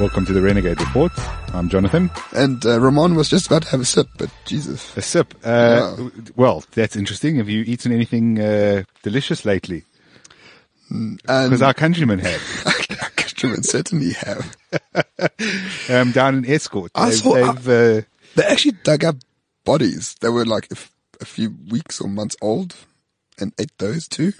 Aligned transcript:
Welcome 0.00 0.24
to 0.26 0.32
the 0.32 0.40
Renegade 0.40 0.80
Report. 0.80 1.12
I'm 1.52 1.68
Jonathan. 1.68 2.10
And 2.34 2.64
uh, 2.64 2.80
Roman 2.80 3.14
was 3.14 3.28
just 3.28 3.46
about 3.46 3.62
to 3.64 3.68
have 3.68 3.80
a 3.80 3.84
sip, 3.84 4.08
but 4.16 4.30
Jesus. 4.46 4.96
A 4.96 5.02
sip. 5.02 5.34
Uh, 5.44 6.08
Well, 6.36 6.64
that's 6.72 6.96
interesting. 6.96 7.36
Have 7.36 7.50
you 7.50 7.62
eaten 7.66 7.92
anything 7.92 8.40
uh, 8.40 8.84
delicious 9.02 9.44
lately? 9.44 9.84
Because 10.88 11.60
our 11.60 11.74
countrymen 11.74 12.18
have. 12.20 12.42
Our 12.66 13.10
countrymen 13.10 13.62
certainly 13.62 14.12
have. 14.14 14.56
Um, 15.90 16.12
down 16.12 16.34
in 16.36 16.44
Estcourt. 16.44 16.90
I 16.94 17.10
They've, 17.10 17.18
saw- 17.18 17.34
they've, 17.52 17.68
uh, 17.68 18.06
They 18.36 18.44
actually 18.44 18.76
dug 18.84 19.04
up 19.04 19.16
bodies 19.64 20.14
that 20.20 20.30
were 20.32 20.44
like 20.46 20.68
a 21.20 21.24
few 21.24 21.54
weeks 21.70 22.00
or 22.00 22.08
months 22.08 22.36
old 22.40 22.74
and 23.38 23.52
ate 23.58 23.76
those 23.78 24.06
too. 24.08 24.32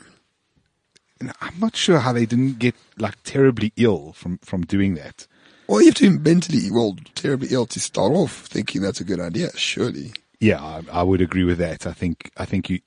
I'm 1.21 1.59
not 1.59 1.77
sure 1.77 1.99
how 1.99 2.13
they 2.13 2.25
didn't 2.25 2.59
get 2.59 2.75
like 2.99 3.23
terribly 3.25 3.73
ill 3.77 4.13
from, 4.13 4.39
from 4.39 4.63
doing 4.63 4.95
that. 4.95 5.27
Well, 5.71 5.81
you 5.81 5.87
have 5.87 5.95
to 5.97 6.11
be 6.11 6.19
mentally, 6.19 6.69
well, 6.69 6.97
terribly 7.15 7.47
ill 7.53 7.65
to 7.67 7.79
start 7.79 8.11
off 8.11 8.47
thinking 8.47 8.83
that's 8.83 9.01
a 9.01 9.05
good 9.05 9.21
idea, 9.21 9.57
surely. 9.57 10.13
Yeah, 10.41 10.61
I, 10.61 10.83
I 10.91 11.03
would 11.05 11.21
agree 11.21 11.45
with 11.45 11.59
that. 11.59 11.87
I 11.87 11.93
think, 11.93 12.33
I 12.37 12.45
think 12.45 12.69
you, 12.69 12.81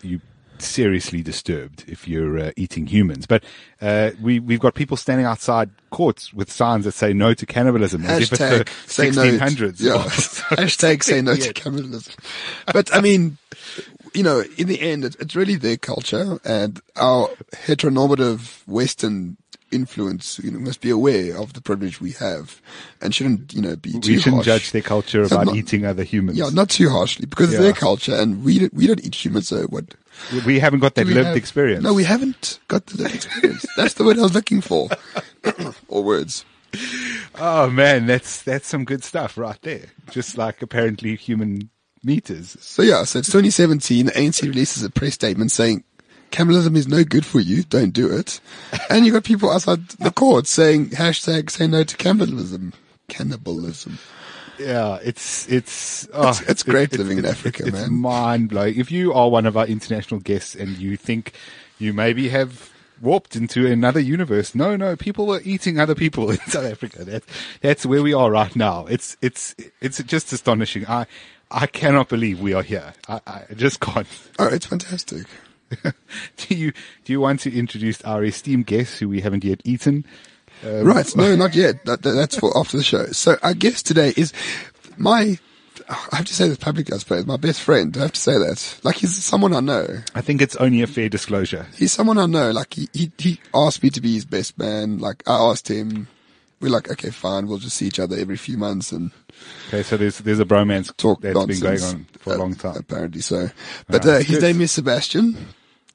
you 0.00 0.18
seriously 0.56 1.20
disturbed 1.20 1.84
if 1.86 2.08
you're 2.08 2.38
uh, 2.38 2.50
eating 2.56 2.86
humans. 2.86 3.26
But, 3.26 3.44
uh, 3.82 4.12
we, 4.18 4.40
we've 4.40 4.60
got 4.60 4.74
people 4.74 4.96
standing 4.96 5.26
outside 5.26 5.68
courts 5.90 6.32
with 6.32 6.50
signs 6.50 6.86
that 6.86 6.92
say 6.92 7.12
no 7.12 7.34
to 7.34 7.44
cannibalism. 7.44 8.02
as 8.06 8.22
if 8.22 8.32
it's 8.32 8.40
Hashtag 8.40 8.88
say 8.88 9.10
no. 9.10 9.24
1600s. 9.24 9.80
Yeah. 9.82 9.92
Hashtag 10.56 11.02
say 11.02 11.20
no 11.20 11.36
to 11.36 11.52
cannibalism. 11.52 12.14
But 12.72 12.94
I 12.96 13.02
mean, 13.02 13.36
you 14.14 14.22
know, 14.22 14.42
in 14.58 14.66
the 14.68 14.80
end, 14.80 15.04
it, 15.04 15.16
it's 15.20 15.34
really 15.36 15.56
their 15.56 15.76
culture 15.76 16.38
and 16.44 16.80
our 16.96 17.28
heteronormative 17.52 18.66
Western 18.66 19.36
influence, 19.70 20.38
you 20.42 20.50
know, 20.50 20.58
must 20.58 20.82
be 20.82 20.90
aware 20.90 21.36
of 21.38 21.54
the 21.54 21.60
privilege 21.62 21.98
we 22.00 22.12
have 22.12 22.60
and 23.00 23.14
shouldn't, 23.14 23.54
you 23.54 23.62
know, 23.62 23.74
be 23.74 23.92
too 23.92 24.12
we 24.12 24.18
shouldn't 24.18 24.34
harsh. 24.44 24.46
judge 24.46 24.72
their 24.72 24.82
culture 24.82 25.26
So 25.26 25.36
about 25.36 25.46
not- 25.46 25.56
eating 25.56 25.86
other 25.86 26.02
humans. 26.02 26.36
Yeah, 26.38 26.50
not 26.52 26.68
too 26.68 26.90
harshly 26.90 27.24
because 27.26 27.50
Yeah. 27.50 27.56
it's 27.58 27.62
their 27.64 27.72
culture 27.72 28.14
and 28.14 28.44
we 28.44 28.58
don't, 28.58 28.74
we 28.74 28.86
don't 28.86 29.02
eat 29.04 29.14
humans. 29.14 29.48
So 29.48 29.62
what? 29.64 29.94
we 30.44 30.58
haven't 30.58 30.80
got 30.80 30.94
that 30.96 31.06
lived 31.06 31.28
have? 31.28 31.36
experience. 31.36 31.82
No, 31.82 31.94
we 31.94 32.04
haven't 32.04 32.58
got 32.68 32.84
the 32.86 33.02
lived 33.02 33.14
experience. 33.14 33.64
That's 33.76 33.94
the 33.94 34.04
word 34.04 34.18
I 34.18 34.22
was 34.22 34.34
looking 34.34 34.60
for. 34.60 34.90
or 35.88 36.04
words. 36.04 36.44
Oh 37.34 37.68
man, 37.68 38.06
that's 38.06 38.40
that's 38.42 38.66
some 38.66 38.84
good 38.86 39.04
stuff 39.04 39.36
right 39.36 39.60
there. 39.60 39.86
Just 40.10 40.38
like 40.38 40.62
apparently 40.62 41.16
human 41.16 41.68
meters. 42.04 42.56
So 42.60 42.82
yeah, 42.82 43.04
so 43.04 43.18
it's 43.20 43.28
2017. 43.28 44.06
The 44.06 44.12
ANC 44.12 44.42
releases 44.42 44.82
a 44.82 44.90
press 44.90 45.14
statement 45.14 45.50
saying 45.52 45.84
cannibalism 46.30 46.76
is 46.76 46.88
no 46.88 47.04
good 47.04 47.24
for 47.26 47.40
you. 47.40 47.62
Don't 47.64 47.92
do 47.92 48.10
it. 48.10 48.40
And 48.90 49.04
you 49.06 49.12
got 49.12 49.24
people 49.24 49.50
outside 49.50 49.86
the 49.88 50.10
court 50.10 50.46
saying 50.46 50.90
hashtag 50.90 51.50
say 51.50 51.66
no 51.66 51.84
to 51.84 51.96
cannibalism. 51.96 52.72
Cannibalism. 53.08 53.98
Yeah, 54.58 54.98
it's 55.02 55.48
it's 55.48 56.08
oh, 56.12 56.30
It's- 56.30 56.42
it's 56.48 56.62
great 56.62 56.96
living 56.96 57.18
in 57.18 57.24
Africa, 57.24 57.64
it's 57.66 57.72
man. 57.72 57.92
mind 57.94 58.48
blowing. 58.48 58.78
If 58.78 58.90
you 58.90 59.12
are 59.12 59.28
one 59.28 59.46
of 59.46 59.56
our 59.56 59.66
international 59.66 60.20
guests 60.20 60.54
and 60.54 60.76
you 60.78 60.96
think 60.96 61.32
you 61.78 61.92
maybe 61.92 62.28
have 62.28 62.70
warped 63.02 63.36
into 63.36 63.66
another 63.66 64.00
universe, 64.00 64.54
no, 64.54 64.76
no, 64.76 64.96
people 64.96 65.30
are 65.34 65.40
eating 65.44 65.78
other 65.78 65.94
people 65.94 66.30
in 66.30 66.38
South 66.46 66.64
Africa. 66.64 67.04
That 67.04 67.22
that's 67.60 67.84
where 67.84 68.02
we 68.02 68.14
are 68.14 68.30
right 68.30 68.54
now. 68.56 68.86
It's 68.86 69.16
it's 69.20 69.54
it's 69.82 70.02
just 70.04 70.32
astonishing. 70.32 70.86
I 70.86 71.06
I 71.50 71.66
cannot 71.66 72.08
believe 72.08 72.40
we 72.40 72.54
are 72.54 72.62
here. 72.62 72.94
I, 73.08 73.20
I 73.26 73.42
just 73.54 73.80
can't. 73.80 74.06
Oh, 74.38 74.46
it's 74.46 74.66
fantastic. 74.66 75.26
do 76.36 76.54
you 76.54 76.72
do 77.04 77.12
you 77.12 77.20
want 77.20 77.40
to 77.40 77.52
introduce 77.58 78.00
our 78.02 78.24
esteemed 78.24 78.66
guests 78.66 78.98
who 78.98 79.08
we 79.08 79.20
haven't 79.20 79.44
yet 79.44 79.60
eaten? 79.64 80.04
Um, 80.64 80.84
Right. 80.84 81.16
No, 81.16 81.34
not 81.44 81.54
yet. 81.54 81.84
That, 81.86 82.02
that- 82.02 82.12
that's 82.12 82.36
for 82.38 82.56
after 82.56 82.76
the 82.76 82.84
show. 82.84 83.06
So 83.06 83.36
our 83.42 83.54
guest 83.54 83.84
today 83.86 84.12
is 84.16 84.32
my, 84.96 85.38
I 85.88 86.16
have 86.16 86.26
to 86.26 86.34
say 86.34 86.48
this 86.48 86.58
publicly, 86.58 86.94
I 86.94 86.98
suppose, 86.98 87.26
my 87.26 87.36
best 87.36 87.60
friend. 87.60 87.96
I 87.96 88.02
have 88.02 88.12
to 88.12 88.20
say 88.20 88.38
that. 88.38 88.80
Like 88.82 88.96
he's 88.96 89.16
someone 89.22 89.54
I 89.54 89.60
know. 89.60 89.86
I 90.14 90.20
think 90.20 90.42
it's 90.42 90.56
only 90.56 90.82
a 90.82 90.86
fair 90.86 91.08
disclosure. 91.08 91.66
He's 91.76 91.92
someone 91.92 92.18
I 92.18 92.26
know. 92.26 92.50
Like 92.50 92.74
he, 92.74 92.88
he, 92.92 93.12
he 93.18 93.40
asked 93.54 93.82
me 93.82 93.90
to 93.90 94.00
be 94.00 94.14
his 94.14 94.24
best 94.24 94.58
man. 94.58 94.98
Like 94.98 95.22
I 95.26 95.34
asked 95.34 95.68
him. 95.68 96.08
We're 96.60 96.70
like, 96.70 96.90
okay, 96.92 97.10
fine. 97.10 97.48
We'll 97.48 97.58
just 97.58 97.76
see 97.76 97.86
each 97.86 97.98
other 97.98 98.16
every 98.16 98.36
few 98.36 98.56
months 98.56 98.92
and 98.92 99.10
Okay, 99.68 99.82
so 99.82 99.96
there's 99.96 100.18
there's 100.18 100.38
a 100.38 100.44
bromance 100.44 100.96
talk 100.96 101.20
that's 101.20 101.34
nonsense. 101.34 101.60
been 101.60 101.70
going 101.70 101.82
on 101.82 102.06
for 102.18 102.34
a 102.34 102.36
long 102.36 102.54
time. 102.54 102.76
Apparently 102.76 103.20
so. 103.20 103.48
But 103.88 104.06
uh, 104.06 104.18
his 104.18 104.38
good. 104.38 104.42
name 104.42 104.60
is 104.60 104.70
Sebastian 104.70 105.36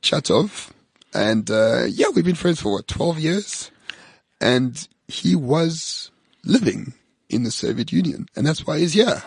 Chatov. 0.02 0.72
And 1.14 1.50
uh, 1.50 1.86
yeah, 1.88 2.08
we've 2.14 2.26
been 2.26 2.36
friends 2.36 2.62
for 2.62 2.74
what, 2.74 2.88
12 2.88 3.20
years? 3.20 3.72
And 4.42 4.88
he 5.08 5.36
was 5.36 6.12
living 6.44 6.94
in 7.30 7.44
the 7.44 7.52
Soviet 7.52 7.92
Union. 7.92 8.28
And 8.36 8.46
that's 8.46 8.66
why 8.66 8.80
he's 8.80 8.94
here. 8.94 9.24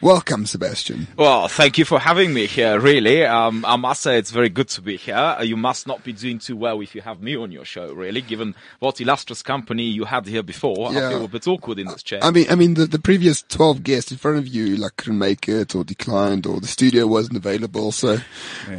Welcome, 0.00 0.44
Sebastian. 0.44 1.06
Well, 1.16 1.48
thank 1.48 1.78
you 1.78 1.84
for 1.86 1.98
having 1.98 2.34
me 2.34 2.46
here, 2.46 2.78
really. 2.78 3.24
Um, 3.24 3.64
I 3.64 3.76
must 3.76 4.02
say 4.02 4.18
it's 4.18 4.32
very 4.32 4.50
good 4.50 4.68
to 4.70 4.82
be 4.82 4.96
here. 4.96 5.14
Uh, 5.14 5.42
You 5.42 5.56
must 5.56 5.86
not 5.86 6.04
be 6.04 6.12
doing 6.12 6.38
too 6.38 6.56
well 6.56 6.80
if 6.82 6.94
you 6.94 7.00
have 7.00 7.22
me 7.22 7.36
on 7.36 7.50
your 7.52 7.64
show, 7.64 7.90
really, 7.92 8.20
given 8.20 8.54
what 8.80 9.00
illustrious 9.00 9.42
company 9.42 9.84
you 9.84 10.04
had 10.04 10.26
here 10.26 10.42
before. 10.42 10.92
Yeah. 10.92 11.06
I 11.06 11.10
feel 11.10 11.24
a 11.24 11.28
bit 11.28 11.46
awkward 11.48 11.78
in 11.78 11.86
this 11.86 12.02
chair. 12.02 12.18
I 12.22 12.32
mean, 12.32 12.46
I 12.50 12.54
mean, 12.54 12.74
the, 12.74 12.84
the 12.86 12.98
previous 12.98 13.42
12 13.42 13.82
guests 13.82 14.10
in 14.12 14.18
front 14.18 14.36
of 14.36 14.46
you, 14.46 14.76
like, 14.76 14.96
couldn't 14.96 15.18
make 15.18 15.48
it 15.48 15.74
or 15.74 15.84
declined 15.84 16.44
or 16.44 16.60
the 16.60 16.66
studio 16.66 17.06
wasn't 17.06 17.36
available. 17.38 17.90
So 17.92 18.18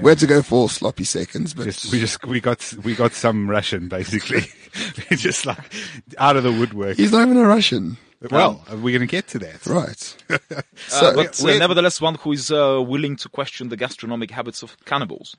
we 0.02 0.10
had 0.12 0.20
to 0.20 0.28
go 0.28 0.44
for 0.44 0.70
sloppy 0.70 1.06
seconds, 1.06 1.54
but 1.56 1.64
Just, 1.64 1.92
we 1.92 2.00
just 2.00 2.24
we 2.26 2.40
got 2.40 2.72
we 2.84 2.94
got 2.94 3.14
some 3.14 3.50
Russian 3.50 3.88
basically, 3.88 4.44
We're 5.10 5.18
just 5.18 5.46
like 5.48 5.74
out 6.20 6.36
of 6.36 6.44
the 6.44 6.52
woodwork. 6.52 6.98
he's 6.98 7.14
not 7.14 7.22
even 7.26 7.38
a 7.38 7.48
Russian. 7.48 7.98
Well, 8.32 8.64
we're 8.70 8.98
going 8.98 9.00
to 9.02 9.06
get 9.08 9.28
to 9.30 9.40
that. 9.40 9.66
Right. 9.66 10.18
Uh, 10.88 11.00
so, 11.00 11.16
but 11.16 11.40
uh, 11.42 11.46
we're- 11.46 11.60
nevertheless, 11.60 12.00
one 12.00 12.16
who 12.16 12.32
is 12.32 12.52
uh, 12.52 12.82
willing 12.86 13.16
to 13.16 13.30
question 13.30 13.70
the 13.70 13.78
gastronomic 13.78 14.30
habits 14.30 14.62
of 14.62 14.78
cannibals. 14.86 15.36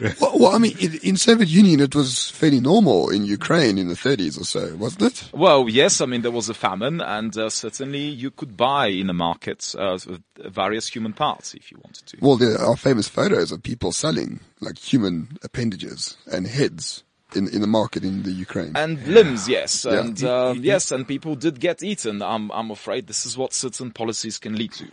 well, 0.20 0.38
well, 0.38 0.54
I 0.54 0.58
mean, 0.58 0.76
in, 0.78 0.98
in 1.02 1.16
Soviet 1.16 1.48
Union, 1.48 1.80
it 1.80 1.94
was 1.94 2.30
fairly 2.30 2.60
normal 2.60 3.10
in 3.10 3.24
Ukraine 3.24 3.76
in 3.78 3.88
the 3.88 3.94
30s 3.94 4.40
or 4.40 4.44
so, 4.44 4.74
wasn't 4.76 5.02
it? 5.02 5.30
Well, 5.32 5.68
yes, 5.68 6.00
I 6.00 6.06
mean, 6.06 6.22
there 6.22 6.30
was 6.30 6.48
a 6.48 6.54
famine, 6.54 7.00
and 7.00 7.36
uh, 7.36 7.50
certainly 7.50 8.00
you 8.00 8.30
could 8.30 8.56
buy 8.56 8.86
in 8.86 9.06
the 9.06 9.12
markets 9.12 9.74
uh, 9.74 9.98
various 10.38 10.88
human 10.88 11.12
parts 11.12 11.54
if 11.54 11.70
you 11.70 11.78
wanted 11.84 12.06
to. 12.06 12.16
Well, 12.20 12.36
there 12.36 12.58
are 12.58 12.76
famous 12.76 13.08
photos 13.08 13.52
of 13.52 13.62
people 13.62 13.92
selling 13.92 14.40
like 14.60 14.78
human 14.78 15.38
appendages 15.42 16.16
and 16.32 16.46
heads 16.46 17.04
in, 17.36 17.48
in 17.48 17.60
the 17.60 17.66
market 17.66 18.04
in 18.04 18.22
the 18.22 18.32
Ukraine. 18.32 18.72
And 18.74 19.06
limbs, 19.06 19.48
yes, 19.48 19.84
Yeah. 19.84 20.00
and 20.00 20.22
uh, 20.24 20.54
yes, 20.56 20.90
and 20.92 21.06
people 21.06 21.34
did 21.34 21.60
get 21.60 21.82
eaten. 21.82 22.22
I'm, 22.22 22.50
I'm 22.52 22.70
afraid 22.70 23.06
this 23.06 23.26
is 23.26 23.36
what 23.36 23.52
certain 23.52 23.90
policies 23.90 24.38
can 24.38 24.56
lead 24.56 24.72
to. 24.72 24.86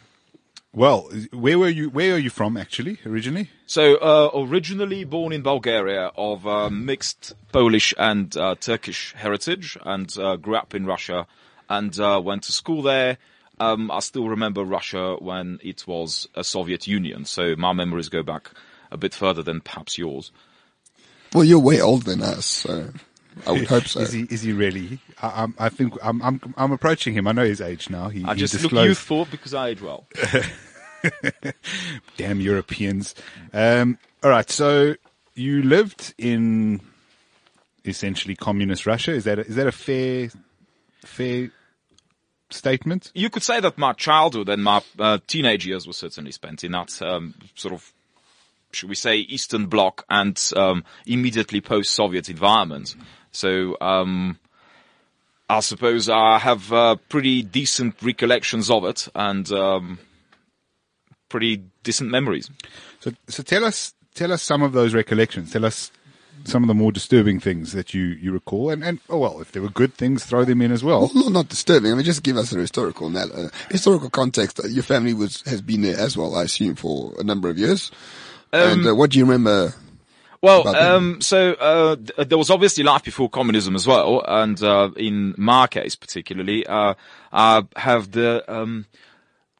Well, 0.73 1.09
where 1.31 1.57
were 1.57 1.69
you? 1.69 1.89
Where 1.89 2.13
are 2.15 2.19
you 2.19 2.29
from 2.29 2.55
actually 2.55 2.99
originally? 3.05 3.49
So, 3.65 3.95
uh, 3.95 4.29
originally 4.35 5.05
born 5.05 5.33
in 5.33 5.41
Bulgaria 5.41 6.11
of 6.15 6.45
uh, 6.45 6.69
mixed 6.69 7.33
Polish 7.51 7.93
and 7.97 8.35
uh, 8.37 8.55
Turkish 8.59 9.13
heritage, 9.15 9.77
and 9.83 10.15
uh, 10.19 10.35
grew 10.35 10.55
up 10.55 10.75
in 10.75 10.85
Russia, 10.85 11.25
and 11.69 11.97
uh, 11.99 12.21
went 12.23 12.43
to 12.43 12.51
school 12.51 12.81
there. 12.83 13.17
Um, 13.59 13.89
I 13.89 14.01
still 14.01 14.27
remember 14.29 14.63
Russia 14.63 15.15
when 15.19 15.57
it 15.63 15.87
was 15.87 16.27
a 16.35 16.43
Soviet 16.43 16.85
Union, 16.85 17.25
so 17.25 17.55
my 17.57 17.73
memories 17.73 18.09
go 18.09 18.21
back 18.21 18.51
a 18.91 18.97
bit 18.97 19.15
further 19.15 19.41
than 19.41 19.61
perhaps 19.61 19.97
yours. 19.97 20.31
Well, 21.33 21.43
you're 21.43 21.59
way 21.59 21.81
older 21.81 22.05
than 22.05 22.21
us, 22.21 22.45
so 22.45 22.91
I 23.45 23.51
would 23.51 23.67
hope 23.67 23.87
so. 23.87 23.99
Is 24.01 24.11
he? 24.11 24.21
Is 24.29 24.41
he 24.41 24.53
really? 24.53 24.99
I, 25.21 25.43
I'm, 25.43 25.55
I 25.59 25.69
think 25.69 25.93
I'm, 26.03 26.21
I'm. 26.21 26.53
I'm 26.57 26.71
approaching 26.71 27.13
him. 27.13 27.27
I 27.27 27.31
know 27.31 27.45
his 27.45 27.61
age 27.61 27.89
now. 27.89 28.09
He, 28.09 28.23
I 28.23 28.33
he 28.33 28.39
just 28.39 28.53
look 28.53 28.63
disclosed. 28.63 28.87
youthful 28.87 29.25
because 29.25 29.53
I 29.53 29.69
age 29.69 29.81
well. 29.81 30.07
Damn 32.17 32.41
Europeans. 32.41 33.15
Um, 33.53 33.97
all 34.23 34.29
right. 34.29 34.49
So 34.49 34.95
you 35.35 35.61
lived 35.61 36.13
in 36.17 36.81
essentially 37.85 38.35
communist 38.35 38.85
Russia. 38.85 39.11
Is 39.11 39.23
that 39.25 39.39
a, 39.39 39.45
is 39.45 39.55
that 39.55 39.67
a 39.67 39.71
fair 39.71 40.29
fair 41.03 41.49
statement? 42.49 43.11
you 43.13 43.29
could 43.29 43.43
say 43.43 43.59
that 43.59 43.77
my 43.77 43.93
childhood 43.93 44.49
and 44.49 44.63
my 44.63 44.81
uh, 44.99 45.19
teenage 45.27 45.65
years 45.67 45.85
were 45.85 45.93
certainly 45.93 46.31
spent 46.31 46.63
in 46.63 46.71
that 46.71 47.01
um, 47.01 47.35
sort 47.55 47.73
of, 47.73 47.93
should 48.77 48.89
we 48.89 48.95
say, 48.95 49.17
Eastern 49.17 49.65
Bloc 49.65 50.05
and 50.09 50.39
um, 50.55 50.83
immediately 51.05 51.61
post-Soviet 51.61 52.29
environment. 52.29 52.95
So 53.31 53.75
um, 53.81 54.39
I 55.49 55.59
suppose 55.61 56.09
I 56.09 56.37
have 56.39 56.71
uh, 56.71 56.95
pretty 57.09 57.41
decent 57.41 57.95
recollections 58.01 58.69
of 58.69 58.85
it, 58.85 59.07
and 59.15 59.51
um, 59.51 59.99
pretty 61.29 61.63
decent 61.83 62.09
memories. 62.09 62.49
So, 62.99 63.11
so 63.27 63.43
tell 63.43 63.65
us, 63.65 63.93
tell 64.13 64.31
us 64.31 64.43
some 64.43 64.61
of 64.61 64.73
those 64.73 64.93
recollections. 64.93 65.51
Tell 65.51 65.65
us 65.65 65.91
some 66.43 66.63
of 66.63 66.67
the 66.67 66.73
more 66.73 66.91
disturbing 66.91 67.39
things 67.39 67.73
that 67.73 67.93
you, 67.93 68.03
you 68.03 68.31
recall, 68.31 68.69
and, 68.69 68.83
and 68.83 68.99
oh 69.09 69.17
well, 69.17 69.41
if 69.41 69.51
there 69.51 69.61
were 69.61 69.69
good 69.69 69.93
things, 69.93 70.25
throw 70.25 70.45
them 70.45 70.61
in 70.61 70.71
as 70.71 70.83
well. 70.83 71.01
Well, 71.01 71.23
not, 71.23 71.31
not 71.31 71.49
disturbing. 71.49 71.91
I 71.91 71.95
mean, 71.95 72.05
just 72.05 72.23
give 72.23 72.37
us 72.37 72.53
a 72.53 72.59
historical 72.59 73.15
uh, 73.15 73.49
historical 73.69 74.09
context. 74.09 74.59
Your 74.69 74.83
family 74.83 75.13
was 75.13 75.41
has 75.41 75.61
been 75.61 75.81
there 75.81 75.97
as 75.97 76.15
well, 76.15 76.35
I 76.35 76.43
assume, 76.43 76.75
for 76.75 77.13
a 77.19 77.23
number 77.23 77.49
of 77.49 77.57
years. 77.57 77.91
And 78.53 78.87
uh, 78.87 78.95
what 78.95 79.11
do 79.11 79.19
you 79.19 79.25
remember? 79.25 79.73
Well, 80.41 80.67
um, 80.67 81.19
so 81.21 81.53
uh, 81.53 81.95
th- 81.95 82.29
there 82.29 82.37
was 82.37 82.49
obviously 82.49 82.83
life 82.83 83.03
before 83.03 83.29
communism 83.29 83.75
as 83.75 83.87
well, 83.87 84.23
and 84.27 84.61
uh, 84.61 84.91
in 84.95 85.33
my 85.37 85.67
case 85.67 85.95
particularly, 85.95 86.65
uh, 86.65 86.93
I 87.33 87.63
have 87.75 88.11
the 88.11 88.43
um, 88.47 88.85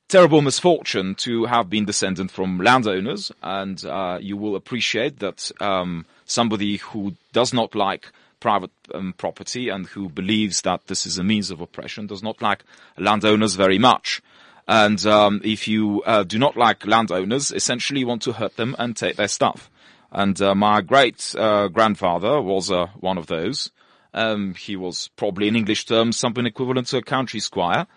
terrible 0.07 0.42
misfortune 0.42 1.16
to 1.16 1.45
have 1.45 1.69
been 1.69 1.86
descendant 1.86 2.31
from 2.31 2.60
landowners, 2.60 3.31
and 3.42 3.84
uh, 3.86 4.19
you 4.22 4.38
will 4.38 4.56
appreciate 4.56 5.19
that 5.19 5.51
um, 5.60 6.06
somebody 6.25 6.78
who 6.78 7.16
does 7.33 7.54
not 7.54 7.74
like 7.74 8.12
private 8.40 8.72
um, 8.94 9.13
property 9.18 9.69
and 9.69 9.88
who 9.88 10.10
believes 10.10 10.62
that 10.62 10.86
this 10.88 11.06
is 11.06 11.18
a 11.18 11.24
means 11.24 11.50
of 11.50 11.60
oppression 11.60 12.06
does 12.06 12.22
not 12.22 12.42
like 12.42 12.63
landowners 12.98 13.56
very 13.56 13.80
much. 13.80 14.22
And 14.68 15.06
um, 15.06 15.42
if 15.44 15.68
you 15.68 16.04
uh, 16.04 16.24
do 16.24 16.38
not 16.38 16.58
like 16.58 16.86
landowners, 16.86 17.52
essentially 17.52 18.02
you 18.02 18.08
want 18.08 18.22
to 18.24 18.34
hurt 18.34 18.58
them 18.58 18.75
and 18.78 18.96
take 18.96 19.16
their 19.16 19.30
stuff. 19.30 19.69
And 20.12 20.42
uh, 20.42 20.56
my 20.56 20.81
great 20.81 21.36
uh, 21.38 21.68
grandfather 21.69 22.42
was 22.42 22.72
uh, 22.72 22.88
one 23.00 23.18
of 23.18 23.28
those. 23.28 23.72
Um, 24.14 24.56
he 24.56 24.75
was 24.75 25.10
probably 25.16 25.48
in 25.48 25.56
English 25.56 25.86
terms 25.86 26.18
something 26.18 26.46
equivalent 26.46 26.88
to 26.88 26.98
a 26.98 27.02
country 27.02 27.40
squire. 27.40 27.88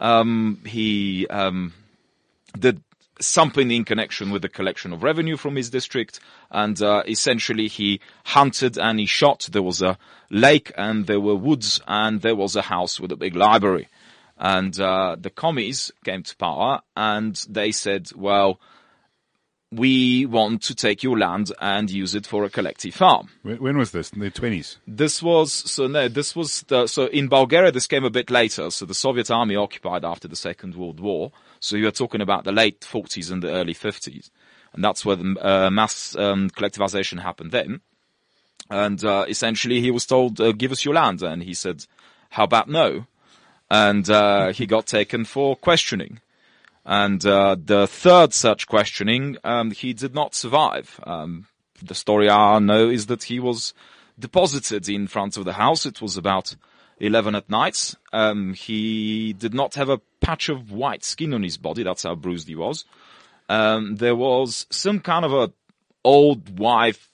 Um, 0.00 0.60
he 0.66 1.26
um, 1.28 1.72
did 2.58 2.82
something 3.20 3.70
in 3.70 3.84
connection 3.84 4.30
with 4.30 4.42
the 4.42 4.48
collection 4.48 4.92
of 4.92 5.02
revenue 5.02 5.36
from 5.36 5.56
his 5.56 5.70
district, 5.70 6.20
and 6.50 6.80
uh, 6.80 7.02
essentially 7.08 7.68
he 7.68 8.00
hunted 8.24 8.78
and 8.78 8.98
he 8.98 9.06
shot. 9.06 9.48
There 9.50 9.62
was 9.62 9.82
a 9.82 9.98
lake 10.30 10.72
and 10.76 11.06
there 11.06 11.20
were 11.20 11.34
woods 11.34 11.80
and 11.86 12.20
there 12.22 12.36
was 12.36 12.54
a 12.56 12.62
house 12.62 13.00
with 13.00 13.12
a 13.12 13.16
big 13.16 13.34
library. 13.34 13.88
And 14.38 14.78
uh, 14.80 15.16
the 15.18 15.30
commies 15.30 15.90
came 16.04 16.22
to 16.22 16.36
power 16.36 16.82
and 16.96 17.34
they 17.48 17.72
said, 17.72 18.10
well, 18.14 18.60
we 19.70 20.24
want 20.26 20.62
to 20.62 20.74
take 20.74 21.02
your 21.02 21.18
land 21.18 21.52
and 21.60 21.90
use 21.90 22.14
it 22.14 22.26
for 22.26 22.44
a 22.44 22.48
collective 22.48 22.94
farm. 22.94 23.28
When, 23.42 23.76
was 23.76 23.90
this? 23.90 24.10
In 24.12 24.20
the 24.20 24.30
twenties. 24.30 24.78
This 24.86 25.22
was 25.22 25.52
so 25.52 25.86
no. 25.88 26.08
This 26.08 26.34
was 26.34 26.62
the 26.68 26.86
so 26.86 27.06
in 27.06 27.28
Bulgaria. 27.28 27.70
This 27.70 27.86
came 27.86 28.04
a 28.04 28.10
bit 28.10 28.30
later. 28.30 28.70
So 28.70 28.86
the 28.86 28.94
Soviet 28.94 29.30
army 29.30 29.56
occupied 29.56 30.04
after 30.04 30.26
the 30.26 30.36
Second 30.36 30.74
World 30.74 31.00
War. 31.00 31.32
So 31.60 31.76
you 31.76 31.86
are 31.86 31.90
talking 31.90 32.22
about 32.22 32.44
the 32.44 32.52
late 32.52 32.82
forties 32.82 33.30
and 33.30 33.42
the 33.42 33.50
early 33.50 33.74
fifties, 33.74 34.30
and 34.72 34.82
that's 34.82 35.04
where 35.04 35.16
the 35.16 35.36
uh, 35.42 35.70
mass 35.70 36.16
um, 36.16 36.48
collectivization 36.48 37.20
happened 37.20 37.50
then. 37.50 37.80
And 38.70 39.04
uh, 39.04 39.26
essentially, 39.28 39.82
he 39.82 39.90
was 39.90 40.06
told, 40.06 40.40
uh, 40.40 40.52
"Give 40.52 40.72
us 40.72 40.84
your 40.84 40.94
land," 40.94 41.22
and 41.22 41.42
he 41.42 41.52
said, 41.52 41.84
"How 42.30 42.44
about 42.44 42.70
no?" 42.70 43.06
And 43.70 44.08
uh, 44.08 44.52
he 44.52 44.66
got 44.66 44.86
taken 44.86 45.24
for 45.24 45.56
questioning. 45.56 46.20
And 46.84 47.24
uh, 47.26 47.56
the 47.62 47.86
third 47.86 48.32
such 48.32 48.66
questioning, 48.66 49.36
um, 49.44 49.72
he 49.72 49.92
did 49.92 50.14
not 50.14 50.34
survive. 50.34 50.98
Um, 51.04 51.46
the 51.82 51.94
story 51.94 52.30
I 52.30 52.58
know 52.58 52.88
is 52.88 53.06
that 53.06 53.24
he 53.24 53.38
was 53.38 53.74
deposited 54.18 54.88
in 54.88 55.06
front 55.06 55.36
of 55.36 55.44
the 55.44 55.52
house. 55.52 55.84
It 55.84 56.00
was 56.00 56.16
about 56.16 56.56
11 56.98 57.34
at 57.34 57.50
night. 57.50 57.94
Um, 58.12 58.54
he 58.54 59.32
did 59.32 59.54
not 59.54 59.74
have 59.74 59.88
a 59.88 60.00
patch 60.20 60.48
of 60.48 60.72
white 60.72 61.04
skin 61.04 61.34
on 61.34 61.42
his 61.42 61.56
body. 61.56 61.82
That's 61.82 62.02
how 62.02 62.14
bruised 62.14 62.48
he 62.48 62.56
was. 62.56 62.84
Um, 63.48 63.96
there 63.96 64.16
was 64.16 64.66
some 64.70 65.00
kind 65.00 65.24
of 65.24 65.32
a 65.32 65.52
old 66.04 66.58
wife 66.58 67.10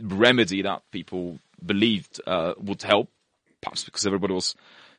remedy 0.00 0.62
that 0.62 0.82
people 0.90 1.38
believed 1.64 2.20
uh, 2.26 2.54
would 2.58 2.82
help, 2.82 3.08
perhaps 3.60 3.84
because 3.84 4.06
everybody 4.06 4.34
was 4.34 4.54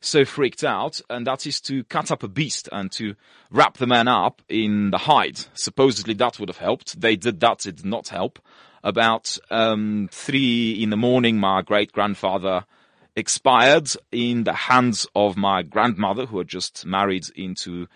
so 0.07 0.25
freaked 0.25 0.63
out, 0.63 1.01
and 1.09 1.27
that 1.27 1.45
is 1.45 1.61
to 1.61 1.83
cut 1.85 2.11
up 2.11 2.23
a 2.23 2.27
beast 2.27 2.69
and 2.71 2.91
to 2.93 3.15
wrap 3.51 3.77
the 3.77 3.87
man 3.87 4.07
up 4.07 4.41
in 4.49 4.91
the 4.91 4.97
hide. 4.97 5.39
Supposedly 5.53 6.13
that 6.15 6.39
would 6.39 6.49
have 6.49 6.57
helped. 6.57 6.99
They 6.99 7.15
did 7.15 7.39
that, 7.41 7.65
it 7.65 7.77
did 7.77 7.85
not 7.85 8.09
help. 8.09 8.39
About 8.83 9.37
um, 9.49 10.09
three 10.11 10.81
in 10.81 10.89
the 10.89 10.97
morning, 10.97 11.37
my 11.37 11.61
great 11.61 11.91
grandfather 11.91 12.65
expired 13.15 13.89
in 14.11 14.43
the 14.43 14.53
hands 14.53 15.07
of 15.15 15.35
my 15.35 15.63
grandmother, 15.63 16.25
who 16.27 16.37
had 16.37 16.47
just 16.47 16.85
married 16.85 17.25
into 17.35 17.87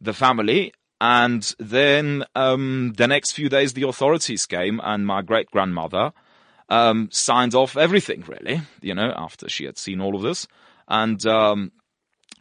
the 0.00 0.12
family. 0.12 0.72
And 1.00 1.54
then 1.58 2.24
um, 2.34 2.94
the 2.96 3.08
next 3.08 3.32
few 3.32 3.48
days, 3.48 3.72
the 3.72 3.88
authorities 3.88 4.46
came, 4.46 4.80
and 4.82 5.06
my 5.06 5.22
great 5.22 5.50
grandmother 5.50 6.12
um, 6.68 7.08
signed 7.10 7.54
off 7.54 7.76
everything, 7.76 8.24
really, 8.26 8.62
you 8.80 8.94
know, 8.94 9.12
after 9.16 9.48
she 9.48 9.64
had 9.64 9.76
seen 9.76 10.00
all 10.00 10.14
of 10.14 10.22
this. 10.22 10.46
And 10.90 11.24
um, 11.24 11.72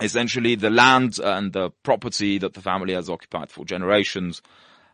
essentially, 0.02 0.56
the 0.56 0.72
land 0.72 1.20
and 1.20 1.54
the 1.54 1.70
property 1.84 2.40
that 2.40 2.56
the 2.56 2.62
family 2.62 2.94
has 2.96 3.10
occupied 3.10 3.52
for 3.52 3.64
generations 3.64 4.42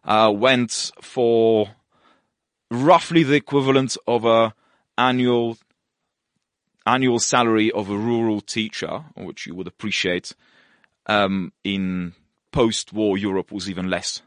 uh, 0.04 0.32
went 0.36 0.92
for 1.02 1.70
roughly 2.70 3.24
the 3.24 3.36
equivalent 3.36 3.98
of 4.06 4.26
a 4.26 4.54
annual 4.98 5.58
annual 6.86 7.18
salary 7.18 7.72
of 7.72 7.90
a 7.90 7.98
rural 7.98 8.42
teacher, 8.42 9.06
which 9.16 9.48
you 9.48 9.56
would 9.56 9.68
appreciate 9.68 10.36
um, 11.08 11.52
in 11.64 12.14
post-war 12.52 13.18
Europe 13.18 13.52
was 13.52 13.70
even 13.70 13.90
less 13.90 14.22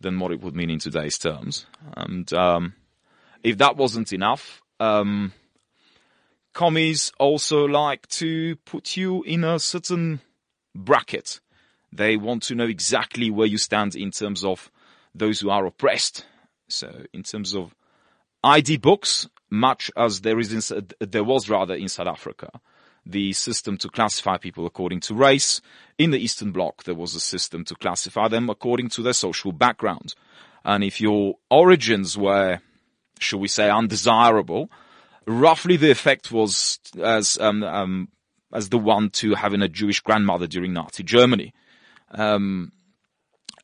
than 0.00 0.18
what 0.18 0.32
it 0.32 0.40
would 0.40 0.56
mean 0.56 0.70
in 0.70 0.78
today's 0.80 1.18
terms. 1.18 1.66
And 1.96 2.32
um, 2.32 2.74
if 3.44 3.58
that 3.58 3.76
wasn't 3.76 4.12
enough, 4.12 4.60
um, 4.80 5.32
commies 6.54 7.12
also 7.18 7.64
like 7.66 8.06
to 8.08 8.56
put 8.64 8.96
you 8.96 9.22
in 9.24 9.44
a 9.44 9.58
certain 9.58 10.20
bracket. 10.74 11.40
They 11.92 12.16
want 12.16 12.44
to 12.44 12.54
know 12.54 12.66
exactly 12.66 13.30
where 13.30 13.46
you 13.46 13.58
stand 13.58 13.94
in 13.94 14.10
terms 14.10 14.44
of 14.44 14.70
those 15.14 15.40
who 15.40 15.50
are 15.50 15.66
oppressed. 15.66 16.24
So 16.68 17.04
in 17.12 17.22
terms 17.22 17.54
of 17.54 17.74
ID 18.42 18.78
books, 18.78 19.28
much 19.50 19.90
as 19.96 20.22
there 20.22 20.38
is 20.38 20.70
in, 20.70 20.86
there 20.98 21.24
was 21.24 21.48
rather 21.48 21.74
in 21.74 21.88
South 21.88 22.08
Africa, 22.08 22.50
the 23.06 23.32
system 23.32 23.76
to 23.78 23.88
classify 23.88 24.38
people 24.38 24.66
according 24.66 25.00
to 25.00 25.14
race. 25.14 25.60
In 25.98 26.10
the 26.10 26.18
Eastern 26.18 26.52
Bloc, 26.52 26.84
there 26.84 26.94
was 26.94 27.14
a 27.14 27.20
system 27.20 27.64
to 27.66 27.74
classify 27.74 28.28
them 28.28 28.48
according 28.48 28.88
to 28.90 29.02
their 29.02 29.12
social 29.12 29.52
background. 29.52 30.14
And 30.64 30.82
if 30.82 31.00
your 31.00 31.34
origins 31.50 32.16
were, 32.16 32.60
shall 33.20 33.40
we 33.40 33.48
say, 33.48 33.70
undesirable, 33.70 34.70
roughly 35.26 35.76
the 35.76 35.90
effect 35.90 36.30
was 36.30 36.78
as 37.02 37.38
um, 37.38 37.62
um, 37.62 38.08
as 38.52 38.68
the 38.68 38.78
one 38.78 39.10
to 39.10 39.34
having 39.34 39.62
a 39.62 39.68
Jewish 39.68 40.00
grandmother 40.00 40.46
during 40.46 40.72
Nazi 40.72 41.02
Germany. 41.02 41.52
Um, 42.10 42.72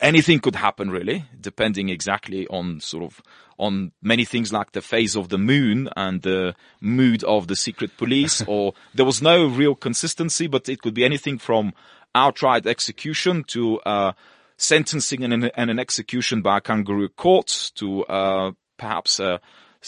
anything 0.00 0.40
could 0.40 0.56
happen 0.56 0.90
really, 0.90 1.24
depending 1.40 1.88
exactly 1.88 2.46
on 2.48 2.80
sort 2.80 3.04
of 3.04 3.20
on 3.58 3.92
many 4.02 4.24
things 4.24 4.52
like 4.52 4.72
the 4.72 4.80
phase 4.80 5.14
of 5.16 5.28
the 5.28 5.38
moon 5.38 5.88
and 5.94 6.22
the 6.22 6.54
mood 6.80 7.22
of 7.24 7.46
the 7.46 7.56
secret 7.56 7.96
police, 7.98 8.42
or 8.46 8.72
there 8.94 9.04
was 9.04 9.20
no 9.20 9.46
real 9.46 9.74
consistency, 9.74 10.46
but 10.46 10.68
it 10.68 10.80
could 10.80 10.94
be 10.94 11.04
anything 11.04 11.38
from 11.38 11.72
outright 12.14 12.66
execution 12.66 13.44
to 13.44 13.78
uh, 13.80 14.12
sentencing 14.56 15.22
and 15.24 15.32
an, 15.32 15.44
and 15.54 15.70
an 15.70 15.78
execution 15.78 16.42
by 16.42 16.58
a 16.58 16.60
kangaroo 16.60 17.08
court 17.08 17.70
to 17.74 18.04
uh, 18.06 18.50
perhaps 18.78 19.20
uh, 19.20 19.38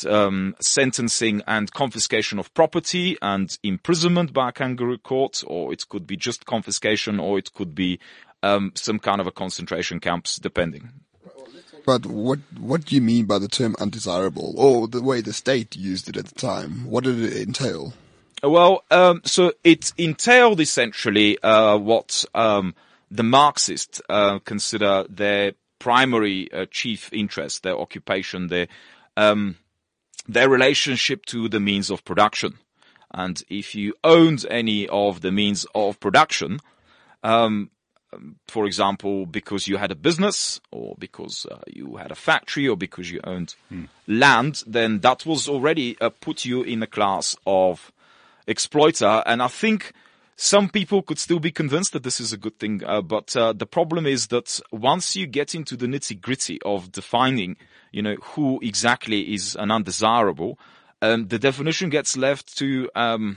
um, 0.08 0.54
sentencing 0.60 1.42
and 1.46 1.72
confiscation 1.72 2.38
of 2.38 2.52
property 2.54 3.16
and 3.22 3.58
imprisonment 3.62 4.32
by 4.32 4.48
a 4.48 4.52
kangaroo 4.52 4.98
court, 4.98 5.42
or 5.46 5.72
it 5.72 5.88
could 5.88 6.06
be 6.06 6.16
just 6.16 6.46
confiscation, 6.46 7.20
or 7.20 7.38
it 7.38 7.52
could 7.54 7.74
be 7.74 7.98
um, 8.42 8.72
some 8.74 8.98
kind 8.98 9.20
of 9.20 9.26
a 9.26 9.32
concentration 9.32 10.00
camps, 10.00 10.36
depending. 10.36 10.90
But 11.84 12.06
what 12.06 12.38
what 12.58 12.84
do 12.84 12.94
you 12.94 13.00
mean 13.00 13.26
by 13.26 13.38
the 13.38 13.48
term 13.48 13.74
undesirable, 13.80 14.54
or 14.56 14.86
the 14.86 15.02
way 15.02 15.20
the 15.20 15.32
state 15.32 15.76
used 15.76 16.08
it 16.08 16.16
at 16.16 16.26
the 16.26 16.34
time? 16.34 16.84
What 16.88 17.04
did 17.04 17.20
it 17.20 17.36
entail? 17.36 17.92
Well, 18.42 18.84
um, 18.90 19.22
so 19.24 19.52
it 19.62 19.92
entailed 19.98 20.60
essentially 20.60 21.40
uh, 21.42 21.76
what 21.76 22.24
um, 22.34 22.74
the 23.10 23.22
Marxists 23.22 24.00
uh, 24.08 24.40
consider 24.40 25.04
their 25.08 25.52
primary 25.78 26.52
uh, 26.52 26.66
chief 26.70 27.12
interest, 27.12 27.62
their 27.62 27.78
occupation, 27.78 28.48
their 28.48 28.66
um, 29.16 29.56
their 30.28 30.48
relationship 30.48 31.26
to 31.26 31.48
the 31.48 31.60
means 31.60 31.90
of 31.90 32.04
production. 32.04 32.58
And 33.12 33.42
if 33.48 33.74
you 33.74 33.94
owned 34.02 34.46
any 34.50 34.88
of 34.88 35.20
the 35.20 35.32
means 35.32 35.66
of 35.74 36.00
production, 36.00 36.60
um, 37.22 37.70
for 38.48 38.66
example, 38.66 39.26
because 39.26 39.68
you 39.68 39.76
had 39.76 39.90
a 39.90 39.94
business 39.94 40.60
or 40.70 40.94
because 40.98 41.46
uh, 41.50 41.58
you 41.66 41.96
had 41.96 42.10
a 42.10 42.14
factory 42.14 42.68
or 42.68 42.76
because 42.76 43.10
you 43.10 43.20
owned 43.24 43.54
land, 44.06 44.62
then 44.66 45.00
that 45.00 45.24
was 45.24 45.48
already 45.48 45.96
uh, 46.00 46.10
put 46.10 46.44
you 46.44 46.62
in 46.62 46.82
a 46.82 46.86
class 46.86 47.36
of 47.46 47.92
exploiter. 48.46 49.22
And 49.26 49.42
I 49.42 49.48
think 49.48 49.92
some 50.36 50.68
people 50.68 51.02
could 51.02 51.18
still 51.18 51.38
be 51.38 51.50
convinced 51.50 51.92
that 51.92 52.02
this 52.02 52.20
is 52.20 52.32
a 52.32 52.36
good 52.36 52.58
thing, 52.58 52.82
uh, 52.84 53.00
but 53.02 53.36
uh, 53.36 53.52
the 53.52 53.66
problem 53.66 54.06
is 54.06 54.28
that 54.28 54.60
once 54.70 55.16
you 55.16 55.26
get 55.26 55.54
into 55.54 55.76
the 55.76 55.86
nitty 55.86 56.20
gritty 56.20 56.60
of 56.62 56.92
defining, 56.92 57.56
you 57.92 58.02
know, 58.02 58.16
who 58.22 58.58
exactly 58.62 59.34
is 59.34 59.56
an 59.56 59.70
undesirable, 59.70 60.58
um, 61.00 61.28
the 61.28 61.38
definition 61.38 61.90
gets 61.90 62.16
left 62.16 62.56
to 62.58 62.90
um, 62.94 63.36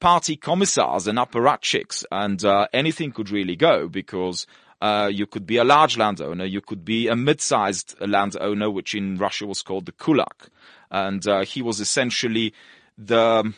party 0.00 0.36
commissars 0.36 1.06
and 1.06 1.18
apparatchiks, 1.18 2.04
and 2.10 2.44
uh, 2.44 2.66
anything 2.72 3.12
could 3.12 3.30
really 3.30 3.56
go 3.56 3.88
because 3.88 4.46
uh, 4.80 5.10
you 5.12 5.26
could 5.26 5.46
be 5.46 5.56
a 5.56 5.64
large 5.64 5.96
landowner, 5.96 6.44
you 6.44 6.60
could 6.60 6.84
be 6.84 7.08
a 7.08 7.16
mid-sized 7.16 7.94
landowner, 8.00 8.70
which 8.70 8.94
in 8.94 9.16
Russia 9.16 9.46
was 9.46 9.62
called 9.62 9.86
the 9.86 9.92
kulak, 9.92 10.48
and 10.90 11.26
uh, 11.26 11.44
he 11.44 11.62
was 11.62 11.80
essentially 11.80 12.52
the 12.96 13.52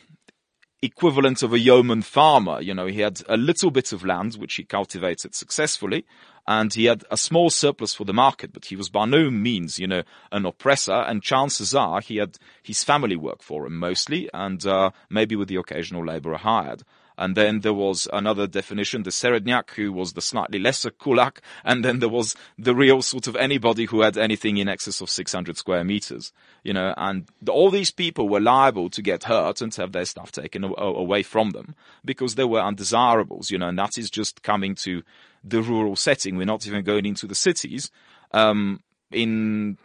equivalent 0.87 1.43
of 1.43 1.52
a 1.52 1.59
yeoman 1.59 2.02
farmer. 2.02 2.61
You 2.61 2.75
know, 2.75 2.87
he 2.87 3.00
had 3.00 3.23
a 3.28 3.37
little 3.37 3.71
bit 3.71 3.93
of 3.93 4.05
land 4.05 4.35
which 4.35 4.55
he 4.55 4.64
cultivated 4.64 5.35
successfully, 5.35 6.05
and 6.47 6.73
he 6.73 6.85
had 6.87 7.05
a 7.11 7.16
small 7.16 7.50
surplus 7.50 7.95
for 7.95 8.05
the 8.05 8.14
market, 8.14 8.52
but 8.52 8.66
he 8.66 8.76
was 8.76 8.88
by 8.88 9.05
no 9.05 9.31
means, 9.31 9.78
you 9.78 9.87
know, 9.87 10.02
an 10.33 10.47
oppressor, 10.47 10.93
and 10.93 11.23
chances 11.23 11.75
are 11.75 12.00
he 12.00 12.16
had 12.16 12.38
his 12.62 12.85
family 12.85 13.16
work 13.16 13.43
for 13.43 13.66
him 13.66 13.76
mostly, 13.78 14.31
and 14.33 14.64
uh, 14.66 14.90
maybe 15.11 15.37
with 15.37 15.49
the 15.49 15.57
occasional 15.57 16.05
laborer 16.05 16.38
hired. 16.38 16.83
And 17.18 17.35
then 17.37 17.61
there 17.61 17.75
was 17.75 18.08
another 18.12 18.46
definition, 18.46 19.02
the 19.02 19.11
Serednyak, 19.11 19.70
who 19.70 19.92
was 19.92 20.12
the 20.12 20.20
slightly 20.20 20.58
lesser 20.58 20.90
kulak. 20.90 21.40
And 21.64 21.85
then 21.85 21.99
there 21.99 22.08
was 22.08 22.37
the 22.58 22.75
real 22.75 23.02
sort 23.02 23.26
of 23.26 23.37
anybody 23.37 23.87
who 23.87 24.00
had 24.00 24.16
anything 24.18 24.56
in 24.56 24.68
excess 24.68 25.00
of 25.00 25.11
600 25.11 25.56
square 25.56 25.85
meters, 25.85 26.32
you 26.62 26.73
know, 26.73 26.94
and 26.96 27.26
all 27.49 27.70
these 27.70 27.90
people 27.90 28.28
were 28.28 28.40
liable 28.40 28.90
to 28.90 29.02
get 29.02 29.25
hurt 29.25 29.61
and 29.61 29.73
to 29.73 29.82
have 29.82 29.92
their 29.92 30.04
stuff 30.04 30.32
taken 30.32 30.64
away 30.64 31.23
from 31.23 31.50
them 31.50 31.75
because 32.04 32.35
they 32.35 32.44
were 32.44 32.61
undesirables, 32.61 33.50
you 33.50 33.58
know, 33.58 33.68
and 33.68 33.78
that 33.78 33.99
is 33.99 34.11
just 34.11 34.42
coming 34.42 34.75
to 34.75 35.02
the 35.42 35.62
rural 35.62 35.96
setting. 35.96 36.37
We're 36.37 36.44
not 36.44 36.66
even 36.66 36.85
going 36.85 37.06
into 37.06 37.26
the 37.26 37.35
cities. 37.35 37.90
Um, 38.32 38.80
in 39.11 39.78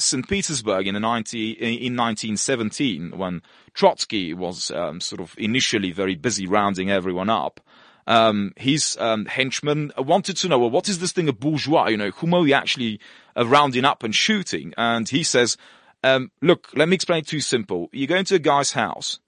St. 0.00 0.28
Petersburg 0.28 0.86
in 0.86 0.94
the 0.94 1.00
90, 1.00 1.52
in 1.52 1.96
1917 1.96 3.16
when 3.16 3.42
Trotsky 3.74 4.34
was 4.34 4.70
um, 4.70 5.00
sort 5.00 5.20
of 5.20 5.34
initially 5.38 5.92
very 5.92 6.14
busy 6.14 6.46
rounding 6.46 6.90
everyone 6.90 7.30
up. 7.30 7.60
Um, 8.06 8.52
his 8.56 8.96
um, 8.98 9.26
henchmen 9.26 9.92
wanted 9.96 10.36
to 10.38 10.48
know, 10.48 10.58
well, 10.58 10.70
what 10.70 10.88
is 10.88 10.98
this 10.98 11.12
thing 11.12 11.28
of 11.28 11.38
bourgeois? 11.38 11.88
You 11.88 11.96
know, 11.96 12.10
whom 12.10 12.34
are 12.34 12.40
we 12.40 12.52
actually 12.52 12.98
uh, 13.36 13.46
rounding 13.46 13.84
up 13.84 14.02
and 14.02 14.14
shooting? 14.14 14.74
And 14.76 15.08
he 15.08 15.22
says, 15.22 15.56
um, 16.02 16.30
look, 16.40 16.70
let 16.74 16.88
me 16.88 16.94
explain 16.94 17.20
it 17.20 17.28
to 17.28 17.36
you 17.36 17.42
simple. 17.42 17.88
You 17.92 18.06
go 18.06 18.16
into 18.16 18.34
a 18.34 18.40
guy's 18.40 18.72
house. 18.72 19.20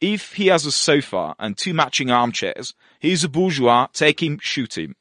If 0.00 0.34
he 0.34 0.48
has 0.48 0.66
a 0.66 0.72
sofa 0.72 1.34
and 1.38 1.56
two 1.56 1.72
matching 1.72 2.10
armchairs, 2.10 2.74
he's 2.98 3.24
a 3.24 3.28
bourgeois. 3.28 3.86
Take 3.92 4.22
him, 4.22 4.38
shoot 4.40 4.76
him. 4.76 4.96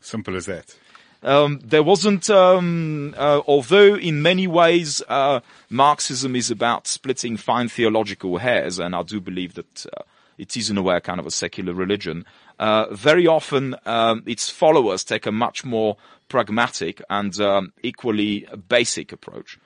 Simple 0.00 0.36
as 0.36 0.46
that. 0.46 0.74
Um, 1.22 1.60
there 1.62 1.82
wasn't, 1.82 2.30
um, 2.30 3.14
uh, 3.16 3.42
although 3.46 3.94
in 3.94 4.22
many 4.22 4.46
ways 4.46 5.02
uh, 5.08 5.40
Marxism 5.68 6.34
is 6.34 6.50
about 6.50 6.86
splitting 6.86 7.36
fine 7.36 7.68
theological 7.68 8.38
hairs, 8.38 8.78
and 8.78 8.96
I 8.96 9.02
do 9.02 9.20
believe 9.20 9.54
that 9.54 9.86
uh, 9.86 10.02
it 10.38 10.56
is 10.56 10.70
in 10.70 10.78
a 10.78 10.82
way 10.82 10.96
a 10.96 11.00
kind 11.00 11.20
of 11.20 11.26
a 11.26 11.30
secular 11.30 11.74
religion. 11.74 12.24
Uh, 12.58 12.92
very 12.94 13.26
often, 13.26 13.76
um, 13.84 14.22
its 14.26 14.48
followers 14.48 15.04
take 15.04 15.26
a 15.26 15.32
much 15.32 15.64
more 15.64 15.96
pragmatic 16.28 17.02
and 17.10 17.38
um, 17.40 17.72
equally 17.82 18.46
basic 18.68 19.12
approach. 19.12 19.58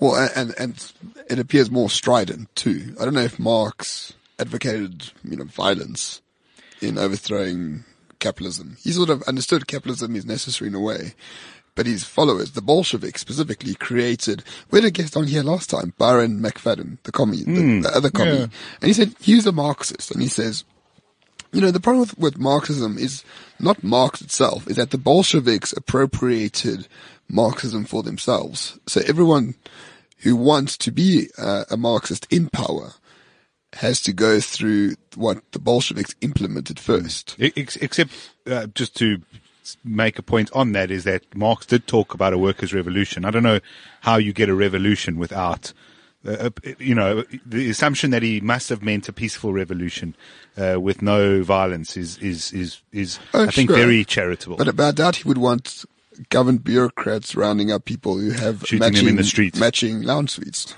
Well, 0.00 0.30
and 0.34 0.54
and 0.58 0.92
it 1.28 1.38
appears 1.38 1.70
more 1.70 1.90
strident 1.90 2.54
too. 2.54 2.94
I 3.00 3.04
don't 3.04 3.14
know 3.14 3.20
if 3.20 3.38
Marx 3.38 4.14
advocated, 4.38 5.10
you 5.24 5.36
know, 5.36 5.44
violence 5.44 6.22
in 6.80 6.96
overthrowing 6.98 7.84
capitalism. 8.18 8.76
He 8.82 8.92
sort 8.92 9.10
of 9.10 9.22
understood 9.22 9.66
capitalism 9.66 10.16
is 10.16 10.26
necessary 10.26 10.68
in 10.68 10.74
a 10.74 10.80
way. 10.80 11.14
But 11.74 11.86
his 11.86 12.02
followers, 12.02 12.52
the 12.52 12.62
Bolsheviks 12.62 13.20
specifically, 13.20 13.74
created, 13.74 14.42
we 14.70 14.80
had 14.80 14.88
a 14.88 14.90
guest 14.90 15.16
on 15.16 15.28
here 15.28 15.44
last 15.44 15.70
time, 15.70 15.94
Byron 15.96 16.40
McFadden, 16.40 16.98
the 17.04 17.12
commie, 17.12 17.44
mm, 17.44 17.82
the, 17.82 17.88
the, 17.88 17.96
other 17.96 18.10
commie. 18.10 18.32
Yeah. 18.32 18.46
And 18.80 18.84
he 18.88 18.92
said, 18.92 19.14
he 19.20 19.36
was 19.36 19.46
a 19.46 19.52
Marxist. 19.52 20.10
And 20.10 20.20
he 20.20 20.28
says, 20.28 20.64
you 21.52 21.60
know, 21.60 21.70
the 21.70 21.78
problem 21.78 22.00
with, 22.00 22.18
with 22.18 22.38
Marxism 22.38 22.98
is 22.98 23.22
not 23.60 23.84
Marx 23.84 24.20
itself, 24.20 24.66
is 24.66 24.76
that 24.76 24.90
the 24.90 24.98
Bolsheviks 24.98 25.72
appropriated 25.72 26.88
Marxism 27.28 27.84
for 27.84 28.02
themselves. 28.02 28.78
So 28.86 29.00
everyone 29.06 29.54
who 30.18 30.34
wants 30.34 30.76
to 30.78 30.90
be 30.90 31.28
uh, 31.38 31.64
a 31.70 31.76
Marxist 31.76 32.26
in 32.28 32.48
power 32.48 32.94
has 33.74 34.00
to 34.02 34.12
go 34.12 34.40
through 34.40 34.94
what 35.14 35.40
the 35.52 35.58
Bolsheviks 35.58 36.14
implemented 36.20 36.80
first. 36.80 37.36
Except, 37.38 38.10
uh, 38.46 38.66
just 38.74 38.96
to 38.96 39.20
make 39.84 40.18
a 40.18 40.22
point 40.22 40.50
on 40.52 40.72
that 40.72 40.90
is 40.90 41.04
that 41.04 41.34
Marx 41.34 41.66
did 41.66 41.86
talk 41.86 42.14
about 42.14 42.32
a 42.32 42.38
workers' 42.38 42.72
revolution. 42.72 43.24
I 43.24 43.30
don't 43.30 43.42
know 43.42 43.60
how 44.00 44.16
you 44.16 44.32
get 44.32 44.48
a 44.48 44.54
revolution 44.54 45.18
without, 45.18 45.72
uh, 46.26 46.50
uh 46.64 46.70
you 46.78 46.94
know, 46.94 47.24
the 47.44 47.68
assumption 47.68 48.10
that 48.10 48.22
he 48.22 48.40
must 48.40 48.70
have 48.70 48.82
meant 48.82 49.08
a 49.08 49.12
peaceful 49.12 49.52
revolution 49.52 50.16
uh, 50.56 50.80
with 50.80 51.02
no 51.02 51.42
violence 51.42 51.96
is 51.96 52.16
is 52.18 52.52
is 52.52 52.80
is 52.92 53.18
oh, 53.34 53.44
I 53.44 53.50
think 53.50 53.70
very 53.70 54.04
charitable. 54.04 54.56
But, 54.56 54.68
about 54.68 54.96
that, 54.96 55.16
he 55.16 55.28
would 55.28 55.38
want 55.38 55.84
government 56.30 56.64
bureaucrats 56.64 57.36
rounding 57.36 57.70
up 57.70 57.84
people 57.84 58.18
who 58.18 58.30
have 58.30 58.60
Shooting 58.60 58.78
matching, 58.78 59.06
them 59.06 59.18
in 59.18 59.24
the 59.24 59.52
matching 59.58 60.02
lounge 60.02 60.30
suites. 60.30 60.74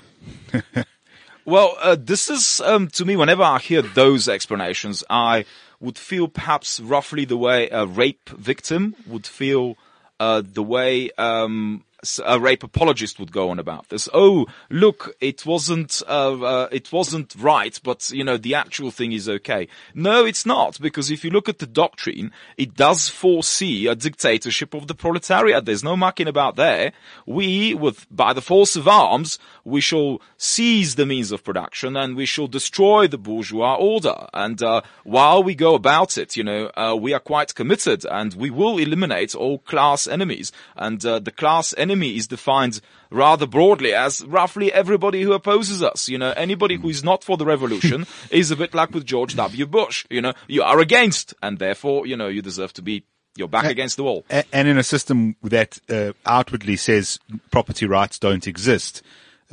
Well, 1.45 1.75
uh, 1.79 1.97
this 1.99 2.29
is 2.29 2.61
um, 2.61 2.87
to 2.89 3.05
me. 3.05 3.15
Whenever 3.15 3.43
I 3.43 3.57
hear 3.57 3.81
those 3.81 4.29
explanations, 4.29 5.03
I 5.09 5.45
would 5.79 5.97
feel 5.97 6.27
perhaps 6.27 6.79
roughly 6.79 7.25
the 7.25 7.37
way 7.37 7.67
a 7.69 7.85
rape 7.85 8.29
victim 8.29 8.95
would 9.07 9.25
feel, 9.25 9.75
uh, 10.19 10.43
the 10.45 10.61
way 10.61 11.09
um, 11.17 11.83
a 12.25 12.39
rape 12.39 12.63
apologist 12.63 13.19
would 13.19 13.31
go 13.31 13.49
on 13.49 13.59
about 13.59 13.89
this. 13.89 14.09
Oh, 14.13 14.45
look, 14.69 15.15
it 15.19 15.45
wasn't, 15.45 16.01
uh, 16.07 16.41
uh, 16.41 16.67
it 16.71 16.91
wasn't 16.91 17.35
right, 17.37 17.79
but 17.83 18.09
you 18.11 18.23
know, 18.23 18.37
the 18.37 18.55
actual 18.55 18.91
thing 18.91 19.11
is 19.11 19.29
okay. 19.29 19.67
No, 19.93 20.25
it's 20.25 20.45
not, 20.45 20.79
because 20.79 21.11
if 21.11 21.23
you 21.23 21.29
look 21.29 21.49
at 21.49 21.59
the 21.59 21.67
doctrine, 21.67 22.31
it 22.57 22.75
does 22.75 23.09
foresee 23.09 23.87
a 23.87 23.95
dictatorship 23.95 24.73
of 24.73 24.87
the 24.87 24.95
proletariat. 24.95 25.65
There's 25.65 25.83
no 25.83 25.95
mucking 25.95 26.27
about 26.27 26.55
there. 26.55 26.91
We, 27.25 27.73
with, 27.73 28.07
by 28.09 28.33
the 28.33 28.41
force 28.41 28.75
of 28.75 28.87
arms, 28.87 29.37
we 29.63 29.81
shall 29.81 30.21
seize 30.37 30.95
the 30.95 31.05
means 31.05 31.31
of 31.31 31.43
production 31.43 31.95
and 31.95 32.15
we 32.15 32.25
shall 32.25 32.47
destroy 32.47 33.07
the 33.07 33.17
bourgeois 33.17 33.75
order. 33.75 34.27
And, 34.33 34.61
uh, 34.61 34.81
while 35.03 35.43
we 35.43 35.55
go 35.55 35.75
about 35.75 36.17
it, 36.17 36.35
you 36.35 36.43
know, 36.43 36.71
uh, 36.75 36.95
we 36.99 37.13
are 37.13 37.19
quite 37.19 37.55
committed 37.55 38.05
and 38.05 38.33
we 38.33 38.49
will 38.49 38.77
eliminate 38.77 39.35
all 39.35 39.59
class 39.59 40.07
enemies. 40.07 40.51
And, 40.75 41.05
uh, 41.05 41.19
the 41.19 41.31
class 41.31 41.73
enemy 41.77 42.17
is 42.17 42.27
defined 42.27 42.81
rather 43.09 43.45
broadly 43.45 43.93
as 43.93 44.25
roughly 44.25 44.71
everybody 44.73 45.21
who 45.21 45.33
opposes 45.33 45.83
us. 45.83 46.09
You 46.09 46.17
know, 46.17 46.33
anybody 46.35 46.77
who 46.77 46.89
is 46.89 47.03
not 47.03 47.23
for 47.23 47.37
the 47.37 47.45
revolution 47.45 48.07
is 48.31 48.51
a 48.51 48.55
bit 48.55 48.73
like 48.73 48.91
with 48.91 49.05
George 49.05 49.35
W. 49.35 49.65
Bush. 49.65 50.05
You 50.09 50.21
know, 50.21 50.33
you 50.47 50.63
are 50.63 50.79
against, 50.79 51.33
and 51.43 51.59
therefore, 51.59 52.07
you 52.07 52.15
know, 52.15 52.27
you 52.27 52.41
deserve 52.41 52.73
to 52.73 52.81
be 52.81 53.03
you're 53.35 53.47
back 53.47 53.65
against 53.65 53.97
the 53.97 54.03
wall. 54.03 54.25
And 54.29 54.67
in 54.67 54.77
a 54.77 54.83
system 54.83 55.35
that 55.43 55.79
uh, 55.89 56.11
outwardly 56.25 56.75
says 56.75 57.19
property 57.49 57.85
rights 57.85 58.19
don't 58.19 58.45
exist, 58.45 59.01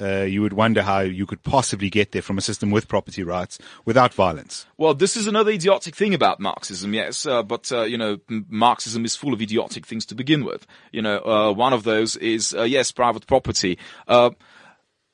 uh, 0.00 0.22
you 0.22 0.42
would 0.42 0.52
wonder 0.52 0.82
how 0.82 1.00
you 1.00 1.26
could 1.26 1.42
possibly 1.42 1.90
get 1.90 2.12
there 2.12 2.22
from 2.22 2.38
a 2.38 2.40
system 2.40 2.70
with 2.70 2.88
property 2.88 3.22
rights 3.22 3.58
without 3.84 4.14
violence. 4.14 4.66
Well, 4.76 4.94
this 4.94 5.16
is 5.16 5.26
another 5.26 5.50
idiotic 5.50 5.94
thing 5.94 6.14
about 6.14 6.40
Marxism, 6.40 6.94
yes, 6.94 7.26
uh, 7.26 7.42
but 7.42 7.70
uh, 7.72 7.82
you 7.82 7.98
know, 7.98 8.18
Marxism 8.28 9.04
is 9.04 9.16
full 9.16 9.32
of 9.32 9.42
idiotic 9.42 9.86
things 9.86 10.06
to 10.06 10.14
begin 10.14 10.44
with. 10.44 10.66
You 10.92 11.02
know, 11.02 11.18
uh, 11.18 11.52
one 11.52 11.72
of 11.72 11.82
those 11.82 12.16
is 12.16 12.54
uh, 12.54 12.62
yes, 12.62 12.92
private 12.92 13.26
property. 13.26 13.78
Uh, 14.06 14.30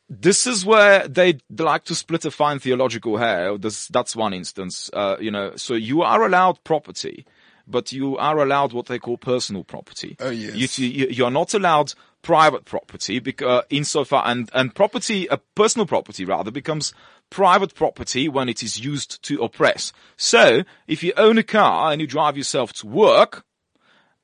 this 0.08 0.46
is 0.46 0.66
where 0.66 1.08
they 1.08 1.38
like 1.58 1.84
to 1.84 1.94
split 1.94 2.26
a 2.26 2.30
fine 2.30 2.58
theological 2.58 3.16
hair. 3.16 3.56
This, 3.56 3.88
that's 3.88 4.14
one 4.14 4.34
instance. 4.34 4.90
you 5.18 5.30
know, 5.30 5.56
so 5.56 5.74
you 5.74 6.02
are 6.02 6.24
allowed 6.24 6.62
property 6.62 7.26
but 7.66 7.92
you 7.92 8.16
are 8.18 8.38
allowed 8.38 8.74
what 8.74 8.86
they 8.86 8.98
call 8.98 9.16
personal 9.16 9.64
property. 9.64 10.16
Oh 10.20 10.28
yes. 10.28 10.78
You, 10.78 10.86
you, 10.86 11.06
you 11.08 11.24
are 11.24 11.30
not 11.30 11.54
allowed 11.54 11.94
private 12.24 12.64
property 12.64 13.20
because 13.20 13.64
insofar 13.70 14.24
and 14.26 14.50
and 14.52 14.74
property 14.74 15.28
a 15.30 15.36
personal 15.54 15.86
property 15.86 16.24
rather 16.24 16.50
becomes 16.50 16.92
private 17.30 17.74
property 17.74 18.28
when 18.28 18.48
it 18.48 18.62
is 18.62 18.80
used 18.80 19.22
to 19.22 19.42
oppress. 19.42 19.92
So 20.16 20.64
if 20.88 21.04
you 21.04 21.12
own 21.16 21.38
a 21.38 21.44
car 21.44 21.92
and 21.92 22.00
you 22.00 22.08
drive 22.08 22.36
yourself 22.36 22.72
to 22.74 22.88
work 22.88 23.44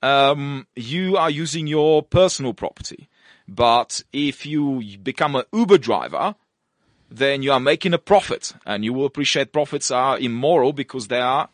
um, 0.03 0.67
you 0.75 1.19
are 1.19 1.31
using 1.31 1.67
your 1.67 2.03
personal 2.03 2.55
property. 2.55 3.09
But 3.47 4.03
if 4.13 4.47
you 4.47 4.83
become 5.03 5.37
an 5.37 5.45
uber 5.53 5.79
driver 5.79 6.35
then 7.11 7.43
you 7.43 7.53
are 7.53 7.61
making 7.61 7.93
a 7.93 7.99
profit. 7.99 8.55
And 8.65 8.85
you 8.85 8.93
will 8.93 9.05
appreciate 9.05 9.53
profits 9.53 9.91
are 9.91 10.19
immoral 10.19 10.73
because 10.73 11.09
they 11.09 11.21
are 11.21 11.49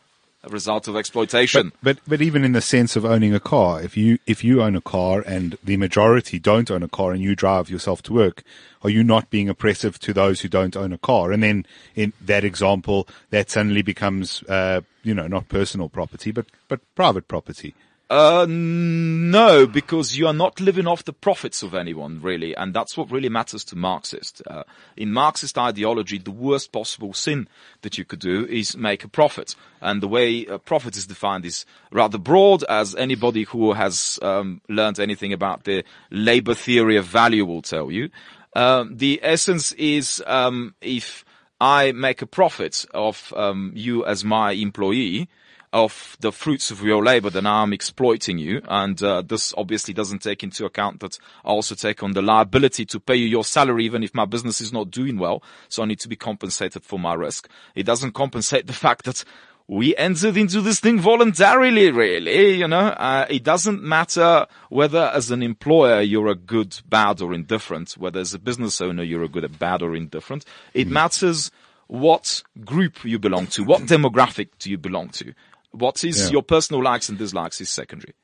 a 0.47 0.51
result 0.51 0.89
of 0.89 0.97
exploitation. 0.97 1.73
But 1.83 1.99
but 2.07 2.23
even 2.23 2.45
in 2.45 2.53
the 2.53 2.61
sense 2.61 2.97
of 2.97 3.05
owning 3.05 3.35
a 3.35 3.41
car, 3.41 3.83
if 3.83 3.97
you 3.97 4.19
if 4.27 4.45
you 4.45 4.63
own 4.63 4.77
a 4.77 4.81
car 4.81 5.21
and 5.27 5.59
the 5.63 5.77
majority 5.77 6.39
don't 6.39 6.71
own 6.71 6.83
a 6.83 6.89
car 6.89 7.13
and 7.13 7.21
you 7.21 7.35
drive 7.35 7.69
yourself 7.69 8.03
to 8.03 8.13
work, 8.13 8.43
are 8.83 8.91
you 8.91 9.03
not 9.03 9.29
being 9.31 9.49
oppressive 9.49 9.99
to 10.01 10.13
those 10.13 10.41
who 10.41 10.49
don't 10.49 10.77
own 10.77 10.93
a 10.93 10.99
car? 10.99 11.33
And 11.33 11.43
then 11.43 11.67
in 11.95 12.13
that 12.21 12.45
example, 12.45 13.09
that 13.31 13.51
suddenly 13.51 13.83
becomes 13.83 14.43
uh, 14.45 14.83
you 15.03 15.15
know 15.15 15.27
not 15.27 15.49
personal 15.49 15.89
property 15.89 16.31
but 16.31 16.47
but 16.69 16.81
private 16.95 17.29
property. 17.29 17.75
Uh, 18.09 18.47
no, 18.49 19.67
because 19.67 20.17
you 20.17 20.29
are 20.29 20.33
not 20.33 20.61
living 20.61 20.87
off 20.87 21.05
the 21.05 21.13
profits 21.13 21.65
of 21.65 21.75
anyone, 21.75 22.21
really, 22.23 22.55
and 22.55 22.73
that's 22.73 22.97
what 22.97 23.11
really 23.11 23.29
matters 23.29 23.65
to 23.65 23.75
Marxists. 23.75 24.41
Uh, 24.47 24.63
in 24.97 25.13
Marxist 25.13 25.59
ideology, 25.59 26.19
the 26.19 26.31
worst 26.31 26.71
possible 26.71 27.13
sin 27.13 27.49
that 27.83 27.99
you 27.99 28.05
could 28.05 28.21
do 28.21 28.47
is 28.47 28.77
make 28.77 29.03
a 29.03 29.09
profit, 29.09 29.57
and 29.81 30.01
the 30.01 30.07
way 30.07 30.45
a 30.45 30.57
profit 30.57 30.97
is 30.97 31.09
defined 31.09 31.45
is 31.45 31.67
rather 31.91 32.17
broad, 32.17 32.63
as 32.69 32.95
anybody 32.95 33.43
who 33.43 33.73
has 33.73 34.21
um, 34.23 34.61
learned 34.69 35.01
anything 35.01 35.33
about 35.33 35.65
the 35.65 35.83
labor 36.13 36.55
theory 36.55 36.97
of 36.97 37.07
value 37.07 37.45
will 37.45 37.63
tell 37.63 37.91
you. 37.91 38.11
Um, 38.55 38.97
the 38.97 39.19
essence 39.25 39.73
is 39.73 40.23
um, 40.29 40.77
if 40.81 41.25
I 41.61 41.91
make 41.91 42.23
a 42.23 42.27
profit 42.27 42.87
of 42.95 43.33
um, 43.37 43.73
you 43.75 44.07
as 44.07 44.25
my 44.25 44.53
employee 44.53 45.29
of 45.77 46.17
the 46.21 46.33
fruits 46.33 46.71
of 46.71 46.83
your 46.83 47.05
labor, 47.05 47.29
then 47.29 47.47
I'm 47.47 47.75
exploiting 47.75 48.39
you. 48.39 48.63
And 48.67 49.01
uh, 49.03 49.21
this 49.21 49.53
obviously 49.59 49.93
doesn't 49.93 50.23
take 50.23 50.43
into 50.43 50.65
account 50.65 51.01
that 51.01 51.19
I 51.45 51.51
also 51.51 51.75
take 51.75 52.03
on 52.03 52.13
the 52.13 52.23
liability 52.23 52.87
to 52.87 52.99
pay 52.99 53.17
you 53.17 53.27
your 53.27 53.45
salary 53.45 53.85
even 53.85 54.03
if 54.03 54.15
my 54.15 54.25
business 54.25 54.63
is 54.63 54.73
not 54.73 54.91
doing 54.91 55.19
well. 55.19 55.43
So 55.69 55.83
I 55.83 55.87
need 55.87 56.01
to 56.01 56.09
be 56.09 56.17
compensated 56.17 56.83
for 56.83 56.99
my 56.99 57.13
risk. 57.13 57.51
It 57.75 57.83
doesn't 57.83 58.13
compensate 58.13 58.67
the 58.67 58.73
fact 58.87 59.05
that 59.05 59.23
we 59.69 59.95
entered 59.97 60.39
into 60.39 60.63
this 60.63 60.81
thing 60.81 60.99
voluntarily, 60.99 61.91
really, 61.91 62.55
you 62.55 62.69
know. 62.69 62.79
Uh, 62.79 63.27
it 63.29 63.43
doesn't 63.43 63.83
matter 63.83 64.47
whether 64.71 65.11
as 65.13 65.31
an 65.31 65.43
employer 65.43 66.01
you're 66.01 66.29
a 66.29 66.37
good, 66.37 66.81
bad 66.89 67.21
or 67.21 67.35
indifferent, 67.35 67.99
whether 67.99 68.21
as 68.21 68.33
a 68.33 68.39
business 68.39 68.81
owner 68.81 69.03
you're 69.03 69.25
a 69.25 69.29
good, 69.29 69.45
a 69.45 69.51
bad 69.51 69.83
or 69.83 69.95
indifferent. 69.95 70.47
It 70.73 70.89
matters 70.89 71.51
what 71.89 72.43
group 72.65 73.05
you 73.05 73.19
belong 73.19 73.47
to, 73.49 73.65
what 73.65 73.83
demographic 73.83 74.49
do 74.59 74.71
you 74.71 74.79
belong 74.79 75.11
to. 75.11 75.35
What 75.77 76.03
is 76.05 76.27
Yeah. 76.27 76.31
your 76.33 76.43
personal 76.43 76.83
likes 76.83 77.09
and 77.09 77.19
dislikes 77.19 77.61
is 77.61 77.69
secondary. 77.71 78.15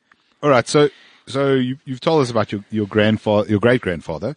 All 0.42 0.50
right, 0.50 0.66
so 0.66 0.88
so 1.26 1.54
you, 1.54 1.76
you've 1.84 2.00
told 2.00 2.22
us 2.22 2.30
about 2.30 2.52
your 2.52 2.64
your 2.70 2.86
grandfather, 2.86 3.48
your 3.48 3.60
great 3.60 3.80
grandfather. 3.80 4.34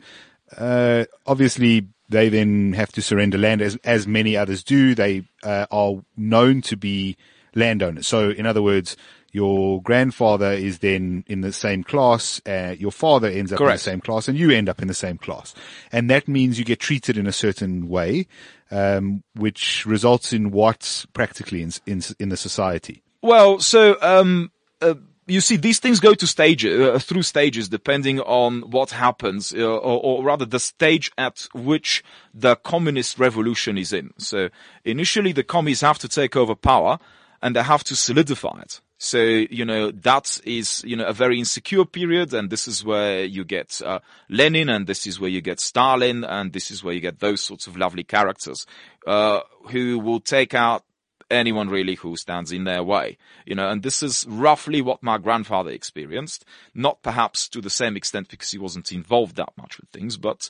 Uh, 0.57 1.05
obviously, 1.25 1.88
they 2.10 2.29
then 2.29 2.74
have 2.74 2.91
to 2.91 3.01
surrender 3.01 3.38
land, 3.38 3.62
as 3.62 3.77
as 3.84 4.05
many 4.07 4.38
others 4.38 4.63
do. 4.63 4.93
They 4.95 5.24
uh, 5.43 5.65
are 5.72 5.95
known 6.15 6.62
to 6.63 6.77
be 6.77 7.17
landowners. 7.55 8.07
So, 8.07 8.29
in 8.29 8.45
other 8.45 8.62
words, 8.62 8.95
your 9.31 9.81
grandfather 9.81 10.51
is 10.51 10.79
then 10.79 11.24
in 11.27 11.41
the 11.41 11.51
same 11.51 11.84
class. 11.84 12.39
Uh, 12.45 12.75
your 12.77 12.91
father 12.91 13.27
ends 13.27 13.51
up 13.51 13.60
in 13.60 13.67
the 13.67 13.77
same 13.77 14.01
class, 14.01 14.27
and 14.27 14.38
you 14.38 14.51
end 14.51 14.69
up 14.69 14.81
in 14.81 14.88
the 14.88 14.93
same 14.93 15.17
class. 15.17 15.55
And 15.91 16.10
that 16.10 16.27
means 16.27 16.60
you 16.60 16.65
get 16.65 16.79
treated 16.79 17.17
in 17.17 17.25
a 17.27 17.34
certain 17.34 17.89
way, 17.89 18.27
um, 18.72 19.24
which 19.34 19.86
results 19.86 20.31
in 20.31 20.51
what 20.51 21.05
practically 21.13 21.63
in 21.63 21.72
in, 21.88 22.01
in 22.19 22.29
the 22.29 22.38
society. 22.38 23.01
Well, 23.25 23.60
so 23.60 23.98
um, 24.03 24.51
uh, 24.79 24.94
you 25.25 25.41
see, 25.41 25.55
these 25.58 25.79
things 25.79 26.00
go 26.00 26.13
to 26.13 26.27
stages 26.27 26.79
uh, 26.79 27.00
through 27.00 27.24
stages 27.24 27.67
depending 27.67 28.20
on 28.20 28.62
what 28.70 28.91
happens, 28.91 29.51
uh, 29.51 29.65
or, 29.65 30.00
or 30.20 30.24
rather, 30.24 30.46
the 30.46 30.60
stage 30.60 31.12
at 31.17 31.48
which 31.51 32.03
the 32.36 32.55
communist 32.58 33.17
revolution 33.17 33.79
is 33.79 33.94
in. 33.94 34.12
So 34.20 34.50
initially, 34.84 35.32
the 35.32 35.44
commies 35.44 35.82
have 35.82 35.98
to 36.00 36.08
take 36.08 36.36
over 36.36 36.53
power, 36.53 37.00
and 37.41 37.55
they 37.55 37.63
have 37.63 37.84
to 37.86 37.96
solidify 37.96 38.62
it. 38.62 38.79
So 39.00 39.17
you 39.17 39.65
know 39.65 39.89
that 39.91 40.39
is 40.46 40.84
you 40.86 40.96
know 40.96 41.05
a 41.05 41.13
very 41.13 41.39
insecure 41.39 41.86
period, 41.86 42.32
and 42.32 42.51
this 42.51 42.67
is 42.67 42.86
where 42.86 43.25
you 43.25 43.44
get 43.44 43.82
uh, 43.84 44.00
Lenin, 44.29 44.70
and 44.70 44.86
this 44.86 45.08
is 45.08 45.20
where 45.20 45.32
you 45.32 45.41
get 45.41 45.60
Stalin, 45.60 46.24
and 46.24 46.53
this 46.53 46.70
is 46.70 46.84
where 46.84 46.94
you 46.94 47.01
get 47.01 47.20
those 47.22 47.41
sorts 47.41 47.65
of 47.65 47.75
lovely 47.75 48.03
characters 48.03 48.67
uh, 49.08 49.39
who 49.72 50.00
will 50.00 50.20
take 50.20 50.53
out 50.53 50.84
anyone 51.29 51.70
really 51.70 51.96
who 51.96 52.15
stands 52.17 52.51
in 52.51 52.63
their 52.63 52.84
way. 52.84 53.17
You 53.46 53.55
know, 53.55 53.70
and 53.70 53.84
this 53.84 54.03
is 54.03 54.25
roughly 54.27 54.82
what 54.82 55.03
my 55.03 55.17
grandfather 55.17 55.72
experienced. 55.72 56.46
Not 56.74 57.01
perhaps 57.01 57.48
to 57.50 57.62
the 57.62 57.70
same 57.70 57.96
extent 57.96 58.29
because 58.29 58.51
he 58.51 58.58
wasn't 58.58 58.91
involved 58.91 59.36
that 59.38 59.53
much 59.58 59.79
with 59.79 59.89
things, 59.89 60.17
but, 60.17 60.50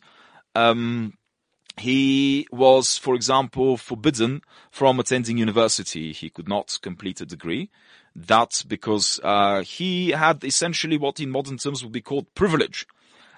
um, 0.53 1.17
he 1.77 2.47
was, 2.51 2.97
for 2.97 3.15
example, 3.15 3.75
forbidden 3.75 4.41
from 4.71 4.99
attending 4.99 5.37
university. 5.37 6.13
He 6.13 6.29
could 6.29 6.47
not 6.47 6.79
complete 6.81 7.19
a 7.19 7.25
degree. 7.25 7.69
That's 8.15 8.63
because, 8.63 9.19
uh, 9.23 9.61
he 9.63 10.11
had 10.11 10.43
essentially 10.45 10.97
what 10.97 11.19
in 11.19 11.29
modern 11.29 11.57
terms 11.57 11.83
would 11.83 11.91
be 11.91 12.01
called 12.01 12.33
privilege. 12.33 12.87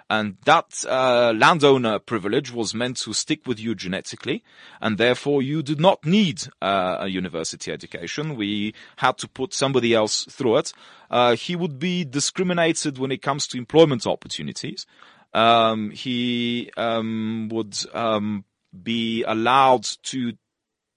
And 0.10 0.38
that 0.46 0.86
uh, 0.88 1.34
landowner 1.36 2.00
privilege 2.00 2.52
was 2.52 2.74
meant 2.74 2.98
to 2.98 3.13
stick 3.13 3.46
with 3.46 3.60
you 3.60 3.76
genetically, 3.76 4.41
and 4.80 4.98
therefore 4.98 5.41
you 5.41 5.62
did 5.62 5.82
not 5.82 6.06
need 6.06 6.43
uh, 6.62 6.98
a 7.02 7.08
university 7.08 7.74
education. 7.74 8.38
We 8.38 8.74
had 8.96 9.17
to 9.17 9.28
put 9.28 9.54
somebody 9.54 9.93
else 9.93 10.24
through 10.26 10.58
it. 10.58 10.74
Uh, 11.12 11.36
he 11.36 11.58
would 11.58 11.78
be 11.78 12.06
discriminated 12.06 12.98
when 12.98 13.12
it 13.12 13.22
comes 13.22 13.48
to 13.48 13.58
employment 13.58 14.08
opportunities. 14.08 14.86
Um, 15.34 15.91
he 15.91 16.72
um, 16.78 17.50
would 17.52 17.78
um, 17.93 18.46
be 18.84 19.24
allowed 19.24 19.84
to 20.04 20.34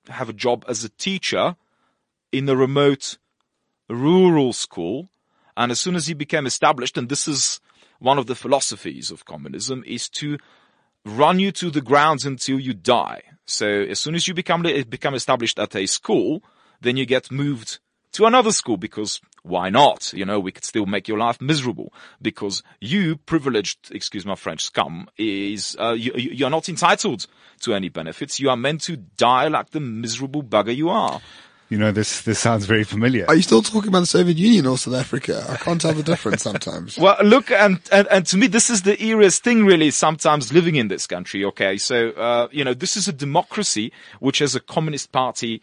have 0.09 0.29
a 0.29 0.33
job 0.35 0.65
as 0.69 0.85
a 0.85 0.89
teacher 0.89 1.57
in 2.31 2.49
a 2.49 2.55
remote 2.57 3.19
rural 3.89 4.53
school. 4.53 5.09
And 5.57 5.73
as 5.73 5.81
soon 5.81 5.97
as 5.97 6.07
he 6.07 6.15
became 6.15 6.47
established, 6.47 6.97
and 6.97 7.09
this 7.09 7.27
is 7.27 7.61
one 8.01 8.19
of 8.19 8.27
the 8.27 8.35
philosophies 8.35 9.11
of 9.13 9.25
communism, 9.25 9.85
is 9.87 10.09
to 10.09 10.37
run 11.05 11.39
you 11.39 11.53
to 11.53 11.71
the 11.71 11.81
ground 11.81 12.25
until 12.25 12.59
you 12.59 12.75
die. 12.75 13.23
So 13.47 13.67
as 13.67 13.99
soon 14.01 14.15
as 14.15 14.27
you 14.29 14.35
become 14.35 14.63
become 14.89 15.15
established 15.15 15.59
at 15.59 15.75
a 15.77 15.87
school, 15.87 16.43
then 16.81 16.97
you 16.97 17.07
get 17.07 17.31
moved 17.31 17.79
to 18.13 18.27
another 18.27 18.51
school 18.53 18.77
because 18.77 19.21
why 19.43 19.71
not? 19.71 20.13
You 20.13 20.25
know, 20.27 20.39
we 20.41 20.53
could 20.53 20.65
still 20.65 20.85
make 20.85 21.09
your 21.09 21.17
life 21.19 21.41
miserable 21.41 21.93
because 22.21 22.63
you 22.81 23.17
privileged, 23.17 23.91
excuse 23.93 24.27
my 24.27 24.35
French, 24.35 24.65
scum 24.65 25.09
is, 25.17 25.77
uh, 25.81 25.93
you, 25.93 26.13
you- 26.15 26.33
you're 26.33 26.51
not 26.51 26.69
entitled 26.69 27.27
to 27.61 27.75
any 27.75 27.89
benefits. 27.89 28.39
You 28.41 28.51
are 28.51 28.57
meant 28.57 28.83
to 28.83 28.97
die 28.97 29.49
like 29.49 29.71
the 29.71 29.81
miserable 29.81 30.43
bugger 30.43 30.75
you 30.77 30.91
are. 30.91 31.21
You 31.71 31.79
know, 31.79 31.93
this 31.93 32.23
this 32.23 32.41
sounds 32.41 32.67
very 32.67 32.83
familiar. 32.83 33.25
Are 33.29 33.37
you 33.37 33.43
still 33.43 33.63
talking 33.63 33.89
about 33.89 34.01
the 34.01 34.07
Soviet 34.07 34.37
Union 34.37 34.67
or 34.67 34.77
South 34.77 34.95
Africa? 34.95 35.47
I 35.49 35.57
can't 35.57 35.81
tell 35.81 35.93
the 35.95 36.03
difference 36.03 36.43
sometimes. 36.43 36.99
Well, 37.05 37.17
look, 37.23 37.51
and, 37.53 37.81
and, 37.93 38.09
and 38.09 38.27
to 38.27 38.37
me, 38.37 38.49
this 38.49 38.71
is 38.71 38.83
the 38.83 38.97
eeriest 38.97 39.41
thing 39.43 39.65
really 39.65 39.93
sometimes 39.93 40.53
living 40.53 40.75
in 40.75 40.89
this 40.89 41.07
country, 41.07 41.45
okay? 41.45 41.79
So, 41.79 42.11
uh, 42.11 42.49
you 42.51 42.65
know, 42.65 42.75
this 42.75 42.97
is 42.97 43.07
a 43.07 43.13
democracy 43.13 43.93
which 44.19 44.41
has 44.41 44.57
a 44.57 44.61
communist 44.61 45.13
party 45.13 45.63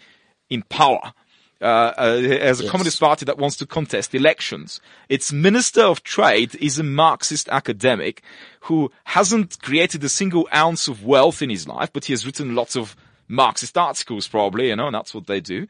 in 0.49 0.63
power. 0.63 1.13
Uh, 1.59 1.65
uh, 1.97 2.01
as 2.39 2.59
a 2.59 2.63
Yes. 2.63 2.71
communist 2.71 2.99
party 2.99 3.25
that 3.25 3.39
wants 3.39 3.57
to 3.57 3.65
contest 3.65 4.13
elections. 4.13 4.79
Its 5.09 5.33
minister 5.33 5.81
of 5.81 6.03
trade 6.03 6.53
is 6.61 6.77
a 6.77 6.83
Marxist 6.83 7.49
academic 7.49 8.21
who 8.61 8.91
hasn't 9.05 9.59
created 9.63 10.03
a 10.03 10.09
single 10.09 10.47
ounce 10.53 10.87
of 10.87 11.03
wealth 11.03 11.41
in 11.41 11.49
his 11.49 11.67
life, 11.67 11.89
but 11.91 12.05
he 12.05 12.13
has 12.13 12.27
written 12.27 12.53
lots 12.53 12.75
of 12.77 12.95
Marxist 13.27 13.75
articles 13.75 14.27
probably, 14.27 14.69
you 14.69 14.75
know, 14.75 14.85
and 14.85 14.95
that's 14.95 15.15
what 15.15 15.25
they 15.25 15.39
do. 15.41 15.67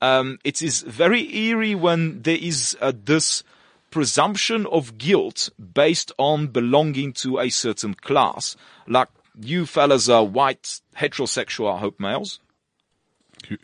Um, 0.00 0.38
it 0.44 0.62
is 0.62 0.82
very 0.82 1.34
eerie 1.36 1.74
when 1.74 2.22
there 2.22 2.38
is 2.40 2.76
uh, 2.80 2.92
this 3.04 3.42
presumption 3.90 4.66
of 4.66 4.96
guilt 4.98 5.48
based 5.74 6.12
on 6.18 6.48
belonging 6.48 7.12
to 7.14 7.38
a 7.40 7.48
certain 7.48 7.94
class. 7.94 8.54
Like 8.86 9.08
you 9.40 9.66
fellas 9.66 10.08
are 10.08 10.24
white, 10.24 10.80
heterosexual, 10.96 11.74
I 11.74 11.78
hope 11.78 11.98
males. 11.98 12.38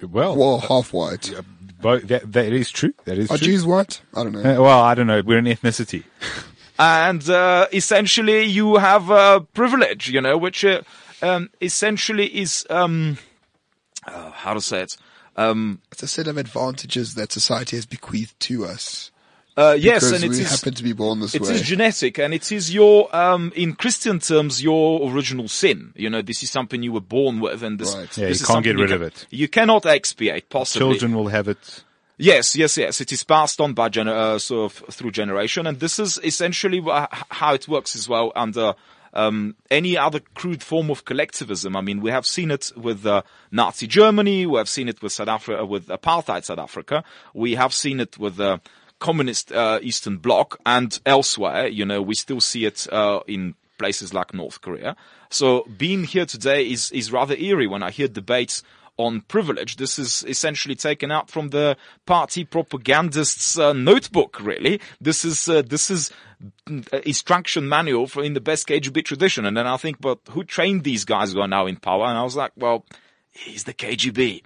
Well, 0.02 0.36
Well, 0.36 0.58
half 0.60 0.92
white. 0.92 1.32
bo- 1.80 1.98
that 1.98 2.32
that 2.32 2.52
is 2.52 2.70
true. 2.70 2.94
That 3.04 3.18
is 3.18 3.30
Are 3.30 3.36
true. 3.38 3.46
Jews 3.48 3.66
white? 3.66 4.00
I 4.14 4.22
don't 4.22 4.32
know. 4.32 4.40
Uh, 4.40 4.62
well, 4.62 4.80
I 4.82 4.94
don't 4.94 5.06
know. 5.06 5.20
We're 5.24 5.38
an 5.38 5.46
ethnicity. 5.46 6.04
and 6.78 7.28
uh, 7.28 7.66
essentially 7.72 8.44
you 8.44 8.76
have 8.76 9.10
a 9.10 9.40
privilege, 9.52 10.08
you 10.10 10.20
know, 10.20 10.38
which 10.38 10.64
uh, 10.64 10.82
um, 11.22 11.50
essentially 11.60 12.26
is 12.26 12.66
um, 12.70 13.18
uh, 14.06 14.30
how 14.30 14.54
to 14.54 14.60
say 14.60 14.82
it. 14.82 14.96
Um, 15.36 15.80
It's 15.92 16.02
a 16.02 16.08
set 16.08 16.26
of 16.28 16.36
advantages 16.38 17.14
that 17.14 17.32
society 17.32 17.76
has 17.76 17.86
bequeathed 17.86 18.38
to 18.40 18.64
us. 18.66 19.10
uh, 19.56 19.76
yes, 19.78 20.10
and 20.10 20.24
it 20.24 20.30
we 20.30 20.40
is 20.40 20.50
happen 20.50 20.74
to 20.74 20.82
be 20.82 20.92
born 20.92 21.20
this 21.20 21.34
it 21.34 21.42
way. 21.42 21.50
is 21.54 21.62
genetic, 21.62 22.18
and 22.18 22.34
it 22.34 22.50
is 22.50 22.72
your 22.74 23.14
um, 23.14 23.52
in 23.54 23.74
Christian 23.74 24.18
terms 24.18 24.62
your 24.62 25.10
original 25.12 25.46
sin. 25.48 25.92
You 25.96 26.10
know, 26.10 26.22
this 26.22 26.42
is 26.42 26.50
something 26.50 26.82
you 26.82 26.92
were 26.92 27.00
born 27.18 27.40
with, 27.40 27.62
and 27.62 27.78
this, 27.78 27.94
Right. 27.94 28.16
Yeah, 28.18 28.28
this 28.28 28.40
you 28.40 28.44
is 28.44 28.46
can't 28.46 28.64
get 28.64 28.76
rid 28.76 28.88
can- 28.88 28.96
of 28.96 29.02
it. 29.02 29.26
You 29.30 29.48
cannot 29.48 29.86
expiate 29.86 30.48
possibly. 30.50 30.80
Children 30.90 31.14
will 31.14 31.28
have 31.28 31.46
it. 31.48 31.84
Yes, 32.16 32.54
yes, 32.54 32.76
yes. 32.76 33.00
It 33.00 33.10
is 33.12 33.24
passed 33.24 33.60
on 33.60 33.74
by 33.74 33.88
gener- 33.88 34.12
uh, 34.12 34.38
sort 34.38 34.72
of 34.72 34.94
through 34.94 35.10
generation, 35.10 35.66
and 35.66 35.80
this 35.80 35.98
is 35.98 36.20
essentially 36.22 36.80
wha- 36.80 37.08
how 37.10 37.54
it 37.54 37.66
works 37.66 37.96
as 37.96 38.08
well 38.08 38.30
under 38.36 38.74
um, 39.14 39.56
any 39.70 39.96
other 39.96 40.20
crude 40.34 40.62
form 40.62 40.90
of 40.90 41.04
collectivism. 41.04 41.74
I 41.76 41.80
mean, 41.80 42.00
we 42.00 42.10
have 42.10 42.24
seen 42.26 42.50
it 42.52 42.70
with 42.76 43.04
uh, 43.04 43.22
Nazi 43.50 43.86
Germany, 43.88 44.46
we 44.46 44.58
have 44.58 44.68
seen 44.68 44.88
it 44.88 45.02
with 45.02 45.12
South 45.12 45.28
Africa, 45.28 45.66
with 45.66 45.88
apartheid 45.88 46.44
South 46.44 46.58
Africa, 46.58 47.02
we 47.32 47.56
have 47.56 47.74
seen 47.74 47.98
it 47.98 48.16
with 48.16 48.36
the 48.36 48.60
communist 49.00 49.50
uh, 49.52 49.80
Eastern 49.82 50.18
Bloc, 50.18 50.58
and 50.64 51.00
elsewhere. 51.04 51.66
You 51.66 51.84
know, 51.84 52.00
we 52.00 52.14
still 52.14 52.40
see 52.40 52.64
it 52.64 52.86
uh, 52.92 53.20
in 53.26 53.54
places 53.76 54.14
like 54.14 54.32
North 54.32 54.60
Korea. 54.60 54.96
So 55.30 55.66
being 55.78 56.04
here 56.04 56.26
today 56.26 56.64
is 56.64 56.92
is 56.92 57.10
rather 57.10 57.34
eerie 57.34 57.66
when 57.66 57.82
I 57.82 57.90
hear 57.90 58.06
debates 58.08 58.62
on 58.96 59.22
privilege. 59.22 59.76
This 59.76 59.98
is 59.98 60.24
essentially 60.28 60.74
taken 60.74 61.10
out 61.10 61.30
from 61.30 61.48
the 61.48 61.76
party 62.06 62.44
propagandist's 62.44 63.58
uh, 63.58 63.72
notebook. 63.72 64.40
Really, 64.40 64.80
this 65.00 65.24
is 65.24 65.48
uh, 65.48 65.62
this 65.62 65.90
is 65.90 66.10
instruction 67.04 67.68
manual 67.68 68.06
for 68.06 68.22
in 68.22 68.34
the 68.34 68.40
best 68.40 68.68
KGB 68.68 69.04
tradition. 69.04 69.44
And 69.44 69.56
then 69.56 69.66
I 69.66 69.76
think, 69.76 70.00
but 70.00 70.18
who 70.30 70.44
trained 70.44 70.84
these 70.84 71.04
guys 71.04 71.32
who 71.32 71.40
are 71.40 71.48
now 71.48 71.66
in 71.66 71.76
power? 71.76 72.06
And 72.06 72.18
I 72.18 72.22
was 72.22 72.36
like, 72.36 72.52
well, 72.56 72.84
he's 73.30 73.64
the 73.64 73.74
KGB. 73.74 74.42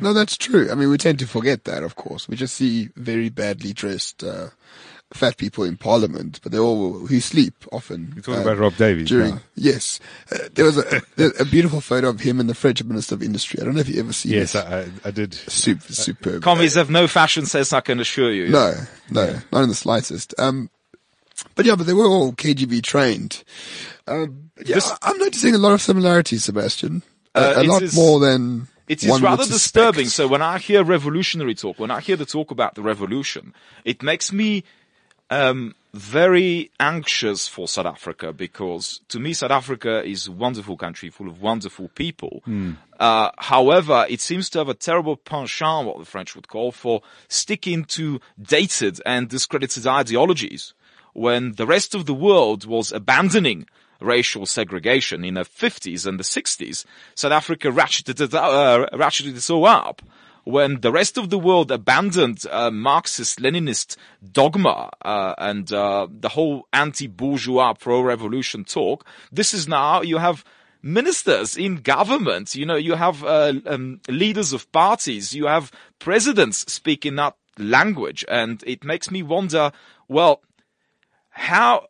No, 0.00 0.12
that's 0.12 0.36
true. 0.36 0.70
I 0.70 0.74
mean, 0.74 0.90
we 0.90 0.96
tend 0.96 1.18
to 1.18 1.26
forget 1.26 1.64
that, 1.64 1.82
of 1.82 1.96
course. 1.96 2.28
We 2.28 2.36
just 2.36 2.54
see 2.54 2.88
very 2.96 3.28
badly 3.28 3.72
dressed, 3.72 4.22
uh, 4.22 4.48
fat 5.14 5.38
people 5.38 5.64
in 5.64 5.76
parliament, 5.76 6.38
but 6.42 6.52
they 6.52 6.58
all 6.58 7.06
who 7.06 7.20
sleep 7.20 7.54
often. 7.72 8.12
You're 8.14 8.22
talking 8.22 8.40
uh, 8.40 8.42
about 8.42 8.58
Rob 8.58 8.76
Davies. 8.76 9.08
During 9.08 9.36
now. 9.36 9.40
yes, 9.54 10.00
uh, 10.30 10.36
there 10.52 10.64
was 10.66 10.76
a, 10.76 11.00
a 11.40 11.44
beautiful 11.50 11.80
photo 11.80 12.10
of 12.10 12.20
him 12.20 12.40
and 12.40 12.48
the 12.48 12.54
French 12.54 12.84
Minister 12.84 13.14
of 13.14 13.22
Industry. 13.22 13.60
I 13.60 13.64
don't 13.64 13.74
know 13.74 13.80
if 13.80 13.88
you 13.88 14.00
ever 14.00 14.12
seen 14.12 14.32
Yes, 14.32 14.52
this. 14.52 14.62
I, 14.64 14.80
I- 14.80 14.88
I 15.06 15.10
did. 15.10 15.32
Super, 15.34 15.92
superb. 15.92 16.42
Commies 16.42 16.74
have 16.74 16.90
no 16.90 17.06
fashion 17.08 17.46
sense, 17.46 17.72
I 17.72 17.80
can 17.80 18.00
assure 18.00 18.30
you. 18.32 18.48
No, 18.48 18.74
no, 19.10 19.38
not 19.50 19.62
in 19.62 19.68
the 19.70 19.74
slightest. 19.74 20.34
Um, 20.38 20.68
but 21.54 21.64
yeah, 21.64 21.74
but 21.76 21.86
they 21.86 21.94
were 21.94 22.06
all 22.06 22.32
KGB 22.32 22.82
trained. 22.82 23.42
Um, 24.06 24.50
yeah, 24.64 24.74
This- 24.74 24.92
I'm 25.02 25.18
noticing 25.18 25.54
a 25.54 25.58
lot 25.58 25.72
of 25.72 25.80
similarities, 25.80 26.44
Sebastian. 26.44 27.02
A- 27.34 27.38
Uh, 27.38 27.54
a, 27.56 27.60
it 27.62 27.66
lot 27.68 27.82
is- 27.82 27.94
more 27.94 28.20
than 28.20 28.68
It 28.88 29.02
is 29.02 29.08
one 29.08 29.20
would 29.22 29.28
rather 29.28 29.46
disturbing. 29.46 30.06
So 30.08 30.26
when 30.26 30.42
I 30.42 30.58
hear 30.58 30.82
revolutionary 30.84 31.54
talk, 31.54 31.78
when 31.78 31.90
I 31.90 32.00
hear 32.00 32.16
the 32.16 32.26
talk 32.26 32.50
about 32.50 32.74
the 32.74 32.82
revolution, 32.82 33.54
it 33.84 34.02
makes 34.02 34.32
me 34.32 34.64
um, 35.30 35.74
very 35.94 36.70
anxious 36.78 37.48
for 37.48 37.66
South 37.68 37.86
Africa 37.86 38.32
because 38.32 39.00
to 39.08 39.18
me 39.18 39.32
South 39.32 39.50
Africa 39.50 40.04
is 40.04 40.26
a 40.26 40.32
wonderful 40.32 40.76
country 40.76 41.10
full 41.10 41.28
of 41.28 41.40
wonderful 41.40 41.88
people. 41.94 42.42
Uh, 43.00 43.30
however, 43.38 44.06
it 44.08 44.20
seems 44.20 44.50
to 44.50 44.58
have 44.58 44.68
a 44.68 44.74
terrible 44.74 45.16
penchant, 45.16 45.86
what 45.86 45.98
the 45.98 46.04
French 46.04 46.34
would 46.34 46.48
call, 46.48 46.72
for 46.72 47.02
sticking 47.28 47.84
to 47.84 48.20
dated 48.40 49.00
and 49.06 49.28
discredited 49.28 49.86
ideologies 49.86 50.74
when 51.18 51.52
the 51.54 51.66
rest 51.66 51.94
of 51.94 52.06
the 52.06 52.14
world 52.14 52.64
was 52.64 52.92
abandoning 52.92 53.66
racial 54.00 54.46
segregation 54.46 55.24
in 55.24 55.34
the 55.34 55.40
50s 55.40 56.06
and 56.06 56.18
the 56.18 56.24
60s, 56.24 56.84
South 57.14 57.32
Africa 57.32 57.68
ratcheted 57.68 58.20
it, 58.20 58.34
uh, 58.34 58.86
ratcheted 58.92 59.36
it 59.36 59.40
so 59.40 59.64
up. 59.64 60.02
When 60.48 60.80
the 60.80 60.90
rest 60.90 61.18
of 61.18 61.28
the 61.28 61.38
world 61.38 61.70
abandoned 61.70 62.46
uh, 62.50 62.70
Marxist 62.70 63.38
Leninist 63.38 63.98
dogma 64.32 64.88
uh, 65.02 65.34
and 65.36 65.70
uh, 65.70 66.06
the 66.10 66.30
whole 66.30 66.66
anti-bourgeois 66.72 67.74
pro-revolution 67.74 68.64
talk, 68.64 69.04
this 69.30 69.52
is 69.52 69.68
now 69.68 70.00
you 70.00 70.16
have 70.16 70.46
ministers 70.80 71.54
in 71.58 71.82
government. 71.82 72.54
You 72.54 72.64
know, 72.64 72.76
you 72.76 72.94
have 72.94 73.22
uh, 73.24 73.52
um, 73.66 74.00
leaders 74.08 74.54
of 74.54 74.72
parties. 74.72 75.34
You 75.34 75.48
have 75.48 75.70
presidents 75.98 76.72
speaking 76.72 77.16
that 77.16 77.36
language, 77.58 78.24
and 78.26 78.64
it 78.66 78.84
makes 78.84 79.10
me 79.10 79.22
wonder. 79.22 79.70
Well, 80.08 80.40
how 81.28 81.88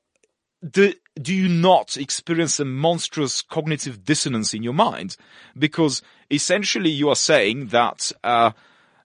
do, 0.68 0.94
do 1.14 1.33
you 1.33 1.49
not 1.49 1.97
experience 1.97 2.59
a 2.59 2.64
monstrous 2.64 3.40
cognitive 3.40 4.05
dissonance 4.05 4.53
in 4.53 4.64
your 4.64 4.75
mind? 4.75 5.16
Because 5.57 6.03
essentially 6.30 6.90
you 6.90 7.08
are 7.08 7.16
saying 7.16 7.68
that, 7.68 8.12
uh, 8.24 8.52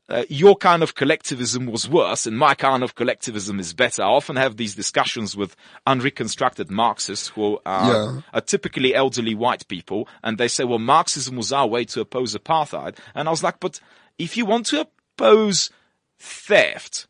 uh, 0.09 0.23
your 0.27 0.55
kind 0.57 0.83
of 0.83 0.95
collectivism 0.95 1.65
was 1.65 1.87
worse 1.87 2.25
and 2.27 2.37
my 2.37 2.53
kind 2.53 2.83
of 2.83 2.93
collectivism 2.93 3.57
is 3.59 3.73
better. 3.73 4.03
I 4.03 4.07
often 4.07 4.35
have 4.35 4.57
these 4.57 4.75
discussions 4.75 5.35
with 5.35 5.55
unreconstructed 5.87 6.69
Marxists 6.69 7.29
who 7.29 7.59
are, 7.65 7.91
Yeah. 7.91 8.21
are 8.33 8.41
typically 8.41 8.93
elderly 8.93 9.33
white 9.33 9.65
people 9.69 10.07
and 10.21 10.37
they 10.37 10.49
say, 10.49 10.65
well, 10.65 10.77
Marxism 10.79 11.37
was 11.37 11.53
our 11.53 11.65
way 11.67 11.85
to 11.85 12.01
oppose 12.01 12.35
apartheid. 12.35 12.97
And 13.15 13.27
I 13.29 13.31
was 13.31 13.43
like, 13.43 13.61
but 13.61 13.79
if 14.19 14.35
you 14.35 14.45
want 14.45 14.65
to 14.67 14.81
oppose 14.81 15.69
theft, 16.19 17.07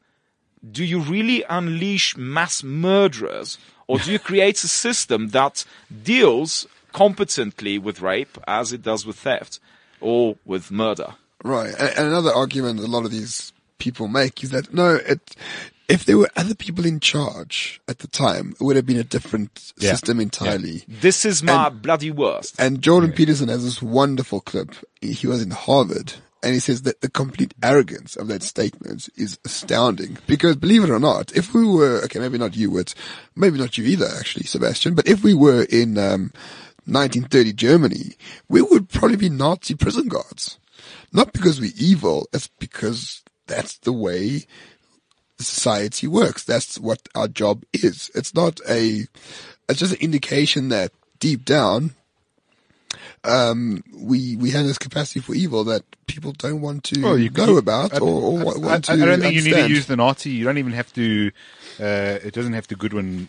do 0.72 0.84
you 0.84 1.00
really 1.00 1.44
unleash 1.50 2.16
mass 2.16 2.64
murderers 2.64 3.58
or 3.88 3.98
do 3.98 4.12
you 4.12 4.20
create 4.30 4.64
a 4.64 4.68
system 4.68 5.30
that 5.30 5.66
deals 6.04 6.68
competently 6.94 7.80
with 7.80 8.02
rape 8.02 8.38
as 8.48 8.72
it 8.72 8.84
does 8.84 9.04
with 9.06 9.18
theft 9.18 9.60
or 10.04 10.36
with 10.46 10.70
murder? 10.72 11.16
Right. 11.44 11.74
And, 11.78 11.90
and 11.98 12.08
another 12.08 12.32
argument 12.32 12.80
a 12.80 12.88
lot 12.88 13.06
of 13.06 13.12
these 13.12 13.52
people 13.80 14.08
make 14.08 14.44
is 14.44 14.52
that 14.52 14.74
no, 14.74 14.96
it, 14.96 15.36
if 15.90 16.06
there 16.06 16.18
were 16.18 16.30
other 16.36 16.56
people 16.56 16.86
in 16.86 17.00
charge 17.00 17.82
at 17.88 18.00
the 18.00 18.08
time, 18.08 18.56
it 18.60 18.64
would 18.64 18.76
have 18.76 18.86
been 18.86 19.00
a 19.00 19.04
different 19.04 19.74
Yeah. 19.78 19.92
system 19.92 20.20
entirely. 20.20 20.84
This 20.88 21.26
is 21.26 21.44
my 21.44 21.70
bloody 21.70 22.12
worst. 22.12 22.56
And 22.60 22.82
Jordan 22.82 23.12
Peterson 23.12 23.50
has 23.50 23.64
this 23.64 23.82
wonderful 23.82 24.40
clip. 24.42 24.74
He 25.02 25.28
was 25.28 25.42
in 25.42 25.52
Harvard 25.52 26.14
and 26.42 26.54
he 26.54 26.60
says 26.60 26.82
that 26.84 27.02
the 27.02 27.10
complete 27.10 27.54
arrogance 27.62 28.16
of 28.16 28.28
that 28.28 28.44
statement 28.44 29.10
is 29.16 29.40
astounding 29.46 30.18
because 30.28 30.56
believe 30.56 30.84
it 30.84 30.90
or 30.90 31.00
not, 31.00 31.36
if 31.36 31.54
we 31.54 31.66
were, 31.66 32.02
okay, 32.06 32.20
maybe 32.20 32.38
not 32.38 32.56
you 32.56 32.70
would, 32.72 32.94
maybe 33.36 33.58
not 33.58 33.78
you 33.78 33.86
either 33.86 34.08
actually, 34.18 34.46
Sebastian, 34.46 34.94
but 34.96 35.08
if 35.08 35.24
we 35.24 35.34
were 35.34 35.64
in, 35.70 35.98
um, 35.98 36.32
1930 36.86 37.54
Germany, 37.54 38.12
we 38.50 38.62
would 38.62 38.90
probably 38.90 39.18
be 39.18 39.30
Nazi 39.30 39.76
prison 39.76 40.08
guards. 40.08 40.60
Not 41.12 41.34
because 41.34 41.62
we're 41.62 41.72
evil, 41.78 42.28
it's 42.34 42.48
because 42.60 43.22
that's 43.48 43.78
the 43.80 43.94
way 43.94 44.46
society 45.40 46.08
works. 46.08 46.44
That's 46.44 46.80
what 46.80 47.08
our 47.16 47.28
job 47.28 47.64
is. 47.74 48.12
It's 48.16 48.34
not 48.34 48.60
a, 48.68 49.06
it's 49.70 49.80
just 49.80 49.94
an 49.94 50.02
indication 50.02 50.70
that 50.70 50.92
deep 51.20 51.46
down, 51.46 51.96
um, 53.24 53.84
we, 53.94 54.36
we 54.36 54.52
have 54.52 54.66
this 54.66 54.78
capacity 54.78 55.20
for 55.20 55.34
evil 55.34 55.64
that 55.66 55.84
people 56.08 56.34
don't 56.34 56.62
want 56.62 56.84
to 56.86 57.02
Well, 57.02 57.18
you 57.18 57.30
know 57.30 57.58
about 57.58 57.94
I- 57.94 58.00
or, 58.00 58.22
or 58.22 58.40
I, 58.40 58.58
want 58.58 58.90
I, 58.90 58.96
to 58.98 59.04
I 59.04 59.06
don't 59.06 59.22
think 59.22 59.36
you 59.36 59.42
need 59.44 59.54
to 59.54 59.70
use 59.70 59.86
the 59.88 59.96
Nazi. 59.96 60.32
You 60.32 60.44
don't 60.44 60.58
even 60.58 60.74
have 60.74 60.92
to. 60.94 61.32
Uh, 61.80 62.20
it 62.24 62.34
doesn't 62.34 62.54
have 62.54 62.68
to 62.68 62.76
Goodwin 62.76 63.28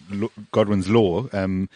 Godwin's 0.53 0.89
law. 0.89 1.27
Um, 1.33 1.69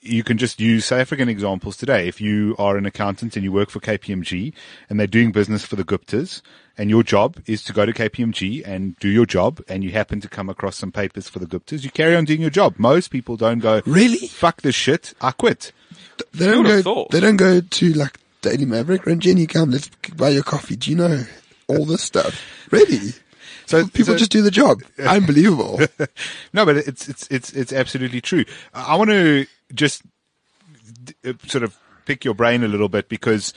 you 0.00 0.22
can 0.22 0.38
just 0.38 0.60
use 0.60 0.84
South 0.86 1.00
African 1.00 1.28
examples 1.28 1.76
today. 1.76 2.06
If 2.06 2.20
you 2.20 2.54
are 2.58 2.76
an 2.76 2.86
accountant 2.86 3.34
and 3.36 3.42
you 3.44 3.50
work 3.50 3.68
for 3.70 3.80
KPMG 3.80 4.52
and 4.88 4.98
they're 5.00 5.06
doing 5.08 5.32
business 5.32 5.64
for 5.64 5.74
the 5.76 5.84
Guptas, 5.84 6.40
and 6.78 6.88
your 6.88 7.02
job 7.02 7.40
is 7.46 7.62
to 7.64 7.72
go 7.72 7.84
to 7.84 7.92
KPMG 7.92 8.66
and 8.66 8.96
do 8.98 9.08
your 9.08 9.26
job, 9.26 9.60
and 9.68 9.82
you 9.82 9.90
happen 9.90 10.20
to 10.20 10.28
come 10.28 10.48
across 10.48 10.76
some 10.76 10.92
papers 10.92 11.28
for 11.28 11.38
the 11.40 11.46
Guptas, 11.46 11.82
you 11.84 11.90
carry 11.90 12.14
on 12.14 12.24
doing 12.24 12.40
your 12.40 12.50
job. 12.50 12.74
Most 12.78 13.08
people 13.10 13.36
don't 13.36 13.58
go, 13.58 13.82
Really? 13.84 14.28
Fuck 14.28 14.62
this 14.62 14.74
shit, 14.74 15.14
I 15.20 15.32
quit. 15.32 15.72
They 16.32 16.46
don't 16.46 16.64
go. 16.64 16.82
thought. 16.82 17.10
They 17.10 17.20
don't 17.20 17.36
go 17.36 17.60
to 17.60 17.92
like 17.94 18.18
Daily 18.40 18.64
Maverick. 18.64 19.06
Run 19.06 19.20
Jenny, 19.20 19.46
come. 19.46 19.70
Let's 19.70 19.88
buy 20.16 20.30
your 20.30 20.42
coffee. 20.42 20.76
Do 20.76 20.90
you 20.90 20.96
know 20.96 21.24
all 21.68 21.84
this 21.84 22.02
stuff? 22.02 22.40
Really? 22.70 23.10
So 23.66 23.86
People 23.88 24.14
so- 24.14 24.18
just 24.18 24.30
do 24.32 24.42
the 24.42 24.50
job. 24.50 24.82
Unbelievable. 24.98 25.80
no, 26.52 26.64
but 26.66 26.76
it's 26.78 27.08
it's 27.08 27.26
it's 27.30 27.52
it's 27.52 27.72
absolutely 27.72 28.20
true. 28.20 28.44
I 28.74 28.96
want 28.96 29.10
to 29.10 29.46
just 29.74 30.02
d- 31.04 31.14
uh, 31.24 31.32
sort 31.46 31.64
of 31.64 31.76
pick 32.04 32.24
your 32.24 32.34
brain 32.34 32.64
a 32.64 32.68
little 32.68 32.88
bit 32.88 33.08
because 33.08 33.54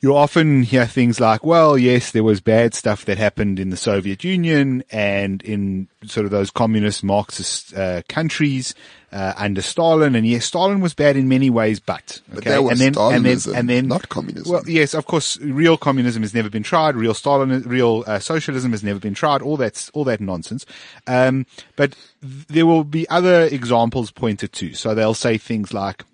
you 0.00 0.14
often 0.14 0.62
hear 0.62 0.86
things 0.86 1.18
like, 1.18 1.44
"Well, 1.44 1.76
yes, 1.76 2.12
there 2.12 2.22
was 2.22 2.40
bad 2.40 2.74
stuff 2.74 3.04
that 3.06 3.18
happened 3.18 3.58
in 3.58 3.70
the 3.70 3.76
Soviet 3.76 4.22
Union 4.22 4.84
and 4.90 5.42
in 5.42 5.88
sort 6.06 6.24
of 6.24 6.30
those 6.30 6.50
communist 6.50 7.02
Marxist 7.02 7.74
uh, 7.76 8.02
countries 8.08 8.74
uh, 9.10 9.32
under 9.36 9.60
Stalin, 9.60 10.14
and 10.14 10.26
yes, 10.26 10.44
Stalin 10.44 10.80
was 10.80 10.94
bad 10.94 11.16
in 11.16 11.28
many 11.28 11.50
ways, 11.50 11.80
but 11.80 12.20
But 12.28 12.38
okay, 12.38 12.50
that 12.50 12.62
was 12.62 12.80
and 12.80 12.94
then 12.94 13.12
and 13.14 13.24
then 13.24 13.36
Stalinism, 13.36 13.58
and 13.58 13.68
then 13.68 13.88
not 13.88 14.08
communism. 14.08 14.52
Well, 14.52 14.62
yes, 14.68 14.94
of 14.94 15.06
course, 15.06 15.36
real 15.40 15.76
communism 15.76 16.22
has 16.22 16.34
never 16.34 16.50
been 16.50 16.62
tried. 16.62 16.94
Real 16.94 17.14
Stalin, 17.14 17.62
real 17.62 18.04
uh, 18.06 18.20
socialism 18.20 18.70
has 18.72 18.84
never 18.84 19.00
been 19.00 19.14
tried. 19.14 19.42
All 19.42 19.56
that's 19.56 19.90
all 19.90 20.04
that 20.04 20.20
nonsense. 20.20 20.64
Um, 21.06 21.46
but 21.74 21.96
th- 22.20 22.46
there 22.48 22.66
will 22.66 22.84
be 22.84 23.08
other 23.08 23.44
examples 23.44 24.10
pointed 24.10 24.52
to. 24.54 24.74
So 24.74 24.94
they'll 24.94 25.14
say 25.14 25.38
things 25.38 25.72
like, 25.72 26.04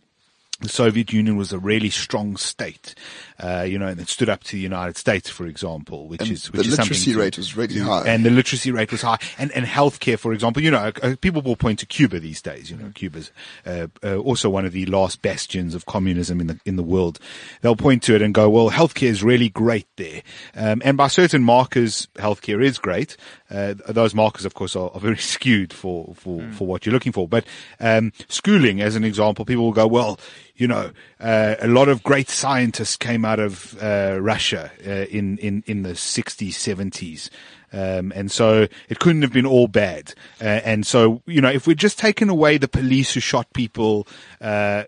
the 0.61 0.68
Soviet 0.68 1.12
Union 1.12 1.37
was 1.37 1.53
a 1.53 1.59
really 1.59 1.90
strong 1.90 2.37
state, 2.37 2.94
uh, 3.42 3.62
you 3.68 3.79
know, 3.79 3.88
and 3.88 4.01
it 4.01 4.09
stood 4.09 4.29
up 4.29 4.44
to 4.44 4.53
the 4.53 4.61
United 4.61 4.97
States, 4.97 5.29
for 5.29 5.47
example, 5.47 6.07
which 6.07 6.23
And 6.23 6.31
is 6.31 6.53
which 6.53 6.62
the 6.66 6.73
is 6.73 6.79
literacy 6.79 7.14
rate 7.16 7.37
was 7.37 7.57
really 7.57 7.79
high. 7.81 8.05
and 8.07 8.25
the 8.25 8.31
literacy 8.31 8.70
rate 8.70 8.92
was 8.92 9.03
high, 9.03 9.18
and 9.38 9.51
and 9.53 9.66
healthcare, 9.66 10.18
for 10.18 10.33
example, 10.33 10.62
you 10.62 10.70
know, 10.70 10.92
uh, 11.03 11.16
people 11.20 11.42
will 11.42 11.57
point 11.57 11.79
to 11.81 11.87
Cuba 11.87 12.20
these 12.20 12.40
days. 12.40 12.70
You 12.70 12.77
know, 12.77 12.90
Cuba's 12.94 13.33
uh, 13.66 13.88
uh, 14.03 14.16
also 14.18 14.49
one 14.49 14.64
of 14.64 14.73
the 14.73 14.87
last 14.87 15.20
bastions 15.23 15.75
of 15.75 15.87
communism 15.87 16.40
in 16.40 16.47
the 16.47 16.61
in 16.64 16.77
the 16.77 16.83
world. 16.83 17.18
They'll 17.61 17.77
point 17.77 18.03
to 18.05 18.14
it 18.14 18.23
and 18.23 18.33
go, 18.33 18.49
well, 18.49 18.70
healthcare 18.70 19.09
is 19.09 19.23
really 19.25 19.49
great 19.49 19.87
there, 19.97 20.23
um, 20.55 20.81
and 20.85 20.97
by 20.97 21.09
certain 21.09 21.42
markers, 21.42 22.07
healthcare 22.16 22.62
is 22.64 22.79
great. 22.79 23.16
Uh, 23.51 23.75
those 23.88 24.14
markers, 24.14 24.44
of 24.44 24.55
course, 24.55 24.75
are, 24.77 24.90
are 24.94 25.01
very 25.01 25.16
skewed 25.35 25.73
for 25.73 26.14
for 26.14 26.40
for 26.53 26.66
what 26.66 26.87
you're 26.87 26.92
looking 26.92 27.12
for. 27.12 27.27
But 27.27 27.44
um, 27.81 28.12
schooling, 28.29 28.81
as 28.81 28.94
an 28.97 29.05
example, 29.05 29.44
people 29.44 29.64
will 29.64 29.73
go, 29.73 29.87
well, 29.87 30.18
you 30.57 30.69
know, 30.69 30.90
uh, 31.21 31.57
a 31.61 31.69
lot 31.69 31.88
of 31.88 32.03
great 32.03 32.29
scientists 32.29 32.97
came 32.97 33.25
out 33.25 33.40
of 33.40 33.77
uh, 33.83 34.19
Russia 34.21 34.71
uh, 34.87 35.07
in 35.11 35.38
in 35.38 35.64
in 35.67 35.83
the 35.83 35.95
60s, 35.95 36.51
70s. 36.51 37.31
Um, 37.73 38.12
and 38.14 38.31
so 38.31 38.69
it 38.88 39.01
couldn't 39.01 39.23
have 39.23 39.33
been 39.33 39.47
all 39.47 39.67
bad. 39.67 40.14
Uh, 40.40 40.45
and 40.45 40.87
so, 40.87 41.23
you 41.27 41.40
know, 41.40 41.51
if 41.51 41.67
we're 41.67 41.75
just 41.75 41.99
taking 41.99 42.29
away 42.29 42.57
the 42.57 42.69
police 42.69 43.14
who 43.14 43.21
shot 43.21 43.53
people, 43.53 44.07
uh, 44.40 44.85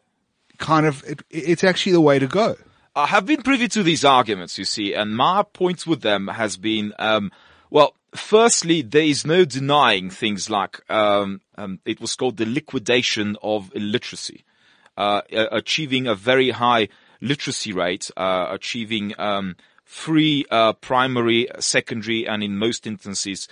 kind 0.58 0.86
of, 0.86 1.02
it, 1.04 1.22
it's 1.30 1.64
actually 1.64 1.92
the 1.92 2.00
way 2.00 2.20
to 2.20 2.28
go. 2.28 2.54
I 2.94 3.06
have 3.06 3.26
been 3.26 3.42
privy 3.42 3.66
to 3.68 3.82
these 3.82 4.04
arguments, 4.04 4.56
you 4.56 4.64
see, 4.64 4.94
and 4.94 5.16
my 5.16 5.42
point 5.42 5.86
with 5.86 6.02
them 6.02 6.28
has 6.28 6.56
been, 6.56 6.94
um, 6.98 7.32
well, 7.70 7.94
firstly, 8.14 8.82
there 8.82 9.02
is 9.02 9.26
no 9.26 9.44
denying 9.44 10.08
things 10.08 10.48
like, 10.48 10.88
um, 10.90 11.40
um, 11.56 11.80
it 11.84 12.00
was 12.00 12.14
called 12.14 12.36
the 12.36 12.46
liquidation 12.46 13.36
of 13.42 13.70
illiteracy, 13.74 14.44
achieving 14.96 16.06
a 16.06 16.14
very 16.14 16.50
high 16.50 16.88
literacy 17.20 17.72
rate, 17.72 18.10
uh, 18.16 18.46
achieving, 18.50 19.14
um, 19.18 19.56
free, 19.84 20.44
uh, 20.50 20.72
primary, 20.74 21.48
secondary, 21.58 22.26
and 22.26 22.42
in 22.42 22.58
most 22.58 22.86
instances, 22.86 23.48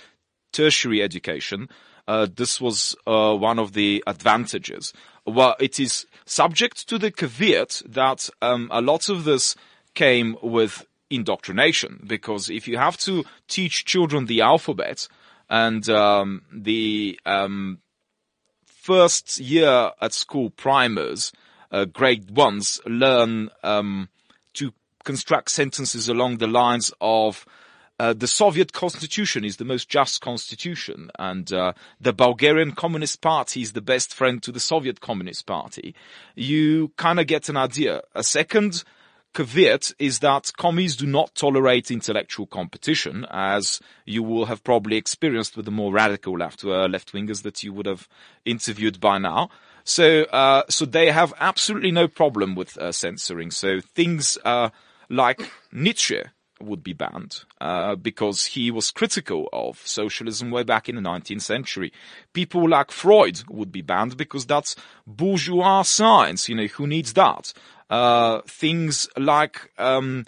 tertiary 0.51 1.01
education. 1.01 1.69
Uh, 2.07 2.27
this 2.35 2.61
was 2.61 2.95
uh, 3.07 3.35
one 3.35 3.57
of 3.57 3.73
the 3.73 4.03
advantages. 4.05 4.93
Well, 5.25 5.55
it 5.59 5.79
is 5.79 6.05
subject 6.25 6.87
to 6.89 6.99
the 6.99 7.09
caveat 7.09 7.81
that 7.87 8.29
um, 8.41 8.67
a 8.71 8.81
lot 8.81 9.09
of 9.09 9.23
this 9.23 9.55
came 9.95 10.37
with 10.41 10.85
indoctrination, 11.09 12.03
because 12.05 12.49
if 12.49 12.67
you 12.67 12.77
have 12.77 12.97
to 12.97 13.23
teach 13.47 13.85
children 13.85 14.25
the 14.25 14.41
alphabet 14.41 15.07
and 15.49 15.87
um, 15.89 16.43
the 16.51 17.19
um, 17.25 17.79
first 18.85 19.39
year 19.39 19.89
at 19.99 20.13
school 20.13 20.51
primers, 20.51 21.31
uh, 21.71 21.85
grade 21.85 22.29
ones, 22.29 22.79
learn 22.85 23.49
um, 23.63 24.07
to 24.53 24.71
construct 25.03 25.49
sentences 25.49 26.07
along 26.07 26.37
the 26.37 26.45
lines 26.45 26.93
of 27.01 27.47
uh, 27.97 28.13
the 28.13 28.27
Soviet 28.27 28.73
constitution 28.73 29.43
is 29.43 29.57
the 29.57 29.65
most 29.65 29.89
just 29.89 30.21
constitution, 30.21 31.09
and 31.17 31.51
uh, 31.51 31.73
the 31.99 32.13
Bulgarian 32.13 32.73
Communist 32.73 33.21
Party 33.21 33.63
is 33.63 33.73
the 33.73 33.81
best 33.81 34.13
friend 34.13 34.43
to 34.43 34.51
the 34.51 34.59
Soviet 34.59 35.01
Communist 35.01 35.47
Party. 35.47 35.95
You 36.35 36.91
kind 36.95 37.19
of 37.19 37.25
get 37.25 37.49
an 37.49 37.57
idea. 37.57 38.01
A 38.13 38.23
second 38.23 38.83
caveat 39.35 39.91
is 39.99 40.19
that 40.19 40.51
commies 40.57 40.95
do 40.95 41.05
not 41.05 41.35
tolerate 41.35 41.91
intellectual 41.91 42.47
competition, 42.47 43.25
as 43.29 43.79
you 44.05 44.23
will 44.23 44.45
have 44.45 44.63
probably 44.63 44.95
experienced 44.95 45.55
with 45.55 45.65
the 45.65 45.71
more 45.71 45.93
radical 45.93 46.37
left 46.37 46.63
uh, 46.63 46.87
left 46.87 47.13
wingers 47.13 47.43
that 47.43 47.61
you 47.61 47.73
would 47.73 47.85
have 47.85 48.07
interviewed 48.45 48.99
by 48.99 49.17
now. 49.19 49.49
So, 49.83 50.23
uh, 50.23 50.63
so 50.67 50.85
they 50.85 51.11
have 51.11 51.33
absolutely 51.39 51.91
no 51.91 52.07
problem 52.07 52.55
with 52.55 52.75
uh, 52.77 52.91
censoring. 52.91 53.51
So 53.51 53.81
things 53.81 54.37
uh, 54.43 54.69
like 55.09 55.51
Nietzsche 55.71 56.23
would 56.61 56.83
be 56.83 56.93
banned 56.93 57.43
uh, 57.59 57.95
because 57.95 58.45
he 58.45 58.71
was 58.71 58.91
critical 58.91 59.49
of 59.51 59.77
socialism 59.85 60.51
way 60.51 60.63
back 60.63 60.87
in 60.87 60.95
the 60.95 61.01
19th 61.01 61.41
century. 61.41 61.91
People 62.33 62.67
like 62.67 62.91
Freud 62.91 63.43
would 63.49 63.71
be 63.71 63.81
banned 63.81 64.17
because 64.17 64.45
that's 64.45 64.75
bourgeois 65.05 65.81
science. 65.83 66.49
You 66.49 66.55
know, 66.55 66.67
who 66.67 66.87
needs 66.87 67.13
that? 67.13 67.53
Uh, 67.89 68.41
things 68.47 69.07
like 69.15 69.71
um, 69.77 70.25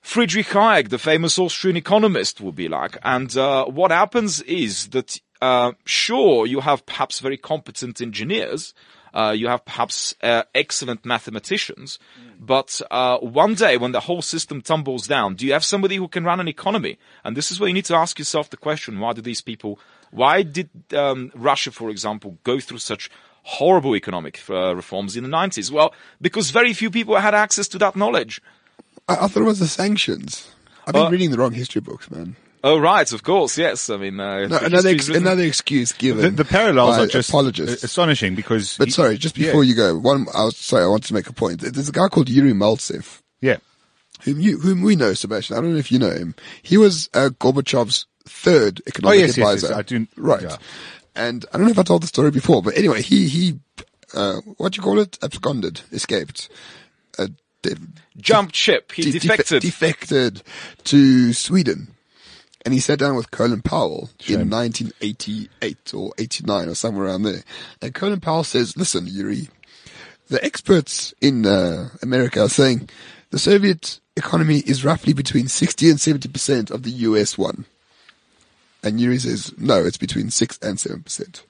Friedrich 0.00 0.48
Hayek, 0.48 0.90
the 0.90 0.98
famous 0.98 1.38
Austrian 1.38 1.76
economist, 1.76 2.40
would 2.40 2.54
be 2.54 2.68
like. 2.68 2.98
And 3.02 3.34
uh, 3.36 3.64
what 3.64 3.90
happens 3.90 4.42
is 4.42 4.88
that, 4.88 5.18
uh, 5.40 5.72
sure, 5.86 6.46
you 6.46 6.60
have 6.60 6.84
perhaps 6.84 7.20
very 7.20 7.38
competent 7.38 8.02
engineers, 8.02 8.74
uh, 9.14 9.30
you 9.30 9.46
have 9.48 9.64
perhaps 9.64 10.14
uh, 10.22 10.42
excellent 10.54 11.04
mathematicians, 11.04 11.98
but 12.38 12.82
uh, 12.90 13.16
one 13.18 13.54
day 13.54 13.76
when 13.76 13.92
the 13.92 14.00
whole 14.00 14.22
system 14.22 14.60
tumbles 14.60 15.06
down, 15.06 15.36
do 15.36 15.46
you 15.46 15.52
have 15.52 15.64
somebody 15.64 15.96
who 15.96 16.08
can 16.08 16.24
run 16.24 16.40
an 16.40 16.48
economy? 16.48 16.98
And 17.22 17.36
this 17.36 17.52
is 17.52 17.60
where 17.60 17.68
you 17.68 17.74
need 17.74 17.84
to 17.86 17.96
ask 17.96 18.18
yourself 18.18 18.50
the 18.50 18.56
question: 18.56 18.98
Why 18.98 19.12
do 19.12 19.22
these 19.22 19.40
people? 19.40 19.78
Why 20.10 20.42
did 20.42 20.68
um, 20.92 21.30
Russia, 21.34 21.70
for 21.70 21.90
example, 21.90 22.38
go 22.42 22.58
through 22.58 22.78
such 22.78 23.08
horrible 23.44 23.94
economic 23.94 24.40
uh, 24.50 24.74
reforms 24.74 25.16
in 25.16 25.22
the 25.24 25.30
90s? 25.30 25.70
Well, 25.70 25.94
because 26.20 26.50
very 26.50 26.72
few 26.72 26.90
people 26.90 27.16
had 27.16 27.34
access 27.34 27.68
to 27.68 27.78
that 27.78 27.94
knowledge. 27.96 28.40
I, 29.08 29.14
I 29.24 29.28
thought 29.28 29.42
it 29.42 29.44
was 29.44 29.58
the 29.60 29.68
sanctions. 29.68 30.48
I've 30.86 30.94
been 30.94 31.06
Uh, 31.06 31.10
reading 31.10 31.30
the 31.30 31.38
wrong 31.38 31.52
history 31.52 31.80
books, 31.80 32.10
man. 32.10 32.36
Oh, 32.62 32.78
right, 32.78 33.10
of 33.12 33.22
course, 33.22 33.58
yes. 33.58 33.90
I 33.90 33.98
mean, 33.98 34.18
uh, 34.18 34.46
No, 34.48 34.56
another 34.58 34.88
ex- 34.88 35.08
another 35.08 35.42
excuse 35.42 35.92
given. 35.92 36.22
The, 36.22 36.30
the 36.30 36.44
parallels 36.46 36.96
by 36.96 37.04
are 37.04 37.06
just 37.06 37.28
apologists. 37.28 37.84
astonishing 37.84 38.34
because. 38.34 38.76
But 38.78 38.90
sorry, 38.90 39.18
just 39.18 39.36
Yeah. 39.36 39.48
before 39.48 39.64
you 39.64 39.74
go, 39.74 39.98
one, 39.98 40.26
I 40.34 40.44
was 40.44 40.56
sorry, 40.56 40.82
I 40.84 40.86
want 40.86 41.04
to 41.04 41.12
make 41.14 41.26
a 41.28 41.32
point. 41.34 41.60
There's 41.60 41.90
a 41.90 41.92
guy 41.92 42.08
called 42.08 42.30
Yuri 42.30 42.52
Maltsev, 42.54 43.20
Yeah. 43.42 43.58
whom 44.22 44.40
you, 44.40 44.58
whom 44.60 44.80
we 44.80 44.96
know, 44.96 45.12
Sebastian. 45.12 45.58
I 45.58 45.60
don't 45.60 45.72
know 45.74 45.78
if 45.78 45.92
you 45.92 45.98
know 45.98 46.10
him. 46.10 46.34
He 46.62 46.78
was 46.78 47.10
uh, 47.12 47.28
Gorbachev's 47.38 48.06
third 48.26 48.80
Oh, 48.80 48.88
economic 48.88 49.18
yes, 49.20 49.36
yes, 49.36 49.38
advisor. 49.38 49.66
yes. 49.68 49.76
I 49.78 49.82
do. 49.82 50.06
Right. 50.16 50.42
yeah. 50.42 50.56
And 51.16 51.44
I 51.52 51.58
don't 51.58 51.66
know 51.66 51.72
if 51.72 51.78
I 51.78 51.82
told 51.84 52.02
the 52.02 52.08
story 52.08 52.30
before, 52.30 52.62
but 52.62 52.76
anyway, 52.76 53.02
he, 53.02 53.28
he, 53.28 53.60
uh, 54.14 54.40
what 54.56 54.72
do 54.72 54.78
you 54.78 54.82
call 54.82 54.98
it? 54.98 55.18
Absconded, 55.22 55.80
escaped. 55.92 56.48
Uh, 57.18 57.28
de- 57.62 57.76
jumped 58.16 58.56
ship. 58.56 58.92
He 58.92 59.02
de- 59.02 59.20
defe- 59.20 59.20
defected. 59.20 59.62
defected 59.62 60.42
to 60.84 61.32
Sweden. 61.32 61.88
And 62.64 62.72
he 62.72 62.80
sat 62.80 62.98
down 62.98 63.14
with 63.14 63.30
Colin 63.30 63.60
Powell 63.60 64.08
in 64.26 64.48
1988 64.48 65.94
or 65.94 66.12
89 66.16 66.68
or 66.68 66.74
somewhere 66.74 67.06
around 67.06 67.22
there. 67.24 67.42
And 67.82 67.94
Colin 67.94 68.20
Powell 68.20 68.42
says, 68.42 68.74
listen, 68.76 69.06
Yuri, 69.06 69.48
the 70.28 70.42
experts 70.42 71.12
in 71.20 71.44
uh, 71.44 71.90
America 72.00 72.40
are 72.40 72.48
saying 72.48 72.88
the 73.30 73.38
Soviet 73.38 74.00
economy 74.16 74.58
is 74.60 74.84
roughly 74.84 75.12
between 75.12 75.46
60 75.48 75.90
and 75.90 75.98
70% 75.98 76.70
of 76.70 76.84
the 76.84 76.90
US 76.90 77.36
one. 77.36 77.66
And 78.84 79.00
Yuri 79.00 79.18
says, 79.18 79.52
no, 79.58 79.82
it's 79.84 79.96
between 79.96 80.30
6 80.30 80.58
and 80.62 80.76
7%. 80.76 81.42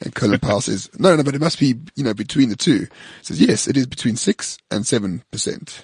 And 0.00 0.14
Colin 0.14 0.38
Powell 0.40 0.60
says, 0.60 0.88
no, 0.98 1.16
no, 1.16 1.22
but 1.22 1.34
it 1.34 1.40
must 1.40 1.58
be, 1.58 1.74
you 1.96 2.04
know, 2.04 2.14
between 2.14 2.48
the 2.48 2.56
two. 2.56 2.86
He 3.18 3.24
says, 3.24 3.40
yes, 3.40 3.68
it 3.68 3.76
is 3.76 3.86
between 3.86 4.16
6 4.16 4.58
and 4.70 4.84
7%. 4.84 5.82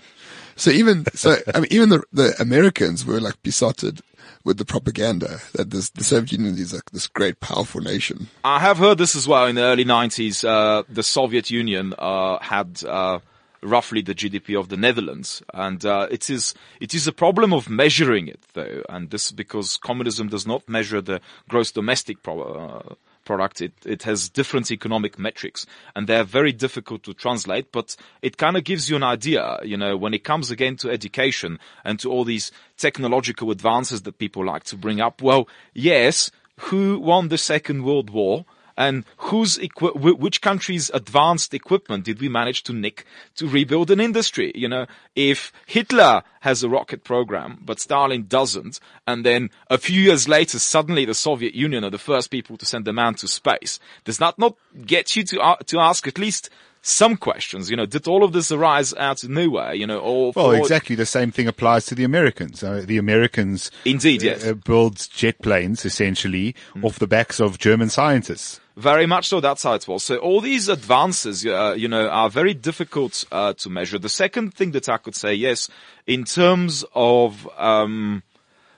So 0.55 0.71
even, 0.71 1.05
so, 1.13 1.37
I 1.55 1.61
mean, 1.61 1.69
even 1.73 1.89
the, 1.91 2.03
the 2.13 2.35
Americans 2.41 3.05
were 3.05 3.21
like 3.21 3.43
besotted 3.43 4.01
with 4.45 4.59
the 4.59 4.65
propaganda 4.65 5.41
that 5.55 5.71
this, 5.71 5.91
the 5.91 6.05
Soviet 6.05 6.33
Union 6.33 6.55
is 6.55 6.73
like 6.73 6.91
this 6.93 7.09
great, 7.09 7.41
powerful 7.41 7.81
nation. 7.81 8.29
I 8.45 8.61
have 8.61 8.79
heard 8.79 8.97
this 8.97 9.17
as 9.17 9.27
well 9.27 9.47
in 9.47 9.57
the 9.57 9.63
early 9.63 9.85
90s. 9.85 10.49
Uh, 10.49 10.85
the 10.89 11.03
Soviet 11.03 11.51
Union 11.51 11.95
uh, 11.99 12.39
had 12.39 12.81
uh, 12.87 13.19
roughly 13.63 14.03
the 14.03 14.15
GDP 14.15 14.59
of 14.59 14.69
the 14.69 14.77
Netherlands, 14.77 15.43
and 15.53 15.85
uh, 15.85 16.07
it 16.11 16.31
is 16.31 16.55
it 16.81 16.95
is 16.95 17.07
a 17.07 17.13
problem 17.13 17.53
of 17.53 17.69
measuring 17.69 18.29
it 18.29 18.41
though, 18.55 18.83
and 18.89 19.11
this 19.11 19.33
because 19.33 19.77
communism 19.77 20.29
does 20.29 20.47
not 20.47 20.69
measure 20.69 21.01
the 21.01 21.21
gross 21.49 21.71
domestic 21.73 22.23
pro- 22.23 22.43
uh, 22.43 22.95
product. 23.25 23.61
It 23.61 23.73
it 23.85 24.05
has 24.05 24.31
different 24.31 24.71
economic 24.71 25.19
metrics, 25.19 25.67
and 25.95 26.07
they're 26.07 26.25
very 26.25 26.53
difficult 26.53 27.03
to 27.03 27.13
translate. 27.13 27.73
But 27.73 27.97
it 28.23 28.39
kind 28.39 28.57
of 28.57 28.65
gives 28.65 28.89
you 28.89 28.97
an 28.97 29.03
idea, 29.03 29.59
you 29.63 29.77
know, 29.77 29.97
when 29.97 30.15
it 30.15 30.25
comes 30.25 30.51
again 30.51 30.77
to 30.77 30.91
education 30.91 31.59
and 31.85 31.99
to 32.01 32.11
all 32.11 32.25
these 32.25 32.53
technological 32.79 33.51
advances 33.51 34.03
that 34.03 34.19
people 34.19 34.45
like 34.45 34.65
to 34.65 34.77
bring 34.77 35.01
up. 35.01 35.21
Well, 35.21 35.49
yes, 35.75 36.31
who 36.61 36.99
won 36.99 37.29
the 37.29 37.39
Second 37.39 37.85
World 37.85 38.11
War? 38.11 38.47
And 38.77 39.05
whose 39.17 39.59
equi- 39.59 39.89
wh- 39.89 40.21
which 40.21 40.41
country's 40.41 40.91
advanced 40.91 41.55
equipment 41.55 42.05
did 42.05 42.21
we 42.21 42.29
manage 42.29 42.63
to 42.65 42.73
nick 42.73 43.07
to 43.37 43.49
rebuild 43.49 43.91
an 43.91 44.01
industry? 44.01 44.53
You 44.55 44.69
know, 44.69 44.87
if 45.15 45.53
Hitler 45.67 46.23
has 46.41 46.63
a 46.63 46.69
rocket 46.69 47.03
program, 47.03 47.59
but 47.65 47.81
Stalin 47.81 48.27
doesn't, 48.29 48.79
and 49.07 49.25
then 49.25 49.51
a 49.71 49.79
few 49.79 50.01
years 50.01 50.29
later, 50.29 50.59
suddenly 50.59 51.05
the 51.05 51.15
Soviet 51.15 51.55
Union 51.55 51.85
are 51.85 51.91
the 51.91 51.99
first 51.99 52.31
people 52.31 52.57
to 52.59 52.67
send 52.67 52.87
a 52.87 52.93
man 52.93 53.15
to 53.15 53.29
space, 53.29 53.81
does 54.05 54.19
that 54.19 54.39
not 54.39 54.57
get 54.85 55.17
you 55.17 55.25
to, 55.25 55.41
uh, 55.41 55.57
to 55.67 55.79
ask 55.81 56.07
at 56.07 56.19
least 56.19 56.51
some 56.87 57.17
questions. 57.17 57.69
You 57.71 57.77
know, 57.77 57.87
did 57.87 58.07
all 58.07 58.23
of 58.23 58.33
this 58.33 58.53
arise 58.53 58.95
out 58.95 59.23
of 59.25 59.31
nowhere? 59.31 59.75
You 59.75 59.87
know, 59.87 59.99
or 59.99 60.33
Well, 60.37 60.51
for- 60.53 60.57
exactly 60.57 60.95
the 60.97 61.07
same 61.07 61.31
thing 61.33 61.49
applies 61.49 61.87
to 61.87 61.95
the 61.95 62.05
Americans. 62.05 62.63
Uh, 62.63 62.85
the 62.87 62.97
Americans 62.99 63.71
Indeed, 63.85 64.23
yes. 64.23 64.45
uh, 64.47 64.55
build 64.55 65.09
jet 65.13 65.43
planes 65.43 65.85
essentially 65.85 66.55
Mm. 66.75 66.85
off 66.85 66.99
the 66.99 67.07
backs 67.07 67.41
of 67.41 67.59
German 67.59 67.91
scientists. 67.91 68.61
Very 68.77 69.07
much 69.07 69.29
so. 69.29 69.41
That's 69.41 69.63
how 69.63 69.73
it 69.75 69.89
was. 69.89 70.05
So 70.05 70.19
all 70.19 70.41
these 70.43 70.69
advances, 70.69 71.45
uh, 71.47 71.75
you 71.77 71.89
know, 71.89 72.09
are 72.09 72.29
very 72.31 72.53
difficult 72.55 73.25
uh, 73.33 73.55
to 73.55 73.71
measure. 73.71 73.99
The 73.99 74.11
second 74.11 74.53
thing 74.55 74.73
that 74.73 74.89
I 74.89 74.99
could 74.99 75.15
say, 75.17 75.33
yes, 75.35 75.69
in 76.07 76.25
terms 76.25 76.85
of, 76.95 77.49
um, 77.59 78.23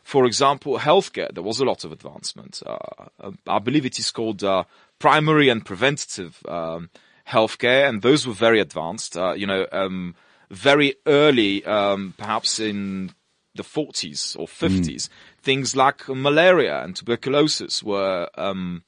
for 0.05 0.25
example, 0.25 0.79
healthcare, 0.79 1.35
there 1.35 1.43
was 1.43 1.59
a 1.61 1.65
lot 1.65 1.85
of 1.85 1.91
advancement. 1.93 2.63
Uh, 2.65 3.31
I 3.49 3.59
believe 3.59 3.85
it 3.85 3.99
is 3.99 4.11
called 4.13 4.45
uh, 4.45 4.63
primary 5.01 5.49
and 5.49 5.65
preventative 5.67 6.39
um, 6.47 6.91
healthcare, 7.29 7.89
and 7.89 8.03
those 8.03 8.27
were 8.27 8.35
very 8.35 8.61
advanced. 8.61 9.17
Uh, 9.17 9.33
you 9.33 9.47
know, 9.47 9.67
um, 9.73 10.15
very 10.51 10.95
early, 11.07 11.65
um, 11.65 12.15
perhaps 12.17 12.59
in 12.59 13.13
the 13.55 13.63
40s 13.63 14.39
or 14.39 14.47
50s, 14.47 15.09
things 15.43 15.75
like 15.75 16.09
malaria 16.09 16.83
and 16.83 16.97
tuberculosis 16.97 17.83
were. 17.83 18.29
Um, 18.37 18.83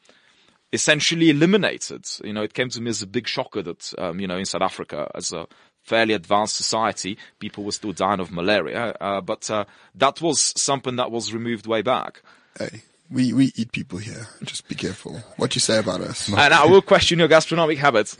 essentially 0.72 1.30
eliminated. 1.30 2.06
You 2.22 2.32
know, 2.32 2.42
it 2.42 2.54
came 2.54 2.68
to 2.70 2.80
me 2.80 2.90
as 2.90 3.02
a 3.02 3.06
big 3.06 3.26
shocker 3.26 3.60
that, 3.62 3.92
um, 3.98 4.20
you 4.20 4.28
know, 4.28 4.36
in 4.36 4.44
South 4.44 4.62
Africa, 4.62 5.10
as 5.16 5.32
a 5.32 5.48
fairly 5.82 6.14
advanced 6.14 6.56
society, 6.56 7.18
people 7.38 7.64
were 7.64 7.72
still 7.72 7.92
dying 7.92 8.20
of 8.20 8.30
malaria. 8.30 8.94
Uh, 9.00 9.20
but 9.20 9.50
uh, 9.50 9.64
that 9.94 10.20
was 10.20 10.52
something 10.60 10.96
that 10.96 11.10
was 11.10 11.32
removed 11.32 11.66
way 11.66 11.82
back. 11.82 12.22
Hey, 12.58 12.82
we, 13.10 13.32
we 13.32 13.52
eat 13.56 13.72
people 13.72 13.98
here. 13.98 14.26
Just 14.42 14.68
be 14.68 14.74
careful 14.74 15.22
what 15.36 15.54
you 15.54 15.60
say 15.60 15.78
about 15.78 16.00
us. 16.00 16.28
And 16.36 16.54
I 16.54 16.66
will 16.66 16.82
question 16.82 17.18
your 17.18 17.28
gastronomic 17.28 17.78
habits. 17.78 18.16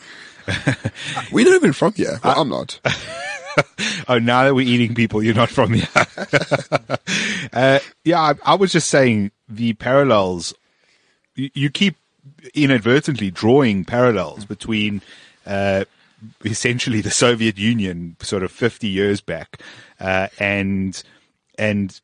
We're 1.33 1.44
not 1.44 1.55
even 1.55 1.72
from 1.72 1.92
here. 1.92 2.18
Well, 2.24 2.40
I'm 2.40 2.48
not. 2.48 2.81
Oh, 4.09 4.18
now 4.18 4.44
that 4.44 4.55
we're 4.55 4.66
eating 4.66 4.94
people, 4.94 5.22
you're 5.22 5.35
not 5.35 5.50
from 5.50 5.74
here. 5.74 5.88
uh, 7.53 7.81
yeah, 8.05 8.20
I, 8.20 8.35
I 8.44 8.55
was 8.55 8.72
just 8.72 8.88
saying 8.88 9.33
the 9.48 9.72
parallels. 9.74 10.55
You, 11.35 11.50
you 11.53 11.70
keep 11.70 11.96
inadvertently 12.55 13.31
drawing 13.31 13.85
parallels 13.85 14.44
between 14.44 15.03
uh, 15.46 15.85
essentially 16.44 17.00
the 17.00 17.11
Soviet 17.11 17.59
Union, 17.59 18.16
sort 18.20 18.42
of 18.42 18.53
50 18.53 18.88
years 18.88 19.20
back, 19.20 19.61
uh, 19.98 20.29
and 20.38 21.03
and 21.59 22.00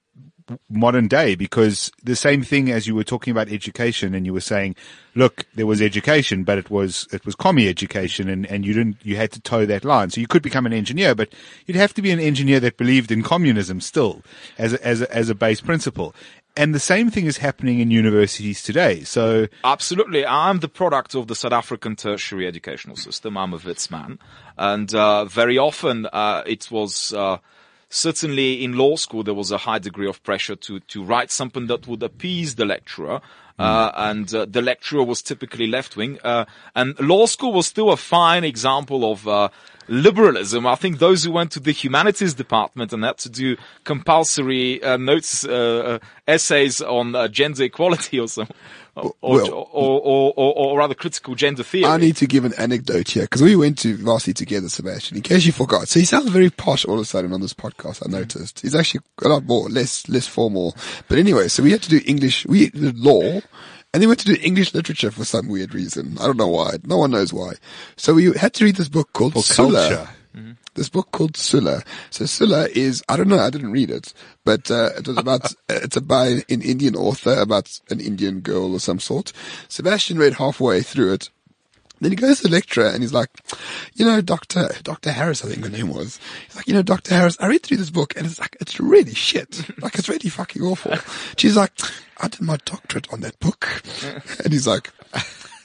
modern 0.68 1.08
day 1.08 1.34
because 1.34 1.90
the 2.02 2.16
same 2.16 2.42
thing 2.42 2.70
as 2.70 2.86
you 2.86 2.94
were 2.94 3.04
talking 3.04 3.30
about 3.30 3.48
education 3.48 4.14
and 4.14 4.24
you 4.24 4.32
were 4.32 4.40
saying, 4.40 4.76
look, 5.14 5.44
there 5.54 5.66
was 5.66 5.82
education, 5.82 6.44
but 6.44 6.58
it 6.58 6.70
was, 6.70 7.08
it 7.12 7.24
was 7.26 7.34
commie 7.34 7.68
education 7.68 8.28
and, 8.28 8.46
and 8.46 8.64
you 8.64 8.72
didn't, 8.72 8.96
you 9.02 9.16
had 9.16 9.32
to 9.32 9.40
toe 9.40 9.66
that 9.66 9.84
line. 9.84 10.10
So 10.10 10.20
you 10.20 10.26
could 10.26 10.42
become 10.42 10.66
an 10.66 10.72
engineer, 10.72 11.14
but 11.14 11.32
you'd 11.66 11.76
have 11.76 11.94
to 11.94 12.02
be 12.02 12.10
an 12.10 12.20
engineer 12.20 12.60
that 12.60 12.76
believed 12.76 13.10
in 13.10 13.22
communism 13.22 13.80
still 13.80 14.22
as 14.58 14.74
a, 14.74 14.86
as 14.86 15.02
a, 15.02 15.14
as 15.14 15.28
a 15.28 15.34
base 15.34 15.60
principle. 15.60 16.14
And 16.58 16.74
the 16.74 16.80
same 16.80 17.10
thing 17.10 17.26
is 17.26 17.36
happening 17.36 17.80
in 17.80 17.90
universities 17.90 18.62
today. 18.62 19.04
So 19.04 19.48
Absolutely. 19.62 20.24
I'm 20.24 20.60
the 20.60 20.68
product 20.68 21.14
of 21.14 21.26
the 21.26 21.34
South 21.34 21.52
African 21.52 21.96
tertiary 21.96 22.46
educational 22.46 22.96
system. 22.96 23.36
I'm 23.36 23.52
a 23.52 23.58
Wits 23.58 23.90
man. 23.90 24.18
And 24.56 24.94
uh, 24.94 25.26
very 25.26 25.58
often 25.58 26.06
uh, 26.10 26.44
it 26.46 26.70
was 26.70 27.12
uh, 27.12 27.38
certainly 27.88 28.62
in 28.64 28.76
law 28.76 28.96
school 28.96 29.22
there 29.22 29.34
was 29.34 29.50
a 29.50 29.58
high 29.58 29.78
degree 29.78 30.08
of 30.08 30.22
pressure 30.22 30.56
to, 30.56 30.80
to 30.80 31.04
write 31.04 31.30
something 31.30 31.66
that 31.66 31.86
would 31.86 32.02
appease 32.02 32.54
the 32.56 32.64
lecturer. 32.64 33.20
Uh, 33.58 33.90
and 33.96 34.34
uh, 34.34 34.44
the 34.44 34.60
lecturer 34.60 35.02
was 35.02 35.22
typically 35.22 35.66
left 35.66 35.96
wing. 35.96 36.18
Uh, 36.22 36.44
and 36.74 36.98
law 37.00 37.24
school 37.24 37.54
was 37.54 37.66
still 37.66 37.90
a 37.90 37.96
fine 37.96 38.44
example 38.44 39.10
of 39.10 39.26
uh, 39.26 39.48
liberalism. 39.88 40.66
I 40.66 40.74
think 40.74 40.98
those 40.98 41.24
who 41.24 41.32
went 41.32 41.52
to 41.52 41.60
the 41.60 41.72
humanities 41.72 42.34
department 42.34 42.92
and 42.92 43.02
had 43.02 43.16
to 43.18 43.30
do 43.30 43.56
compulsory 43.84 44.82
uh, 44.82 44.98
notes, 44.98 45.44
uh, 45.44 45.98
essays 46.28 46.82
on 46.82 47.14
uh, 47.14 47.28
gender 47.28 47.64
equality 47.64 48.20
or 48.20 48.28
some, 48.28 48.48
or, 48.96 49.12
or, 49.20 49.34
Well- 49.34 49.52
or, 49.52 50.00
or, 50.00 50.32
or, 50.36 50.54
or 50.56 50.78
rather 50.78 50.94
critical 50.94 51.34
gender 51.34 51.62
theory. 51.62 51.84
I 51.84 51.98
need 51.98 52.16
to 52.16 52.26
give 52.26 52.44
an 52.44 52.54
anecdote 52.54 53.10
here 53.10 53.24
because 53.24 53.42
we 53.42 53.54
went 53.56 53.78
to 53.80 53.96
varsity 53.96 54.32
together, 54.34 54.68
Sebastian. 54.68 55.16
In 55.18 55.22
case 55.22 55.44
you 55.44 55.52
forgot, 55.52 55.88
so 55.88 56.00
he 56.00 56.06
sounds 56.06 56.30
very 56.30 56.50
posh 56.50 56.84
all 56.84 56.94
of 56.94 57.00
a 57.00 57.04
sudden 57.04 57.32
on 57.32 57.40
this 57.40 57.54
podcast. 57.54 58.02
I 58.06 58.10
noticed 58.10 58.60
he's 58.60 58.74
actually 58.74 59.00
a 59.22 59.28
lot 59.28 59.44
more 59.44 59.68
less 59.68 60.08
less 60.08 60.26
formal. 60.26 60.74
But 61.08 61.18
anyway, 61.18 61.48
so 61.48 61.62
we 61.62 61.72
had 61.72 61.82
to 61.82 61.90
do 61.90 62.00
English. 62.06 62.46
We 62.46 62.70
did 62.70 62.98
law, 62.98 63.22
and 63.22 63.42
then 63.92 64.08
we 64.08 64.12
had 64.12 64.18
to 64.20 64.34
do 64.34 64.38
English 64.42 64.74
literature 64.74 65.10
for 65.10 65.24
some 65.24 65.48
weird 65.48 65.74
reason. 65.74 66.16
I 66.20 66.26
don't 66.26 66.36
know 66.38 66.48
why. 66.48 66.76
No 66.84 66.96
one 66.98 67.10
knows 67.10 67.32
why. 67.32 67.52
So 67.96 68.14
we 68.14 68.32
had 68.32 68.54
to 68.54 68.64
read 68.64 68.76
this 68.76 68.88
book 68.88 69.12
called 69.12 69.34
for 69.34 69.42
Sula. 69.42 69.88
culture. 69.88 70.10
This 70.76 70.88
book 70.88 71.10
called 71.10 71.36
Sula. 71.36 71.82
So 72.10 72.26
Sula 72.26 72.68
is 72.68 73.02
I 73.08 73.16
don't 73.16 73.28
know. 73.28 73.38
I 73.38 73.50
didn't 73.50 73.72
read 73.72 73.90
it, 73.90 74.12
but 74.44 74.70
uh, 74.70 74.90
it 74.96 75.08
was 75.08 75.16
about 75.16 75.52
it's 75.68 75.96
about 75.96 76.28
an 76.28 76.62
Indian 76.62 76.94
author 76.94 77.32
about 77.40 77.80
an 77.90 78.00
Indian 78.00 78.40
girl 78.40 78.74
or 78.74 78.80
some 78.80 79.00
sort. 79.00 79.32
Sebastian 79.68 80.18
read 80.18 80.34
halfway 80.34 80.82
through 80.82 81.14
it. 81.14 81.30
Then 82.00 82.12
he 82.12 82.16
goes 82.16 82.38
to 82.38 82.42
the 82.44 82.50
lecturer 82.50 82.88
and 82.88 83.02
he's 83.02 83.14
like, 83.14 83.30
you 83.94 84.04
know, 84.04 84.20
Dr. 84.20 84.68
Dr. 84.82 85.12
Harris, 85.12 85.42
I 85.42 85.48
think 85.48 85.62
the 85.62 85.70
name 85.70 85.88
was. 85.88 86.20
He's 86.46 86.56
like, 86.56 86.68
you 86.68 86.74
know, 86.74 86.82
Dr. 86.82 87.14
Harris, 87.14 87.38
I 87.40 87.46
read 87.46 87.62
through 87.62 87.78
this 87.78 87.88
book 87.88 88.14
and 88.16 88.26
it's 88.26 88.38
like, 88.38 88.54
it's 88.60 88.78
really 88.78 89.14
shit. 89.14 89.62
Like, 89.80 89.94
it's 89.94 90.08
really 90.08 90.28
fucking 90.28 90.62
awful. 90.62 90.94
She's 91.36 91.56
like, 91.56 91.72
I 92.18 92.28
did 92.28 92.42
my 92.42 92.58
doctorate 92.64 93.10
on 93.12 93.20
that 93.20 93.38
book. 93.40 93.82
And 94.44 94.52
he's 94.52 94.66
like, 94.66 94.90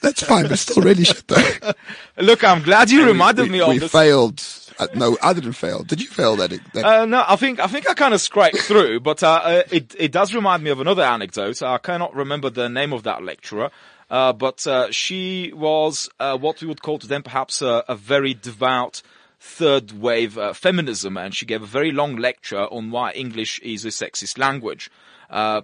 that's 0.02 0.24
fine, 0.24 0.43
but 0.43 0.54
it's 0.54 0.62
still 0.62 0.84
really 0.84 1.04
shit 1.04 1.28
though. 1.28 1.74
Look, 2.17 2.43
I'm 2.43 2.63
glad 2.63 2.89
you 2.89 3.06
reminded 3.06 3.43
we, 3.43 3.50
me 3.50 3.62
of 3.62 3.67
we 3.69 3.78
this. 3.80 3.91
failed. 3.91 4.39
Uh, 4.79 4.88
no, 4.95 5.17
I 5.21 5.34
didn't 5.34 5.53
fail. 5.53 5.84
Did 5.84 6.01
you 6.01 6.07
fail 6.07 6.36
that? 6.38 6.51
that 6.73 6.86
Uh, 6.86 7.05
no, 7.05 7.23
I 7.27 7.36
think 7.36 7.60
I 7.60 7.67
think 7.67 7.89
I 7.89 7.93
kind 7.93 8.13
of 8.13 8.21
scraped 8.21 8.60
through, 8.60 8.99
but 9.01 9.23
uh, 9.23 9.41
uh, 9.43 9.63
it 9.71 9.95
it 9.97 10.12
does 10.12 10.34
remind 10.34 10.63
me 10.63 10.69
of 10.69 10.79
another 10.79 11.03
anecdote. 11.03 11.62
I 11.62 11.77
cannot 11.77 12.15
remember 12.15 12.49
the 12.49 12.69
name 12.69 12.93
of 12.93 13.03
that 13.03 13.23
lecturer, 13.23 13.71
uh, 14.10 14.34
but 14.34 14.65
uh, 14.67 14.91
she 14.91 15.51
was 15.53 16.10
what 16.19 16.62
we 16.62 16.67
would 16.67 16.81
call 16.81 16.99
to 16.99 17.07
them 17.07 17.23
perhaps 17.23 17.62
a, 17.62 17.84
a 17.88 17.95
very 17.95 18.34
devout 18.34 19.01
third 19.39 19.91
wave 19.91 20.38
feminism, 20.55 21.17
and 21.17 21.34
she 21.36 21.45
gave 21.45 21.63
a 21.63 21.67
very 21.67 21.91
long 21.91 22.15
lecture 22.15 22.65
on 22.71 22.91
why 22.91 23.12
English 23.12 23.60
is 23.60 23.86
a 23.86 23.89
sexist 23.89 24.38
language. 24.38 24.89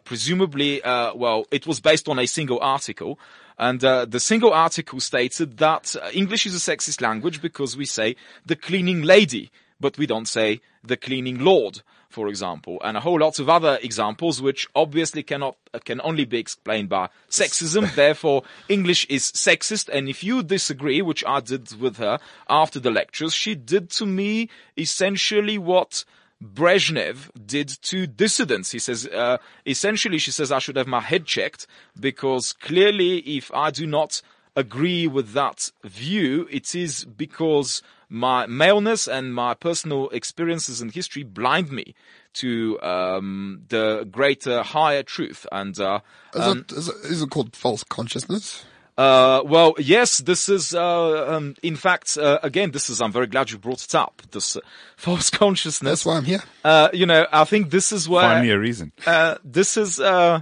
Presumably, 0.03 0.81
well, 0.83 1.45
it 1.51 1.67
was 1.67 1.79
based 1.79 2.07
on 2.09 2.19
a 2.19 2.25
single 2.25 2.59
article. 2.61 3.19
And 3.57 3.83
uh, 3.83 4.05
the 4.05 4.19
single 4.19 4.53
article 4.53 4.99
stated 4.99 5.57
that 5.57 5.95
uh, 5.95 6.09
English 6.13 6.45
is 6.45 6.55
a 6.55 6.71
sexist 6.71 7.01
language 7.01 7.41
because 7.41 7.75
we 7.75 7.85
say 7.85 8.15
the 8.45 8.55
cleaning 8.55 9.01
lady, 9.01 9.51
but 9.79 9.97
we 9.97 10.05
don't 10.05 10.27
say 10.27 10.61
the 10.83 10.97
cleaning 10.97 11.39
lord, 11.39 11.81
for 12.07 12.27
example, 12.27 12.79
and 12.83 12.95
a 12.95 12.99
whole 12.99 13.19
lot 13.19 13.39
of 13.39 13.49
other 13.49 13.79
examples 13.81 14.41
which 14.41 14.67
obviously 14.75 15.23
cannot 15.23 15.57
uh, 15.73 15.79
can 15.79 15.99
only 16.03 16.25
be 16.25 16.37
explained 16.37 16.89
by 16.89 17.09
sexism. 17.29 17.93
Therefore, 17.95 18.43
English 18.69 19.05
is 19.09 19.23
sexist. 19.31 19.89
And 19.89 20.07
if 20.07 20.23
you 20.23 20.43
disagree, 20.43 21.01
which 21.01 21.23
I 21.25 21.39
did 21.39 21.79
with 21.81 21.97
her 21.97 22.19
after 22.47 22.79
the 22.79 22.91
lectures, 22.91 23.33
she 23.33 23.55
did 23.55 23.89
to 23.91 24.05
me 24.05 24.49
essentially 24.77 25.57
what 25.57 26.05
Brezhnev 26.43 27.29
did 27.45 27.69
to 27.83 28.05
dissidents. 28.05 28.71
He 28.71 28.79
says, 28.79 29.07
uh, 29.07 29.37
essentially, 29.65 30.17
she 30.17 30.31
says, 30.31 30.51
I 30.51 30.59
should 30.59 30.75
have 30.75 30.87
my 30.87 31.01
head 31.01 31.25
checked 31.25 31.67
because 31.99 32.53
clearly, 32.53 33.19
if 33.19 33.51
I 33.53 33.71
do 33.71 33.87
not 33.87 34.21
agree 34.55 35.07
with 35.07 35.33
that 35.33 35.71
view, 35.83 36.47
it 36.51 36.75
is 36.75 37.05
because 37.05 37.81
my 38.09 38.47
maleness 38.47 39.07
and 39.07 39.33
my 39.33 39.53
personal 39.53 40.09
experiences 40.09 40.81
and 40.81 40.91
history 40.91 41.23
blind 41.23 41.71
me 41.71 41.93
to 42.33 42.79
um, 42.81 43.63
the 43.69 44.07
greater, 44.11 44.63
higher 44.63 45.03
truth. 45.03 45.45
And 45.51 45.79
uh, 45.79 45.99
is, 46.33 46.41
um, 46.41 46.59
it, 46.59 46.71
is, 46.71 46.87
it, 46.87 46.95
is 47.05 47.21
it 47.21 47.29
called 47.29 47.55
false 47.55 47.83
consciousness? 47.83 48.65
Uh, 48.97 49.43
well, 49.45 49.75
yes, 49.77 50.19
this 50.19 50.49
is, 50.49 50.73
uh, 50.73 51.35
um, 51.35 51.55
in 51.61 51.75
fact, 51.75 52.17
uh, 52.17 52.39
again, 52.41 52.71
this 52.71 52.89
is, 52.89 52.99
I'm 52.99 53.11
very 53.11 53.27
glad 53.27 53.51
you 53.51 53.57
brought 53.59 53.83
it 53.83 53.93
up, 53.93 54.21
this 54.31 54.55
uh, 54.55 54.61
false 54.97 55.29
consciousness. 55.29 56.03
That's 56.03 56.05
why 56.05 56.17
I'm 56.17 56.25
here. 56.25 56.41
Uh, 56.63 56.89
you 56.93 57.05
know, 57.05 57.27
I 57.31 57.43
think 57.43 57.69
this 57.69 57.91
is 57.91 58.09
where, 58.09 58.23
Find 58.23 58.45
me 58.45 58.51
a 58.51 58.59
reason. 58.59 58.91
uh, 59.05 59.35
this 59.43 59.77
is, 59.77 59.99
uh, 59.99 60.41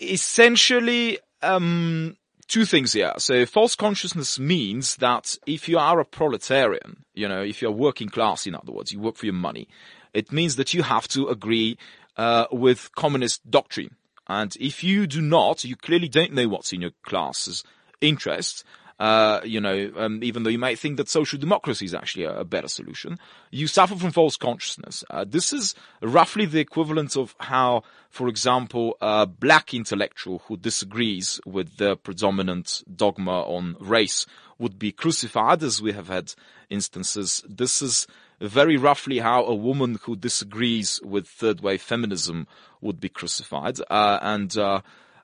essentially, 0.00 1.18
um, 1.42 2.16
two 2.48 2.64
things 2.64 2.92
here. 2.92 3.12
So 3.18 3.44
false 3.46 3.74
consciousness 3.74 4.38
means 4.38 4.96
that 4.96 5.36
if 5.46 5.68
you 5.68 5.78
are 5.78 5.98
a 6.00 6.04
proletarian, 6.04 7.04
you 7.14 7.28
know, 7.28 7.42
if 7.42 7.60
you're 7.60 7.72
working 7.72 8.08
class, 8.08 8.46
in 8.46 8.54
other 8.54 8.72
words, 8.72 8.92
you 8.92 9.00
work 9.00 9.16
for 9.16 9.26
your 9.26 9.34
money, 9.34 9.68
it 10.14 10.30
means 10.32 10.56
that 10.56 10.72
you 10.72 10.82
have 10.82 11.08
to 11.08 11.28
agree, 11.28 11.76
uh, 12.16 12.46
with 12.52 12.90
communist 12.94 13.50
doctrine. 13.50 13.96
And 14.28 14.56
if 14.58 14.82
you 14.82 15.06
do 15.06 15.20
not, 15.20 15.64
you 15.64 15.76
clearly 15.76 16.08
don't 16.08 16.32
know 16.32 16.48
what's 16.48 16.72
in 16.72 16.80
your 16.80 16.92
class's 17.02 17.64
interest. 18.00 18.64
Uh, 18.98 19.40
you 19.44 19.60
know, 19.60 19.92
um, 19.96 20.20
even 20.22 20.42
though 20.42 20.50
you 20.50 20.58
might 20.58 20.78
think 20.78 20.96
that 20.96 21.08
social 21.08 21.38
democracy 21.38 21.84
is 21.84 21.94
actually 21.94 22.24
a, 22.24 22.40
a 22.40 22.44
better 22.44 22.68
solution, 22.68 23.18
you 23.50 23.66
suffer 23.66 23.94
from 23.94 24.10
false 24.10 24.38
consciousness. 24.38 25.04
Uh, 25.10 25.24
this 25.28 25.52
is 25.52 25.74
roughly 26.00 26.46
the 26.46 26.60
equivalent 26.60 27.14
of 27.14 27.34
how, 27.38 27.82
for 28.08 28.26
example, 28.26 28.96
a 29.02 29.26
black 29.26 29.74
intellectual 29.74 30.42
who 30.46 30.56
disagrees 30.56 31.38
with 31.44 31.76
the 31.76 31.96
predominant 31.96 32.82
dogma 32.94 33.42
on 33.42 33.76
race 33.80 34.24
would 34.58 34.78
be 34.78 34.92
crucified, 34.92 35.62
as 35.62 35.82
we 35.82 35.92
have 35.92 36.08
had 36.08 36.32
instances. 36.70 37.44
This 37.46 37.82
is 37.82 38.06
very 38.40 38.78
roughly 38.78 39.18
how 39.18 39.44
a 39.44 39.54
woman 39.54 39.98
who 40.02 40.16
disagrees 40.16 41.00
with 41.04 41.26
third 41.26 41.60
wave 41.60 41.82
feminism 41.82 42.46
would 42.86 43.00
be 43.00 43.08
crucified. 43.08 43.78
Uh, 43.90 44.18
and 44.22 44.56
uh, 44.56 44.80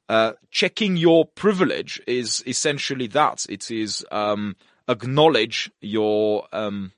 uh, 0.09 0.33
checking 0.51 0.97
your 0.97 1.25
privilege 1.25 2.01
is 2.07 2.43
essentially 2.47 3.07
that. 3.09 3.47
It 3.49 3.71
is 3.71 4.05
um, 4.11 4.57
acknowledge 4.89 5.71
your 5.81 6.47
um, 6.53 6.93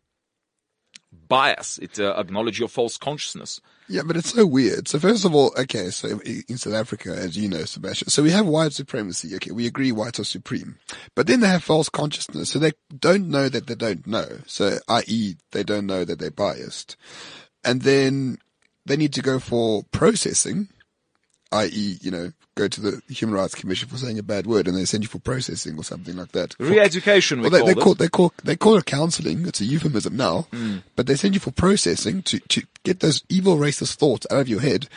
bias. 1.29 1.79
It 1.79 2.01
uh, 2.01 2.15
acknowledge 2.17 2.59
your 2.59 2.69
false 2.69 2.97
consciousness. 2.97 3.61
Yeah, 3.89 4.03
but 4.07 4.17
it's 4.17 4.33
so 4.33 4.47
weird. 4.47 4.89
So 4.89 4.99
first 4.99 5.25
of 5.25 5.35
all, 5.35 5.53
okay, 5.59 5.91
so 5.91 6.19
in 6.21 6.57
South 6.57 6.73
Africa, 6.73 7.15
as 7.15 7.37
you 7.37 7.49
know, 7.49 7.65
Sebastian, 7.65 8.09
so 8.09 8.23
we 8.23 8.31
have 8.31 8.47
white 8.47 8.73
supremacy. 8.73 9.35
Okay, 9.37 9.51
we 9.51 9.67
agree 9.67 9.93
whites 9.93 10.19
are 10.19 10.25
supreme, 10.25 10.79
but 11.15 11.27
then 11.27 11.41
they 11.41 11.49
have 11.49 11.63
false 11.63 11.91
consciousness. 11.91 12.51
So 12.51 12.59
they 12.59 12.73
don't 12.99 13.29
know 13.29 13.49
that 13.51 13.67
they 13.67 13.75
don't 13.75 14.07
know. 14.07 14.39
So, 14.47 14.79
i.e., 14.89 15.37
they 15.53 15.63
don't 15.63 15.87
know 15.87 16.05
that 16.05 16.19
they're 16.19 16.31
biased. 16.31 16.97
And 17.63 17.83
then 17.83 18.39
they 18.87 18.97
need 18.97 19.13
to 19.15 19.23
go 19.23 19.39
for 19.39 19.83
processing, 19.93 20.69
i.e., 21.53 21.99
you 22.01 22.11
know, 22.11 22.33
go 22.55 22.69
to 22.69 22.81
the 22.81 23.03
Human 23.09 23.35
Rights 23.35 23.55
Commission 23.55 23.89
for 23.89 23.97
saying 23.97 24.19
a 24.19 24.23
bad 24.23 24.47
word 24.47 24.69
and 24.69 24.77
they 24.77 24.85
send 24.85 25.03
you 25.03 25.09
for 25.09 25.19
processing 25.19 25.77
or 25.77 25.85
something 25.85 26.17
like 26.17 26.33
that. 26.33 26.55
Re-education, 26.59 27.41
we 27.41 27.49
Well, 27.49 27.65
they, 27.65 27.75
call 27.75 27.95
they 27.95 28.05
it. 28.05 28.11
call 28.13 28.29
they 28.29 28.33
call 28.33 28.33
they 28.45 28.57
call 28.57 28.77
it 28.77 28.85
counselling. 28.87 29.47
It's 29.47 29.61
a 29.61 29.65
euphemism 29.65 30.17
now, 30.17 30.47
mm. 30.53 30.83
but 30.97 31.07
they 31.07 31.17
send 31.17 31.35
you 31.35 31.41
for 31.41 31.51
processing 31.51 32.23
to 32.23 32.39
to 32.41 32.63
get 32.85 33.01
those 33.01 33.25
evil 33.29 33.57
racist 33.57 33.97
thoughts 33.97 34.27
out 34.31 34.41
of 34.41 34.49
your 34.49 34.61
head, 34.61 34.89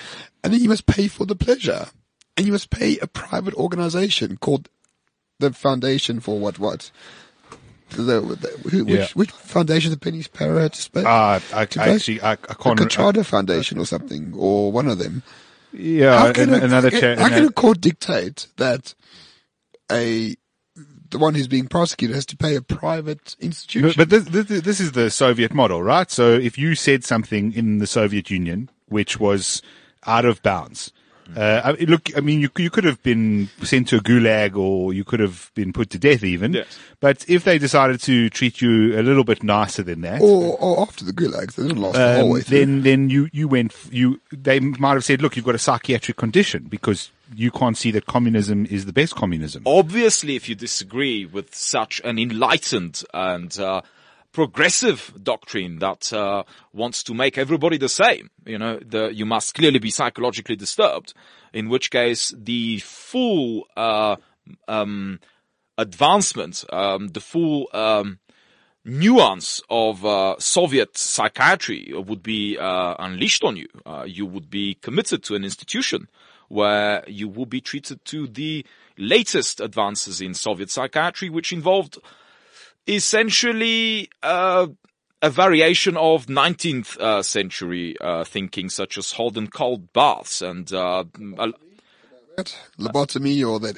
and 0.43 0.53
then 0.53 0.61
you 0.61 0.69
must 0.69 0.85
pay 0.85 1.07
for 1.07 1.25
the 1.25 1.35
pleasure, 1.35 1.87
and 2.35 2.45
you 2.45 2.51
must 2.51 2.69
pay 2.69 2.97
a 2.99 3.07
private 3.07 3.53
organisation 3.55 4.37
called 4.37 4.69
the 5.39 5.53
Foundation 5.53 6.19
for 6.19 6.39
what 6.39 6.59
what. 6.59 6.91
The, 7.91 8.01
the, 8.03 8.69
who, 8.69 8.85
Yeah. 8.85 8.99
which, 9.01 9.15
which 9.15 9.31
foundation 9.31 9.91
the 9.91 9.97
Penny 9.97 10.21
Sparrow 10.21 10.59
had 10.59 10.73
to 10.73 10.81
spend? 10.81 11.07
Uh, 11.07 11.09
I, 11.09 11.41
I 11.53 11.65
To 11.65 11.79
pay? 11.79 11.95
actually, 11.95 12.21
I, 12.21 12.31
I 12.33 12.35
the 12.35 12.55
can't. 12.55 12.79
Contrada 12.79 13.25
Foundation 13.25 13.77
or 13.79 13.85
something, 13.85 14.33
or 14.35 14.71
one 14.71 14.87
of 14.87 14.97
them. 14.97 15.23
yeah, 15.71 16.19
How 16.19 16.33
can, 16.33 16.53
an- 16.53 16.61
a, 16.61 16.65
another 16.65 16.89
how, 16.91 16.99
cha- 16.99 17.15
how 17.15 17.29
can 17.29 17.45
a 17.45 17.51
court 17.51 17.79
dictate 17.81 18.47
that 18.57 18.93
a 19.91 20.35
the 21.09 21.17
one 21.17 21.33
who's 21.35 21.47
being 21.47 21.67
prosecuted 21.69 22.13
has 22.15 22.25
to 22.25 22.35
pay 22.35 22.55
a 22.57 22.61
private 22.61 23.37
institution? 23.39 23.93
But, 23.95 24.09
but 24.09 24.09
this, 24.09 24.45
this, 24.47 24.61
this 24.61 24.79
is 24.81 24.91
the 24.91 25.09
Soviet 25.09 25.53
model, 25.53 25.81
right? 25.81 26.11
So 26.11 26.31
if 26.33 26.57
you 26.57 26.75
said 26.75 27.05
something 27.05 27.53
in 27.53 27.77
the 27.77 27.87
Soviet 27.87 28.29
Union 28.29 28.69
which 28.89 29.17
was 29.19 29.61
out 30.05 30.25
of 30.25 30.41
bounds, 30.43 30.91
uh, 31.35 31.61
I- 31.63 31.83
look, 31.85 32.15
I 32.15 32.21
mean, 32.21 32.41
you, 32.41 32.49
you 32.57 32.69
could 32.69 32.83
have 32.83 33.01
been 33.03 33.49
sent 33.63 33.89
to 33.89 33.97
a 33.97 33.99
gulag 33.99 34.55
or 34.55 34.93
you 34.93 35.03
could 35.03 35.19
have 35.19 35.51
been 35.55 35.73
put 35.73 35.89
to 35.91 35.99
death 35.99 36.23
even. 36.23 36.53
Yes. 36.53 36.79
But 36.99 37.25
if 37.27 37.43
they 37.43 37.57
decided 37.59 38.01
to 38.01 38.29
treat 38.29 38.61
you 38.61 38.99
a 38.99 39.03
little 39.03 39.23
bit 39.23 39.43
nicer 39.43 39.83
than 39.83 40.01
that, 40.01 40.21
or, 40.21 40.57
or 40.57 40.81
after 40.81 41.05
the 41.05 41.11
gulags, 41.13 41.55
they 41.55 41.63
didn't 41.63 41.81
last 41.81 41.93
the 41.95 42.15
whole 42.15 42.25
um, 42.25 42.29
way 42.29 42.41
through. 42.41 42.57
then 42.59 42.81
then 42.83 43.09
you 43.09 43.29
you 43.31 43.47
went 43.47 43.73
you 43.91 44.19
they 44.31 44.59
might 44.59 44.93
have 44.93 45.03
said, 45.05 45.21
look, 45.21 45.35
you've 45.35 45.45
got 45.45 45.55
a 45.55 45.59
psychiatric 45.59 46.17
condition 46.17 46.63
because 46.69 47.11
you 47.35 47.51
can't 47.51 47.77
see 47.77 47.91
that 47.91 48.05
communism 48.05 48.65
is 48.65 48.85
the 48.85 48.93
best 48.93 49.15
communism. 49.15 49.63
Obviously, 49.65 50.35
if 50.35 50.47
you 50.47 50.55
disagree 50.55 51.25
with 51.25 51.53
such 51.53 52.01
an 52.03 52.17
enlightened 52.17 53.03
and 53.13 53.59
uh, 53.59 53.81
progressive 54.37 55.11
doctrine 55.23 55.79
that 55.79 56.13
uh, 56.13 56.43
wants 56.71 57.01
to 57.01 57.11
make 57.15 57.39
everybody 57.39 57.75
the 57.75 57.89
same, 57.89 58.29
you 58.45 58.59
know, 58.59 58.77
the, 58.85 59.11
you 59.11 59.25
must 59.25 59.55
clearly 59.55 59.79
be 59.79 59.89
psychologically 59.89 60.55
disturbed. 60.55 61.15
In 61.53 61.69
which 61.69 61.89
case, 61.89 62.35
the 62.37 62.77
full 62.77 63.65
uh, 63.75 64.15
um, 64.67 65.19
advancement, 65.79 66.63
um, 66.71 67.07
the 67.07 67.19
full 67.19 67.67
um, 67.73 68.19
nuance 68.85 69.59
of 69.71 70.05
uh, 70.05 70.35
Soviet 70.37 70.95
psychiatry 70.99 71.91
would 71.95 72.21
be 72.21 72.59
uh, 72.59 72.93
unleashed 72.99 73.43
on 73.43 73.57
you. 73.57 73.69
Uh, 73.87 74.03
you 74.05 74.27
would 74.27 74.51
be 74.51 74.75
committed 74.75 75.23
to 75.23 75.33
an 75.33 75.43
institution 75.43 76.09
where 76.47 77.03
you 77.07 77.27
will 77.27 77.47
be 77.47 77.59
treated 77.59 78.05
to 78.05 78.27
the 78.27 78.63
latest 78.99 79.59
advances 79.59 80.21
in 80.21 80.35
Soviet 80.35 80.69
psychiatry, 80.69 81.27
which 81.27 81.51
involved 81.51 81.97
essentially 82.87 84.09
uh, 84.23 84.67
a 85.21 85.29
variation 85.29 85.97
of 85.97 86.27
19th 86.27 86.97
uh, 86.97 87.21
century 87.23 87.95
uh, 87.99 88.23
thinking, 88.23 88.69
such 88.69 88.97
as 88.97 89.11
hot 89.11 89.37
and 89.37 89.51
cold 89.51 89.91
baths 89.93 90.41
and 90.41 90.71
uh, 90.71 91.03
a- 92.37 92.43
Lobotomy 92.79 93.47
or 93.47 93.59
that, 93.59 93.77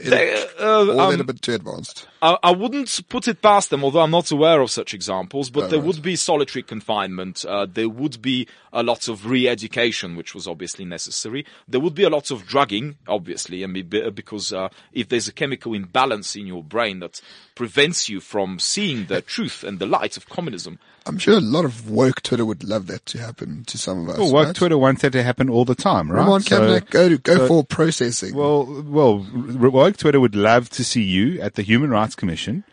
uh, 0.60 0.86
or 0.92 1.02
um, 1.02 1.12
that 1.12 1.22
a 1.22 1.24
bit 1.24 1.42
too 1.42 1.54
advanced. 1.54 2.08
I, 2.22 2.38
I 2.44 2.52
wouldn't 2.52 3.00
put 3.08 3.28
it 3.30 3.42
past 3.42 3.70
them, 3.70 3.84
although 3.84 4.02
I'm 4.02 4.12
not 4.12 4.30
aware 4.32 4.60
of 4.62 4.70
such 4.70 4.94
examples, 4.94 5.50
but 5.50 5.66
Oh, 5.66 5.68
there 5.68 5.80
right. 5.80 5.88
would 5.88 6.02
be 6.02 6.16
solitary 6.18 6.64
confinement. 6.64 7.46
Uh, 7.46 7.66
there 7.72 7.88
would 7.88 8.22
be 8.22 8.48
a 8.74 8.84
lot 8.84 9.08
of 9.08 9.26
re-education, 9.26 10.18
which 10.18 10.36
was 10.36 10.48
obviously 10.48 10.84
necessary. 10.84 11.46
There 11.70 11.80
would 11.80 11.96
be 11.96 12.04
a 12.04 12.10
lot 12.10 12.32
of 12.32 12.46
drugging, 12.46 12.98
obviously, 13.08 13.64
I 13.64 13.68
mean, 13.68 13.88
be- 13.88 14.10
because 14.10 14.52
uh, 14.52 14.68
if 14.92 15.08
there's 15.08 15.30
a 15.30 15.34
chemical 15.34 15.74
imbalance 15.74 16.36
in 16.36 16.46
your 16.46 16.64
brain 16.64 17.00
that 17.00 17.22
prevents 17.56 18.10
you 18.10 18.20
from 18.20 18.60
seeing 18.60 19.06
the 19.06 19.22
truth 19.22 19.64
and 19.64 19.80
the 19.80 19.86
light 19.86 20.18
of 20.18 20.28
communism, 20.28 20.80
I'm 21.10 21.18
sure 21.18 21.38
a 21.38 21.42
lot 21.42 21.66
of 21.66 21.90
woke 21.90 22.22
Twitter 22.22 22.46
would 22.46 22.64
love 22.64 22.88
that 22.88 23.06
to 23.08 23.18
happen 23.20 23.64
to 23.66 23.78
some 23.78 24.04
of 24.04 24.10
us. 24.10 24.18
Well, 24.18 24.32
woke 24.32 24.46
right? 24.48 24.56
Twitter 24.56 24.78
wants 24.78 25.02
that 25.02 25.12
to 25.12 25.24
happen 25.24 25.50
all 25.50 25.66
the 25.66 25.76
time, 25.76 26.12
right? 26.12 26.26
Roman 26.26 26.42
So- 26.42 26.80
go 26.82 27.10
to, 27.10 27.18
go 27.18 27.38
so- 27.38 27.48
for 27.48 27.64
processing. 27.64 28.36
Well, 28.36 28.84
well, 28.88 29.26
woke 29.34 29.98
Twitter 29.98 30.20
would 30.20 30.36
love 30.36 30.70
to 30.72 30.84
see 30.84 31.04
you 31.04 31.42
at 31.42 31.56
the 31.56 31.64
Human 31.64 31.90
Rights 31.90 32.16
Commission, 32.16 32.64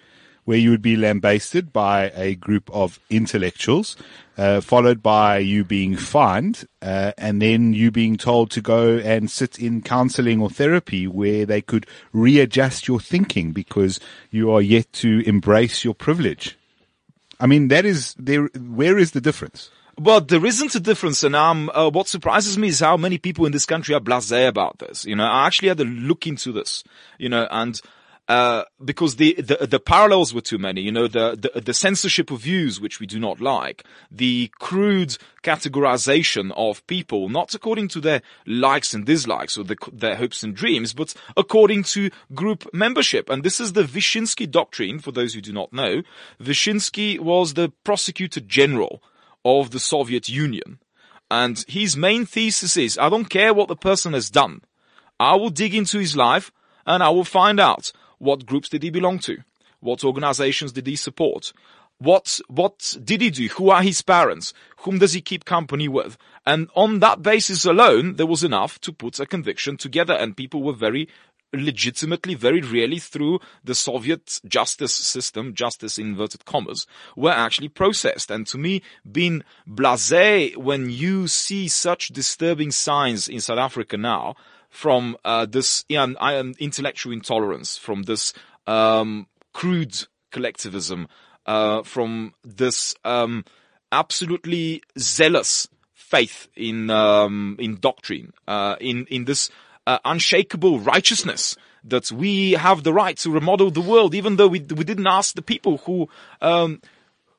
where 0.44 0.58
you 0.58 0.70
would 0.70 0.82
be 0.82 0.96
lambasted 0.96 1.72
by 1.72 2.12
a 2.14 2.36
group 2.36 2.70
of 2.72 3.00
intellectuals, 3.10 3.96
uh, 4.38 4.60
followed 4.60 5.02
by 5.02 5.38
you 5.38 5.64
being 5.64 5.96
fined, 5.96 6.68
uh, 6.82 7.12
and 7.18 7.42
then 7.42 7.72
you 7.72 7.90
being 7.90 8.16
told 8.16 8.50
to 8.52 8.60
go 8.60 8.98
and 8.98 9.28
sit 9.30 9.58
in 9.58 9.82
counseling 9.82 10.40
or 10.40 10.48
therapy 10.48 11.06
where 11.08 11.44
they 11.46 11.60
could 11.60 11.86
readjust 12.12 12.86
your 12.86 13.00
thinking 13.00 13.52
because 13.52 13.98
you 14.30 14.50
are 14.50 14.62
yet 14.62 14.92
to 14.92 15.22
embrace 15.26 15.84
your 15.84 15.94
privilege. 15.94 16.56
I 17.38 17.46
mean, 17.46 17.68
that 17.68 17.84
is 17.84 18.14
there. 18.18 18.46
Where 18.54 18.98
is 18.98 19.12
the 19.12 19.20
difference? 19.20 19.70
Well, 19.98 20.20
there 20.20 20.44
isn't 20.44 20.74
a 20.74 20.80
difference, 20.80 21.22
and 21.22 21.34
um, 21.34 21.70
uh, 21.72 21.90
what 21.90 22.06
surprises 22.06 22.58
me 22.58 22.68
is 22.68 22.80
how 22.80 22.98
many 22.98 23.16
people 23.16 23.46
in 23.46 23.52
this 23.52 23.64
country 23.64 23.94
are 23.94 24.00
blasé 24.00 24.46
about 24.46 24.78
this. 24.78 25.06
You 25.06 25.16
know, 25.16 25.24
I 25.24 25.46
actually 25.46 25.68
had 25.68 25.78
to 25.78 25.84
look 25.84 26.26
into 26.26 26.52
this. 26.52 26.84
You 27.18 27.30
know, 27.30 27.48
and 27.50 27.80
uh, 28.28 28.64
because 28.84 29.16
the, 29.16 29.34
the 29.34 29.66
the 29.66 29.78
parallels 29.78 30.34
were 30.34 30.40
too 30.40 30.58
many. 30.58 30.80
You 30.80 30.90
know, 30.90 31.06
the, 31.06 31.36
the 31.36 31.60
the 31.60 31.74
censorship 31.74 32.30
of 32.30 32.40
views, 32.40 32.80
which 32.80 32.98
we 32.98 33.06
do 33.06 33.20
not 33.20 33.40
like, 33.40 33.84
the 34.10 34.50
crude 34.58 35.16
categorization 35.44 36.52
of 36.56 36.84
people, 36.88 37.28
not 37.28 37.54
according 37.54 37.88
to 37.88 38.00
their 38.00 38.22
likes 38.44 38.94
and 38.94 39.06
dislikes 39.06 39.56
or 39.56 39.62
the, 39.62 39.76
their 39.92 40.16
hopes 40.16 40.42
and 40.42 40.56
dreams, 40.56 40.92
but 40.92 41.14
according 41.36 41.84
to 41.84 42.10
group 42.34 42.66
membership. 42.72 43.30
And 43.30 43.44
this 43.44 43.60
is 43.60 43.74
the 43.74 43.84
Vyshinsky 43.84 44.50
doctrine. 44.50 44.98
For 44.98 45.12
those 45.12 45.34
who 45.34 45.40
do 45.40 45.52
not 45.52 45.72
know, 45.72 46.02
Vyshinsky 46.40 47.20
was 47.20 47.54
the 47.54 47.72
prosecutor 47.84 48.40
general 48.40 49.02
of 49.44 49.70
the 49.70 49.78
Soviet 49.78 50.28
Union. 50.28 50.80
And 51.30 51.64
his 51.68 51.96
main 51.96 52.26
thesis 52.26 52.76
is, 52.76 52.98
I 52.98 53.08
don't 53.08 53.30
care 53.30 53.54
what 53.54 53.68
the 53.68 53.76
person 53.76 54.12
has 54.14 54.30
done. 54.30 54.62
I 55.18 55.36
will 55.36 55.50
dig 55.50 55.74
into 55.74 55.98
his 55.98 56.16
life 56.16 56.50
and 56.84 57.02
I 57.02 57.10
will 57.10 57.24
find 57.24 57.58
out 57.58 57.92
what 58.18 58.46
groups 58.46 58.68
did 58.68 58.82
he 58.82 58.90
belong 58.90 59.18
to? 59.20 59.38
What 59.80 60.04
organizations 60.04 60.72
did 60.72 60.86
he 60.86 60.96
support? 60.96 61.52
What, 61.98 62.40
what 62.48 62.96
did 63.02 63.22
he 63.22 63.30
do? 63.30 63.48
Who 63.48 63.70
are 63.70 63.82
his 63.82 64.02
parents? 64.02 64.52
Whom 64.78 64.98
does 64.98 65.14
he 65.14 65.20
keep 65.20 65.44
company 65.44 65.88
with? 65.88 66.18
And 66.44 66.68
on 66.74 66.98
that 67.00 67.22
basis 67.22 67.64
alone, 67.64 68.16
there 68.16 68.26
was 68.26 68.44
enough 68.44 68.78
to 68.82 68.92
put 68.92 69.18
a 69.18 69.26
conviction 69.26 69.76
together 69.76 70.12
and 70.12 70.36
people 70.36 70.62
were 70.62 70.74
very 70.74 71.08
legitimately, 71.54 72.34
very 72.34 72.60
really 72.60 72.98
through 72.98 73.40
the 73.64 73.74
Soviet 73.74 74.40
justice 74.46 74.94
system, 74.94 75.54
justice 75.54 75.98
in 75.98 76.08
inverted 76.08 76.44
commas, 76.44 76.86
were 77.16 77.30
actually 77.30 77.68
processed. 77.68 78.30
And 78.30 78.46
to 78.48 78.58
me, 78.58 78.82
being 79.10 79.42
blasé 79.68 80.56
when 80.56 80.90
you 80.90 81.28
see 81.28 81.68
such 81.68 82.08
disturbing 82.08 82.70
signs 82.70 83.28
in 83.28 83.40
South 83.40 83.58
Africa 83.58 83.96
now 83.96 84.36
from 84.76 85.16
uh, 85.24 85.46
this 85.46 85.86
um, 85.96 86.54
intellectual 86.58 87.10
intolerance, 87.10 87.78
from 87.78 88.02
this 88.02 88.34
um, 88.66 89.26
crude 89.54 90.06
collectivism, 90.30 91.08
uh, 91.46 91.82
from 91.82 92.34
this 92.44 92.94
um, 93.02 93.42
absolutely 93.90 94.82
zealous 94.98 95.66
faith 95.94 96.48
in 96.54 96.90
um, 96.90 97.56
in 97.58 97.76
doctrine, 97.80 98.34
uh, 98.46 98.76
in 98.78 99.06
in 99.06 99.24
this 99.24 99.48
uh, 99.86 99.98
unshakable 100.04 100.78
righteousness 100.78 101.56
that 101.82 102.12
we 102.12 102.52
have 102.52 102.82
the 102.82 102.92
right 102.92 103.16
to 103.16 103.30
remodel 103.30 103.70
the 103.70 103.80
world, 103.80 104.14
even 104.14 104.36
though 104.36 104.48
we 104.48 104.60
we 104.60 104.84
didn't 104.84 105.06
ask 105.06 105.34
the 105.34 105.42
people 105.42 105.78
who. 105.78 106.08
Um, 106.42 106.80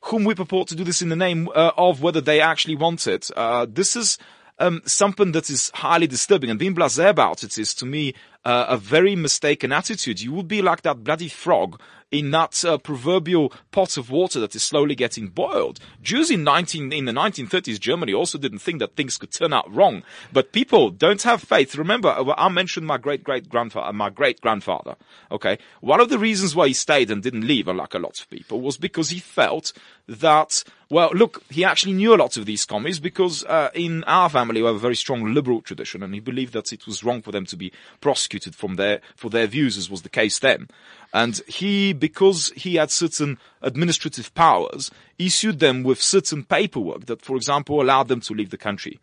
whom 0.02 0.24
we 0.24 0.34
purport 0.36 0.70
to 0.70 0.76
do 0.76 0.86
this 0.86 1.02
in 1.02 1.10
the 1.10 1.16
name 1.18 1.50
uh, 1.54 1.72
of 1.76 2.02
whether 2.02 2.22
they 2.22 2.40
actually 2.40 2.76
want 2.76 3.08
it. 3.08 3.30
Uh, 3.36 3.66
this 3.68 3.96
is 3.96 4.18
um, 4.60 4.82
something 4.86 5.32
that 5.34 5.50
is 5.50 5.72
highly 5.76 6.08
disturbing, 6.08 6.50
and 6.50 6.60
being 6.60 6.76
blasé 6.76 7.10
about 7.10 7.44
it 7.44 7.58
is, 7.58 7.74
to 7.76 7.86
me, 7.86 8.14
uh, 8.46 8.66
a 8.70 8.78
very 8.78 9.16
mistaken 9.16 9.72
attitude. 9.72 10.22
You 10.22 10.32
would 10.34 10.48
be 10.48 10.62
like 10.62 10.82
that 10.84 11.04
bloody 11.04 11.28
frog 11.28 11.80
in 12.12 12.32
that 12.32 12.64
uh, 12.64 12.78
proverbial 12.78 13.52
pot 13.72 13.98
of 13.98 14.10
water 14.10 14.40
that 14.40 14.56
is 14.56 14.64
slowly 14.64 14.96
getting 14.96 15.28
boiled. 15.28 15.80
Jews 16.02 16.32
in 16.32 16.44
19 16.44 16.94
in 16.94 17.06
the 17.06 17.12
1930s 17.12 17.80
Germany 17.80 18.14
also 18.14 18.38
didn't 18.38 18.60
think 18.60 18.80
that 18.80 18.96
things 18.96 19.18
could 19.18 19.32
turn 19.32 19.52
out 19.52 19.74
wrong, 19.74 20.04
but 20.32 20.54
people 20.54 20.90
don't 20.90 21.22
have 21.24 21.44
faith. 21.44 21.76
Remember, 21.76 22.10
uh, 22.10 22.34
I 22.38 22.48
mentioned 22.50 22.88
my 22.88 22.98
great 22.98 23.24
great 23.24 23.50
grandfather, 23.50 23.92
my 23.92 24.10
great 24.10 24.40
grandfather. 24.40 24.96
Okay, 25.32 25.58
one 25.82 26.00
of 26.00 26.10
the 26.10 26.20
reasons 26.20 26.56
why 26.56 26.68
he 26.68 26.74
stayed 26.74 27.12
and 27.12 27.22
didn't 27.22 27.46
leave, 27.46 27.68
unlike 27.68 27.94
a 27.94 28.00
lot 28.00 28.20
of 28.20 28.30
people, 28.30 28.62
was 28.62 28.78
because 28.78 29.10
he 29.10 29.20
felt 29.20 29.74
that 30.08 30.64
well, 30.90 31.12
look, 31.14 31.44
he 31.50 31.66
actually 31.66 31.94
knew 31.94 32.14
a 32.14 32.16
lot 32.16 32.38
of 32.38 32.46
these 32.46 32.64
commies 32.64 33.00
because 33.00 33.44
uh, 33.44 33.70
in 33.74 34.06
our 34.06 34.30
family 34.30 34.62
we 34.62 34.68
have 34.68 34.78
a 34.78 34.80
very 34.80 34.96
strong 34.96 35.34
liberal 35.34 35.62
tradition, 35.62 36.02
and 36.02 36.14
he 36.14 36.22
believed 36.22 36.54
that 36.54 36.72
it 36.72 36.88
was 36.88 37.04
wrong 37.04 37.22
for 37.22 37.34
them 37.34 37.46
to 37.48 37.58
be 37.58 37.74
prosecuted 38.00 38.56
from 38.56 38.76
their 38.76 39.02
for 39.16 39.30
their 39.30 39.48
views, 39.48 39.78
as 39.78 39.90
was 39.90 40.04
the 40.04 40.10
case 40.10 40.40
then. 40.40 40.70
And 41.14 41.42
he, 41.48 41.92
because 41.92 42.54
he 42.56 42.76
had 42.76 42.92
certain 42.92 43.38
administrative 43.62 44.34
powers, 44.34 44.90
issued 45.20 45.60
them 45.60 45.84
with 45.84 46.02
certain 46.02 46.44
paperwork 46.44 47.06
that, 47.08 47.22
for 47.22 47.36
example, 47.36 47.82
allowed 47.82 48.08
them 48.08 48.22
to 48.22 48.34
leave 48.34 48.50
the 48.50 48.58
country. 48.58 49.00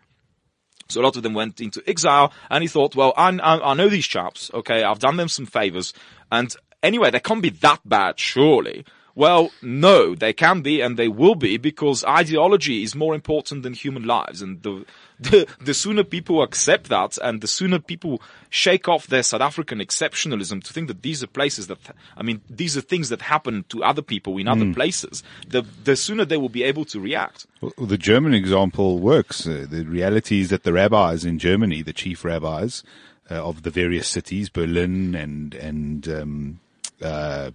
So 0.88 1.00
a 1.00 1.04
lot 1.04 1.16
of 1.16 1.22
them 1.22 1.34
went 1.34 1.60
into 1.60 1.82
exile, 1.86 2.32
and 2.50 2.62
he 2.62 2.68
thought, 2.68 2.94
well, 2.94 3.12
I, 3.16 3.28
I, 3.30 3.70
I 3.70 3.74
know 3.74 3.88
these 3.88 4.06
chaps, 4.06 4.50
okay, 4.52 4.82
I've 4.82 4.98
done 4.98 5.16
them 5.16 5.28
some 5.28 5.46
favors, 5.46 5.94
and 6.30 6.54
anyway, 6.82 7.10
they 7.10 7.20
can't 7.20 7.42
be 7.42 7.50
that 7.50 7.80
bad, 7.86 8.18
surely. 8.18 8.84
Well, 9.16 9.50
no, 9.62 10.14
they 10.14 10.32
can 10.32 10.60
be 10.62 10.80
and 10.80 10.96
they 10.96 11.08
will 11.08 11.36
be 11.36 11.56
because 11.56 12.04
ideology 12.04 12.82
is 12.82 12.94
more 12.94 13.14
important 13.14 13.62
than 13.62 13.72
human 13.72 14.04
lives. 14.04 14.42
And 14.42 14.62
the, 14.62 14.84
the, 15.20 15.46
the 15.60 15.74
sooner 15.74 16.02
people 16.02 16.42
accept 16.42 16.88
that 16.88 17.16
and 17.22 17.40
the 17.40 17.46
sooner 17.46 17.78
people 17.78 18.20
shake 18.50 18.88
off 18.88 19.06
their 19.06 19.22
South 19.22 19.40
African 19.40 19.78
exceptionalism 19.78 20.62
to 20.64 20.72
think 20.72 20.88
that 20.88 21.02
these 21.02 21.22
are 21.22 21.28
places 21.28 21.68
that, 21.68 21.78
I 22.16 22.22
mean, 22.22 22.40
these 22.50 22.76
are 22.76 22.80
things 22.80 23.08
that 23.10 23.22
happen 23.22 23.64
to 23.68 23.84
other 23.84 24.02
people 24.02 24.38
in 24.38 24.48
other 24.48 24.72
places, 24.74 25.22
the, 25.48 25.64
the 25.84 25.96
sooner 25.96 26.24
they 26.24 26.36
will 26.36 26.48
be 26.48 26.64
able 26.64 26.84
to 26.86 26.98
react. 26.98 27.46
Well, 27.60 27.86
the 27.86 27.98
German 27.98 28.34
example 28.34 28.98
works. 28.98 29.46
Uh, 29.46 29.66
the 29.68 29.84
reality 29.84 30.40
is 30.40 30.50
that 30.50 30.64
the 30.64 30.72
rabbis 30.72 31.24
in 31.24 31.38
Germany, 31.38 31.82
the 31.82 31.92
chief 31.92 32.24
rabbis 32.24 32.82
uh, 33.30 33.34
of 33.36 33.62
the 33.62 33.70
various 33.70 34.08
cities, 34.08 34.48
Berlin 34.48 35.14
and 35.14 35.54
and 35.54 36.08
um, 36.08 36.60
uh, 37.00 37.50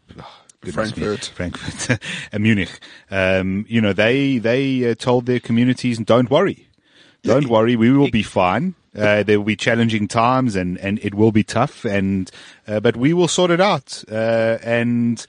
goodness 0.61 0.95
me, 0.95 1.03
Frankfurt. 1.03 1.25
Frankfurt, 1.25 2.03
and 2.31 2.43
Munich. 2.43 2.79
Um, 3.09 3.65
you 3.67 3.81
know, 3.81 3.93
they 3.93 4.37
they 4.37 4.91
uh, 4.91 4.95
told 4.95 5.25
their 5.25 5.39
communities, 5.39 5.97
"Don't 5.99 6.29
worry, 6.29 6.67
don't 7.23 7.47
worry, 7.55 7.75
we 7.75 7.91
will 7.91 8.11
be 8.11 8.23
fine." 8.23 8.75
Uh, 8.95 9.21
there 9.23 9.37
will 9.37 9.45
be 9.45 9.55
challenging 9.55 10.07
times, 10.07 10.55
and, 10.55 10.77
and 10.79 10.99
it 11.03 11.13
will 11.13 11.31
be 11.31 11.43
tough, 11.43 11.85
and 11.85 12.31
uh, 12.67 12.79
but 12.79 12.97
we 12.97 13.13
will 13.13 13.27
sort 13.27 13.51
it 13.51 13.61
out. 13.61 14.03
Uh, 14.11 14.57
and 14.63 15.27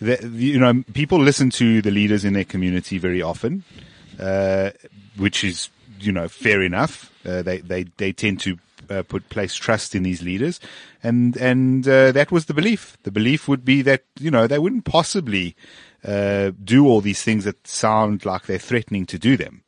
the, 0.00 0.16
you 0.32 0.58
know, 0.58 0.84
people 0.94 1.18
listen 1.18 1.50
to 1.50 1.82
the 1.82 1.90
leaders 1.90 2.24
in 2.24 2.34
their 2.34 2.44
community 2.44 2.98
very 2.98 3.20
often, 3.20 3.64
uh, 4.20 4.70
which 5.16 5.42
is 5.42 5.70
you 5.98 6.12
know 6.12 6.28
fair 6.28 6.62
enough. 6.62 7.12
Uh, 7.26 7.42
they 7.42 7.58
they 7.58 7.82
they 7.96 8.12
tend 8.12 8.38
to 8.40 8.58
uh, 8.90 9.02
put 9.02 9.28
place 9.28 9.54
trust 9.54 9.94
in 9.94 10.02
these 10.02 10.22
leaders, 10.22 10.60
and 11.02 11.36
and 11.36 11.86
uh, 11.88 12.12
that 12.12 12.30
was 12.30 12.46
the 12.46 12.54
belief. 12.54 12.98
The 13.04 13.10
belief 13.10 13.48
would 13.48 13.64
be 13.64 13.82
that 13.82 14.04
you 14.18 14.30
know 14.30 14.46
they 14.46 14.58
wouldn't 14.58 14.84
possibly 14.84 15.56
uh, 16.04 16.52
do 16.62 16.86
all 16.86 17.00
these 17.00 17.22
things 17.22 17.44
that 17.44 17.66
sound 17.66 18.24
like 18.24 18.46
they're 18.46 18.58
threatening 18.58 19.06
to 19.06 19.18
do 19.18 19.36
them. 19.36 19.62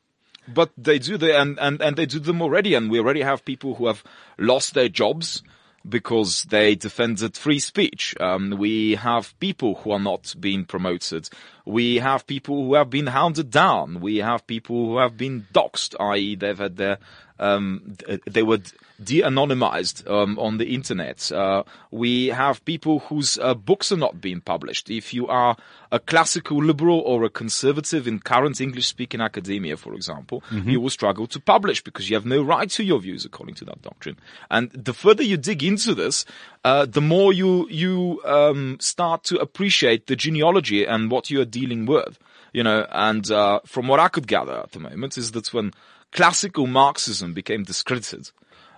But 0.49 0.73
they 0.77 0.99
do 0.99 1.17
the 1.17 1.39
and, 1.39 1.59
and, 1.61 1.81
and 1.81 1.97
they 1.97 2.07
do 2.07 2.19
them 2.19 2.43
already, 2.43 2.75
and 2.75 2.91
we 2.91 2.99
already 2.99 3.23
have 3.23 3.45
people 3.45 3.77
who 3.77 3.87
have 3.87 4.03
lost 4.39 4.75
their 4.75 4.89
jobs 4.89 5.43
because 5.89 6.45
they 6.45 6.75
defended 6.75 7.37
free 7.37 7.59
speech. 7.59 8.15
Um, 8.21 8.51
we 8.59 8.95
have 8.97 9.39
people 9.41 9.77
who 9.77 9.93
are 9.93 10.01
not 10.01 10.35
being 10.39 10.65
promoted. 10.65 11.29
We 11.65 11.97
have 11.97 12.27
people 12.27 12.65
who 12.65 12.75
have 12.75 12.91
been 12.91 13.07
hounded 13.07 13.51
down. 13.51 14.01
We 14.01 14.19
have 14.19 14.47
people 14.47 14.87
who 14.87 14.99
have 14.99 15.17
been 15.17 15.47
doxxed, 15.53 15.95
i.e., 16.01 16.37
they've 16.37 16.59
had 16.59 16.77
their 16.77 16.99
um, 17.39 17.97
they 18.25 18.45
were 18.45 18.61
de-anonymized 19.03 20.09
um, 20.09 20.39
on 20.39 20.59
the 20.59 20.75
internet. 20.75 21.33
Uh, 21.33 21.65
we 21.91 22.29
have 22.29 22.65
people 22.65 23.01
whose 23.01 23.37
uh, 23.39 23.55
books 23.55 23.91
are 23.91 23.97
not 23.97 24.21
being 24.21 24.41
published. 24.41 24.91
If 24.91 25.13
you 25.13 25.27
are 25.27 25.57
a 25.91 25.99
classical 25.99 26.63
liberal 26.63 27.01
or 27.01 27.25
a 27.25 27.29
conservative 27.31 28.07
in 28.07 28.21
current 28.21 28.61
English-speaking 28.61 29.21
academia, 29.21 29.77
for 29.77 29.95
example, 29.95 30.45
you 30.71 30.81
will 30.81 30.91
struggle 30.91 31.27
to 31.29 31.41
publish 31.41 31.83
because 31.83 32.09
you 32.09 32.15
have 32.15 32.27
no 32.27 32.43
right 32.43 32.71
to 32.71 32.85
your 32.85 33.01
views 33.01 33.25
according 33.25 33.57
to 33.57 33.65
that 33.65 33.83
doctrine. 33.83 34.19
And 34.49 34.71
the 34.71 34.95
further 34.95 35.25
you 35.25 35.37
dig 35.37 35.65
into 35.65 35.97
this, 35.97 36.25
uh, 36.65 36.87
the 36.87 37.01
more 37.01 37.33
you 37.33 37.69
you 37.69 38.21
um, 38.25 38.77
start 38.81 39.25
to 39.25 39.39
appreciate 39.39 40.07
the 40.07 40.17
genealogy 40.17 40.85
and 40.85 41.11
what 41.11 41.31
you 41.31 41.41
are 41.41 41.47
dealing 41.47 41.87
with. 41.87 42.19
You 42.53 42.63
know, 42.63 42.87
and 42.91 43.31
uh, 43.31 43.61
from 43.65 43.89
what 43.89 43.99
I 43.99 44.09
could 44.09 44.27
gather 44.27 44.59
at 44.59 44.73
the 44.73 44.79
moment 44.79 45.17
is 45.17 45.33
that 45.33 45.53
when 45.55 45.73
classical 46.13 46.67
Marxism 46.67 47.33
became 47.33 47.65
discredited, 47.65 48.31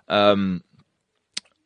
um, 0.08 0.62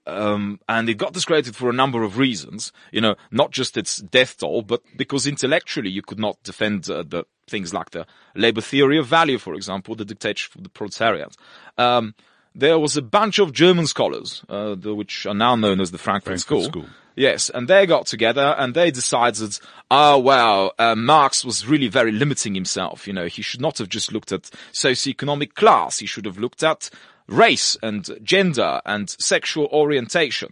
um, 0.07 0.59
and 0.69 0.89
it 0.89 0.95
got 0.95 1.13
discredited 1.13 1.55
for 1.55 1.69
a 1.69 1.75
number 1.75 2.03
of 2.03 2.17
reasons. 2.17 2.73
You 2.91 3.03
know, 3.03 3.15
not 3.31 3.51
just 3.51 3.77
its 3.77 3.99
death 3.99 4.39
toll, 4.39 4.63
but 4.63 4.83
because 4.97 5.27
intellectually 5.27 5.91
you 5.91 6.03
could 6.03 6.19
not 6.19 6.43
defend 6.43 6.89
uh, 6.91 7.05
the 7.07 7.25
things 7.47 7.75
like 7.75 7.91
the 7.91 8.07
labor 8.35 8.63
theory 8.63 8.99
of 8.99 9.07
value, 9.07 9.39
for 9.39 9.55
example, 9.55 9.95
the 9.95 10.05
dictatorship 10.05 10.57
of 10.57 10.63
the 10.63 10.71
proletariat. 10.71 11.37
Um, 11.77 12.15
there 12.55 12.79
was 12.79 12.97
a 12.97 13.03
bunch 13.03 13.39
of 13.39 13.53
German 13.53 13.87
scholars, 13.87 14.43
uh, 14.49 14.75
the, 14.75 14.95
which 14.95 15.27
are 15.27 15.35
now 15.35 15.55
known 15.55 15.81
as 15.81 15.91
the 15.91 15.99
Frankfurt, 15.99 16.41
Frankfurt 16.41 16.41
School. 16.41 16.65
School. 16.65 16.87
Yes, 17.17 17.51
and 17.51 17.67
they 17.67 17.85
got 17.85 18.07
together 18.07 18.55
and 18.59 18.75
they 18.75 18.93
decided, 18.93 19.59
oh 19.91 20.19
wow, 20.19 20.71
uh, 20.79 20.95
Marx 20.95 21.45
was 21.45 21.67
really 21.67 21.89
very 21.89 22.13
limiting 22.13 22.55
himself. 22.55 23.09
You 23.09 23.13
know, 23.13 23.27
he 23.27 23.43
should 23.43 23.61
not 23.61 23.79
have 23.79 23.89
just 23.89 24.13
looked 24.13 24.31
at 24.31 24.51
socioeconomic 24.73 25.55
class. 25.55 25.99
He 25.99 26.07
should 26.07 26.27
have 26.27 26.39
looked 26.39 26.63
at 26.63 26.91
race 27.27 27.77
and 27.83 28.09
gender 28.23 28.81
and 28.87 29.11
sexual 29.11 29.67
orientation. 29.67 30.51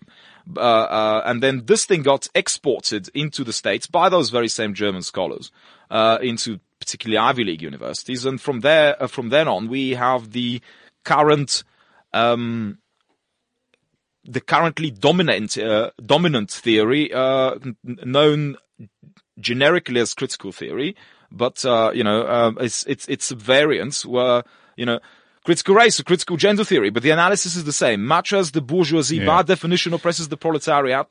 Uh, 0.57 0.61
uh, 0.61 1.23
and 1.25 1.43
then 1.43 1.63
this 1.67 1.85
thing 1.85 2.03
got 2.03 2.29
exported 2.35 3.11
into 3.15 3.43
the 3.43 3.53
States 3.53 3.87
by 3.87 4.09
those 4.09 4.31
very 4.31 4.49
same 4.49 4.75
German 4.75 5.03
scholars, 5.03 5.51
uh, 5.91 6.19
into 6.21 6.61
particularly 6.79 7.19
Ivy 7.19 7.45
League 7.45 7.63
universities. 7.63 8.25
And 8.25 8.41
from 8.41 8.61
there, 8.61 9.01
uh, 9.03 9.07
from 9.07 9.31
then 9.31 9.49
on, 9.49 9.69
we 9.69 9.93
have 9.93 10.33
the 10.33 10.61
current, 11.05 11.65
um, 12.17 12.79
the 14.25 14.41
currently 14.41 14.91
dominant 14.91 15.57
uh, 15.59 15.91
dominant 16.05 16.51
theory, 16.51 17.13
uh, 17.13 17.55
known 17.85 18.57
generically 19.39 20.01
as 20.01 20.15
critical 20.15 20.53
theory, 20.53 20.97
but 21.31 21.65
uh, 21.65 21.91
you 21.95 22.05
know, 22.05 22.27
um, 22.27 22.59
it's 22.61 22.85
it's 22.85 23.07
it's 23.09 23.31
variants 23.31 24.05
where 24.05 24.43
you 24.77 24.87
know. 24.87 24.99
Critical 25.47 25.77
race 25.77 26.01
or 26.01 26.03
critical 26.03 26.37
gender 26.37 26.65
theory, 26.65 26.91
but 26.91 27.05
the 27.05 27.11
analysis 27.11 27.55
is 27.55 27.63
the 27.63 27.73
same. 27.73 28.05
Much 28.05 28.33
as 28.33 28.51
the 28.51 28.61
bourgeoisie, 28.61 29.21
by 29.25 29.43
definition, 29.45 29.95
oppresses 29.95 30.27
the 30.27 30.37
proletariat, 30.37 31.07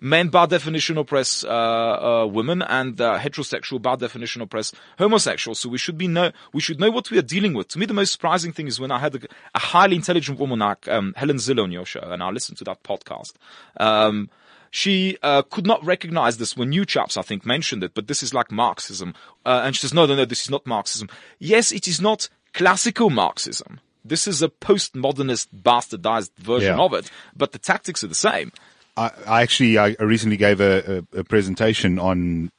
men 0.00 0.28
by 0.28 0.46
definition 0.46 0.96
oppress 0.98 1.44
uh, 1.44 1.48
uh, 1.48 2.26
women, 2.26 2.62
and 2.62 3.00
uh, 3.00 3.18
heterosexual 3.18 3.80
by 3.80 3.96
definition 3.96 4.42
oppress 4.42 4.72
homosexuals. 4.98 5.60
So 5.60 5.68
we 5.68 5.78
should 5.78 5.98
be 5.98 6.08
know 6.08 6.32
we 6.52 6.60
should 6.60 6.80
know 6.80 6.90
what 6.90 7.10
we 7.10 7.18
are 7.18 7.22
dealing 7.22 7.54
with. 7.54 7.68
To 7.68 7.78
me, 7.78 7.86
the 7.86 7.94
most 7.94 8.12
surprising 8.12 8.52
thing 8.52 8.66
is 8.66 8.80
when 8.80 8.90
I 8.90 8.98
had 8.98 9.14
a, 9.14 9.20
a 9.54 9.58
highly 9.58 9.96
intelligent 9.96 10.38
woman 10.38 10.58
like 10.60 10.88
um, 10.88 11.14
Helen 11.16 11.36
Zille 11.36 11.62
on 11.62 11.70
your 11.72 11.84
show, 11.86 12.00
and 12.00 12.22
I 12.22 12.30
listened 12.30 12.58
to 12.58 12.64
that 12.64 12.82
podcast. 12.82 13.32
Um, 13.78 14.30
she 14.72 15.18
uh, 15.22 15.42
could 15.42 15.66
not 15.66 15.84
recognize 15.84 16.38
this 16.38 16.56
when 16.56 16.70
you 16.72 16.84
chaps, 16.86 17.16
I 17.16 17.22
think, 17.22 17.44
mentioned 17.44 17.82
it, 17.82 17.92
but 17.92 18.06
this 18.06 18.22
is 18.22 18.32
like 18.32 18.52
Marxism. 18.52 19.14
Uh, 19.44 19.62
and 19.64 19.74
she 19.74 19.80
says, 19.80 19.92
no, 19.92 20.06
no, 20.06 20.14
no, 20.14 20.24
this 20.24 20.42
is 20.42 20.50
not 20.50 20.64
Marxism. 20.64 21.08
Yes, 21.40 21.72
it 21.72 21.88
is 21.88 22.00
not 22.00 22.28
classical 22.54 23.10
Marxism. 23.10 23.80
This 24.04 24.28
is 24.28 24.42
a 24.42 24.48
postmodernist, 24.48 25.48
bastardized 25.52 26.30
version 26.36 26.76
Yeah. 26.78 26.84
of 26.84 26.94
it, 26.94 27.10
but 27.36 27.50
the 27.50 27.58
tactics 27.58 28.04
are 28.04 28.06
the 28.08 28.14
same. 28.14 28.52
I, 28.96 29.10
I 29.26 29.42
actually 29.42 29.78
I 29.78 29.96
recently 29.98 30.36
gave 30.36 30.60
a, 30.60 31.04
a, 31.14 31.20
a 31.20 31.24
presentation 31.24 31.98
on 31.98 32.50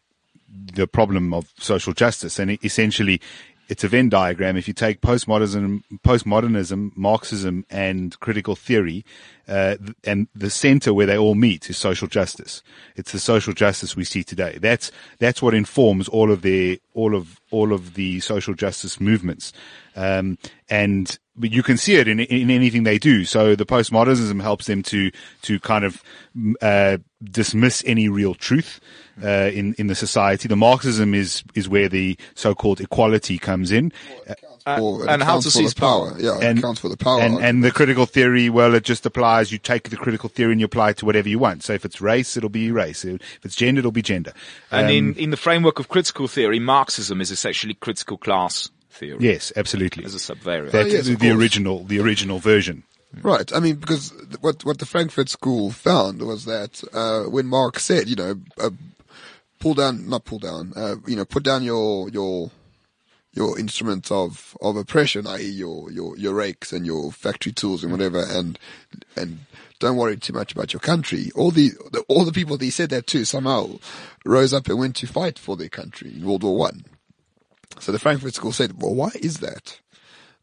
the 0.73 0.87
problem 0.87 1.33
of 1.33 1.51
social 1.57 1.93
justice, 1.93 2.39
and 2.39 2.57
essentially, 2.63 3.21
it's 3.69 3.83
a 3.83 3.87
Venn 3.87 4.09
diagram. 4.09 4.57
If 4.57 4.67
you 4.67 4.73
take 4.73 5.01
postmodernism, 5.01 5.83
postmodernism, 6.05 6.91
Marxism, 6.95 7.65
and 7.69 8.19
critical 8.19 8.55
theory, 8.55 9.05
uh, 9.51 9.75
and 10.05 10.29
the 10.33 10.49
center 10.49 10.93
where 10.93 11.05
they 11.05 11.17
all 11.17 11.35
meet 11.35 11.69
is 11.69 11.77
social 11.77 12.07
justice. 12.07 12.63
It's 12.95 13.11
the 13.11 13.19
social 13.19 13.53
justice 13.53 13.97
we 13.97 14.05
see 14.05 14.23
today. 14.23 14.57
That's 14.61 14.91
that's 15.19 15.41
what 15.41 15.53
informs 15.53 16.07
all 16.07 16.31
of 16.31 16.41
their 16.41 16.77
all 16.93 17.13
of 17.15 17.41
all 17.51 17.73
of 17.73 17.95
the 17.95 18.21
social 18.21 18.53
justice 18.53 19.01
movements, 19.01 19.51
um, 19.97 20.37
and 20.69 21.19
but 21.35 21.51
you 21.51 21.63
can 21.63 21.75
see 21.75 21.95
it 21.95 22.07
in 22.07 22.21
in 22.21 22.49
anything 22.49 22.83
they 22.83 22.97
do. 22.97 23.25
So 23.25 23.55
the 23.55 23.65
postmodernism 23.65 24.41
helps 24.41 24.67
them 24.67 24.83
to 24.83 25.11
to 25.41 25.59
kind 25.59 25.83
of 25.83 26.01
uh, 26.61 26.99
dismiss 27.21 27.83
any 27.85 28.07
real 28.07 28.35
truth 28.35 28.79
uh, 29.21 29.51
in 29.53 29.73
in 29.73 29.87
the 29.87 29.95
society. 29.95 30.47
The 30.47 30.55
Marxism 30.55 31.13
is 31.13 31.43
is 31.55 31.67
where 31.67 31.89
the 31.89 32.17
so-called 32.35 32.79
equality 32.79 33.37
comes 33.37 33.69
in. 33.69 33.91
Or 34.67 35.03
it 35.03 35.09
and 35.09 35.23
how 35.23 35.39
to 35.39 35.49
seize 35.49 35.73
power. 35.73 36.13
Yeah, 36.19 36.37
it 36.37 36.43
and 36.43 36.59
accounts 36.59 36.81
for 36.81 36.89
the 36.89 36.97
power. 36.97 37.19
and, 37.19 37.39
and 37.39 37.63
the 37.63 37.71
critical 37.71 38.05
theory, 38.05 38.49
well, 38.49 38.75
it 38.75 38.83
just 38.83 39.05
applies. 39.05 39.40
You 39.49 39.57
take 39.57 39.89
the 39.89 39.95
critical 39.95 40.27
theory 40.27 40.51
and 40.51 40.59
you 40.59 40.65
apply 40.65 40.89
it 40.89 40.97
to 40.97 41.05
whatever 41.05 41.29
you 41.29 41.39
want. 41.39 41.63
So 41.63 41.71
if 41.71 41.85
it's 41.85 42.01
race, 42.01 42.35
it'll 42.35 42.49
be 42.49 42.69
race. 42.69 43.05
If 43.05 43.45
it's 43.45 43.55
gender, 43.55 43.79
it'll 43.79 43.91
be 43.91 44.01
gender. 44.01 44.33
And 44.69 44.87
Um, 44.87 44.91
in, 44.91 45.15
in 45.15 45.29
the 45.29 45.37
framework 45.37 45.79
of 45.79 45.87
critical 45.87 46.27
theory, 46.27 46.59
Marxism 46.59 47.21
is 47.21 47.31
essentially 47.31 47.75
critical 47.75 48.17
class 48.17 48.69
theory 48.89 49.19
yes, 49.21 49.53
absolutely. 49.55 50.03
as 50.03 50.13
a 50.13 50.17
subvariant. 50.17 50.71
That's 50.71 50.89
Oh, 50.89 50.97
yes, 50.97 51.05
the, 51.07 51.15
the 51.15 51.31
original, 51.31 51.85
the 51.85 51.99
original 52.01 52.39
version. 52.39 52.83
Right. 53.21 53.51
I 53.53 53.59
mean, 53.59 53.75
because 53.75 54.13
what 54.39 54.63
what 54.63 54.79
the 54.79 54.85
Frankfurt 54.85 55.27
School 55.29 55.71
found 55.71 56.21
was 56.21 56.45
that 56.45 56.81
uh, 56.93 57.29
when 57.29 57.45
Marx 57.47 57.83
said, 57.83 58.07
you 58.07 58.15
know, 58.15 58.35
uh, 58.57 58.69
pull 59.59 59.73
down, 59.73 60.07
not 60.07 60.23
pull 60.23 60.39
down, 60.39 60.73
uh, 60.75 60.95
you 61.05 61.15
know, 61.15 61.25
put 61.25 61.43
down 61.43 61.63
your 61.63 62.09
your 62.09 62.51
your 63.33 63.57
instruments 63.57 64.11
of 64.11 64.57
of 64.61 64.75
oppression, 64.75 65.27
i.e., 65.27 65.43
your 65.43 65.91
your 65.91 66.17
your 66.17 66.33
rakes 66.33 66.71
and 66.73 66.85
your 66.85 67.11
factory 67.11 67.51
tools 67.51 67.83
and 67.83 67.91
whatever, 67.91 68.23
and 68.27 68.59
and 69.15 69.39
don't 69.79 69.97
worry 69.97 70.17
too 70.17 70.33
much 70.33 70.51
about 70.51 70.73
your 70.73 70.79
country. 70.79 71.31
All 71.35 71.51
the, 71.51 71.71
the 71.91 72.03
all 72.07 72.25
the 72.25 72.31
people 72.31 72.57
that 72.57 72.65
he 72.65 72.71
said 72.71 72.89
that 72.89 73.07
to 73.07 73.25
somehow 73.25 73.79
rose 74.25 74.53
up 74.53 74.67
and 74.67 74.79
went 74.79 74.95
to 74.97 75.07
fight 75.07 75.39
for 75.39 75.55
their 75.55 75.69
country 75.69 76.13
in 76.13 76.25
World 76.25 76.43
War 76.43 76.57
One. 76.57 76.85
So 77.79 77.91
the 77.91 77.99
Frankfurt 77.99 78.35
School 78.35 78.51
said, 78.51 78.81
well, 78.81 78.93
why 78.93 79.11
is 79.21 79.39
that? 79.39 79.79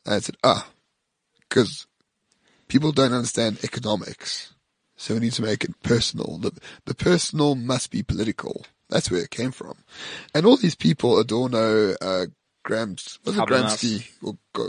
And 0.05 0.15
I 0.15 0.19
said, 0.21 0.37
ah, 0.43 0.69
because 1.49 1.87
people 2.69 2.93
don't 2.93 3.13
understand 3.13 3.59
economics. 3.63 4.55
So 4.97 5.15
we 5.15 5.21
need 5.21 5.33
to 5.35 5.43
make 5.43 5.63
it 5.63 5.81
personal. 5.83 6.39
The, 6.39 6.53
the 6.87 6.95
personal 6.95 7.55
must 7.55 7.91
be 7.91 8.03
political. 8.03 8.65
That's 8.89 9.11
where 9.11 9.21
it 9.21 9.31
came 9.31 9.53
from. 9.53 9.75
And 10.35 10.45
all 10.45 10.57
these 10.57 10.75
people, 10.75 11.19
Adorno, 11.21 11.95
uh, 12.01 12.27
Grams, 12.69 13.19
was 13.25 13.37
it. 13.37 13.41
Gramsci? 13.41 14.07
Or, 14.23 14.37
uh, 14.55 14.69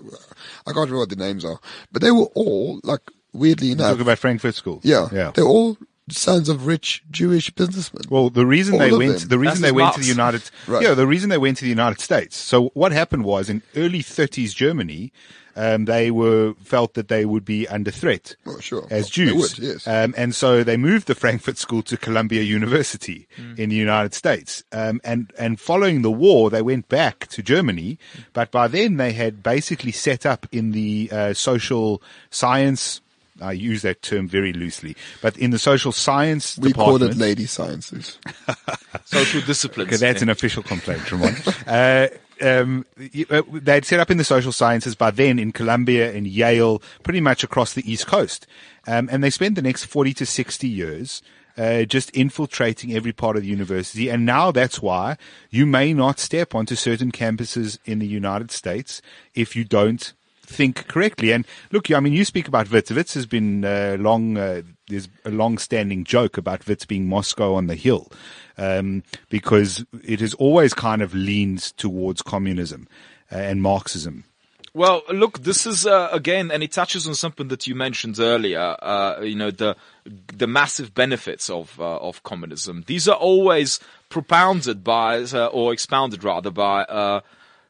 I 0.66 0.72
can't 0.72 0.78
remember 0.89 1.00
what 1.00 1.10
the 1.10 1.18
names 1.18 1.43
are. 1.43 1.60
But 1.91 2.02
they 2.02 2.12
were 2.12 2.30
all, 2.34 2.80
like, 2.84 3.02
weirdly 3.34 3.72
enough, 3.74 3.88
Talking 3.91 4.02
about 4.04 4.20
Frankfurt 4.20 4.56
School. 4.56 4.80
yeah, 4.84 5.10
yeah. 5.12 5.32
they're 5.36 5.43
all 5.43 5.78
sons 6.12 6.49
of 6.49 6.66
rich 6.68 7.03
Jewish 7.12 7.49
businessmen. 7.51 8.03
Well, 8.10 8.30
the 8.30 8.45
reason 8.45 8.74
All 8.76 8.80
they 8.80 8.91
went, 8.91 9.20
them. 9.20 9.30
the 9.30 9.39
reason 9.39 9.62
That's 9.62 9.72
they 9.72 9.72
went 9.72 9.93
to 9.95 10.01
the 10.01 10.07
United, 10.07 10.43
Right. 10.68 10.84
yeah, 10.84 10.93
the 10.93 11.07
reason 11.07 11.30
they 11.30 11.38
went 11.38 11.57
to 11.57 11.64
the 11.64 11.70
United 11.70 11.99
States. 12.01 12.36
So 12.38 12.70
what 12.74 12.91
happened 12.91 13.24
was 13.26 13.49
in 13.49 13.62
early 13.76 13.99
30s 14.03 14.53
Germany, 14.55 15.12
um, 15.55 15.86
they 15.86 16.10
were 16.10 16.53
felt 16.64 16.93
that 16.93 17.10
they 17.10 17.26
would 17.26 17.43
be 17.43 17.68
under 17.68 17.91
threat 17.91 18.36
Well, 18.45 18.60
sure. 18.62 18.84
as 18.84 18.89
Well, 18.89 19.01
they 19.01 19.10
Jews. 19.10 19.36
would, 19.60 19.68
yes. 19.68 19.88
um, 19.88 20.14
and 20.16 20.34
so 20.34 20.64
they 20.64 20.78
moved 20.78 21.07
the 21.07 21.16
Frankfurt 21.16 21.57
School 21.57 21.82
to 21.84 21.97
Columbia 21.97 22.43
University 22.43 23.28
in 23.57 23.70
the 23.70 23.76
United 23.76 24.14
States. 24.14 24.64
Um, 24.72 25.01
and 25.03 25.34
and 25.38 25.60
following 25.60 26.01
the 26.01 26.12
war, 26.12 26.49
they 26.49 26.62
went 26.62 26.88
back 26.88 27.28
to 27.28 27.41
Germany, 27.43 27.97
but 28.32 28.51
by 28.51 28.68
then 28.70 28.95
they 28.97 29.12
had 29.12 29.43
basically 29.43 29.91
set 29.91 30.26
up 30.26 30.47
in 30.51 30.72
the 30.72 31.10
uh, 31.12 31.34
social 31.34 32.01
science. 32.30 33.01
I 33.41 33.53
use 33.53 33.81
that 33.83 34.01
term 34.01 34.27
very 34.27 34.53
loosely, 34.53 34.95
but 35.21 35.37
in 35.37 35.51
the 35.51 35.59
social 35.59 35.91
science 35.91 36.57
we 36.57 36.73
call 36.73 36.97
department, 36.97 37.11
it 37.11 37.17
lady 37.17 37.45
sciences. 37.45 38.19
Social 39.05 39.41
disciplines. 39.41 39.89
Okay, 39.89 39.97
that's 39.97 40.19
yeah. 40.19 40.25
an 40.25 40.29
official 40.29 40.61
complaint, 40.61 41.11
Roman. 41.11 41.35
uh, 41.67 42.07
um, 42.41 42.85
uh, 43.29 43.41
they'd 43.51 43.85
set 43.85 43.99
up 43.99 44.11
in 44.11 44.17
the 44.17 44.23
social 44.23 44.51
sciences 44.51 44.95
by 44.95 45.11
then 45.11 45.39
in 45.39 45.51
Columbia 45.51 46.11
and 46.13 46.27
Yale, 46.27 46.81
pretty 47.03 47.21
much 47.21 47.43
across 47.43 47.73
the 47.73 47.91
East 47.91 48.07
Coast. 48.07 48.47
Um, 48.87 49.09
and 49.11 49.23
they 49.23 49.29
spent 49.29 49.55
the 49.55 49.61
next 49.61 49.85
40 49.85 50.13
to 50.13 50.25
60 50.25 50.67
years 50.67 51.21
uh, 51.57 51.83
just 51.83 52.09
infiltrating 52.11 52.93
every 52.93 53.11
part 53.11 53.35
of 53.35 53.43
the 53.43 53.49
university. 53.49 54.09
And 54.09 54.25
now 54.25 54.51
that's 54.51 54.81
why 54.81 55.17
you 55.49 55.65
may 55.65 55.93
not 55.93 56.19
step 56.19 56.55
onto 56.55 56.75
certain 56.75 57.11
campuses 57.11 57.77
in 57.85 57.99
the 57.99 58.07
United 58.07 58.51
States 58.51 59.01
if 59.35 59.55
you 59.55 59.65
don't 59.65 60.13
think 60.50 60.88
correctly. 60.88 61.32
And 61.32 61.45
look, 61.72 61.91
I 61.91 62.00
mean, 62.00 62.14
you 62.14 62.26
speak 62.26 62.47
about 62.47 62.72
Wits. 62.72 62.91
Wits 62.91 63.14
has 63.14 63.26
been 63.26 63.64
uh, 63.64 63.97
long. 64.00 64.38
Uh, 64.38 64.64
there's 64.88 65.08
a 65.24 65.30
long-standing 65.30 66.04
joke 66.04 66.38
about 66.38 66.68
Wits 66.68 66.86
being 66.86 67.08
Moscow 67.08 67.54
on 67.54 67.68
the 67.68 67.76
hill, 67.76 68.12
um, 68.58 69.04
because 69.30 69.86
it 70.04 70.20
has 70.20 70.34
always 70.34 70.74
kind 70.74 71.02
of 71.02 71.14
leaned 71.14 71.62
towards 71.78 72.22
communism 72.22 72.88
uh, 73.32 73.38
and 73.38 73.62
Marxism. 73.62 74.24
Well, 74.74 75.02
look, 75.10 75.39
this 75.39 75.66
is 75.66 75.86
uh, 75.88 76.10
again, 76.12 76.52
and 76.52 76.62
it 76.62 76.72
touches 76.72 77.08
on 77.08 77.16
something 77.16 77.47
that 77.47 77.66
you 77.68 77.76
mentioned 77.76 78.20
earlier. 78.20 78.76
Uh, 78.82 79.22
you 79.22 79.36
know, 79.36 79.52
the 79.52 79.76
the 80.06 80.47
massive 80.47 80.93
benefits 80.93 81.50
of 81.50 81.80
uh, 81.80 81.97
of 81.97 82.24
communism. 82.24 82.84
These 82.86 83.08
are 83.08 83.16
always 83.16 83.80
propounded 84.10 84.84
by, 84.84 85.22
uh, 85.22 85.47
or 85.47 85.74
expounded 85.74 86.24
rather, 86.24 86.52
by 86.52 86.84
uh, 86.84 87.22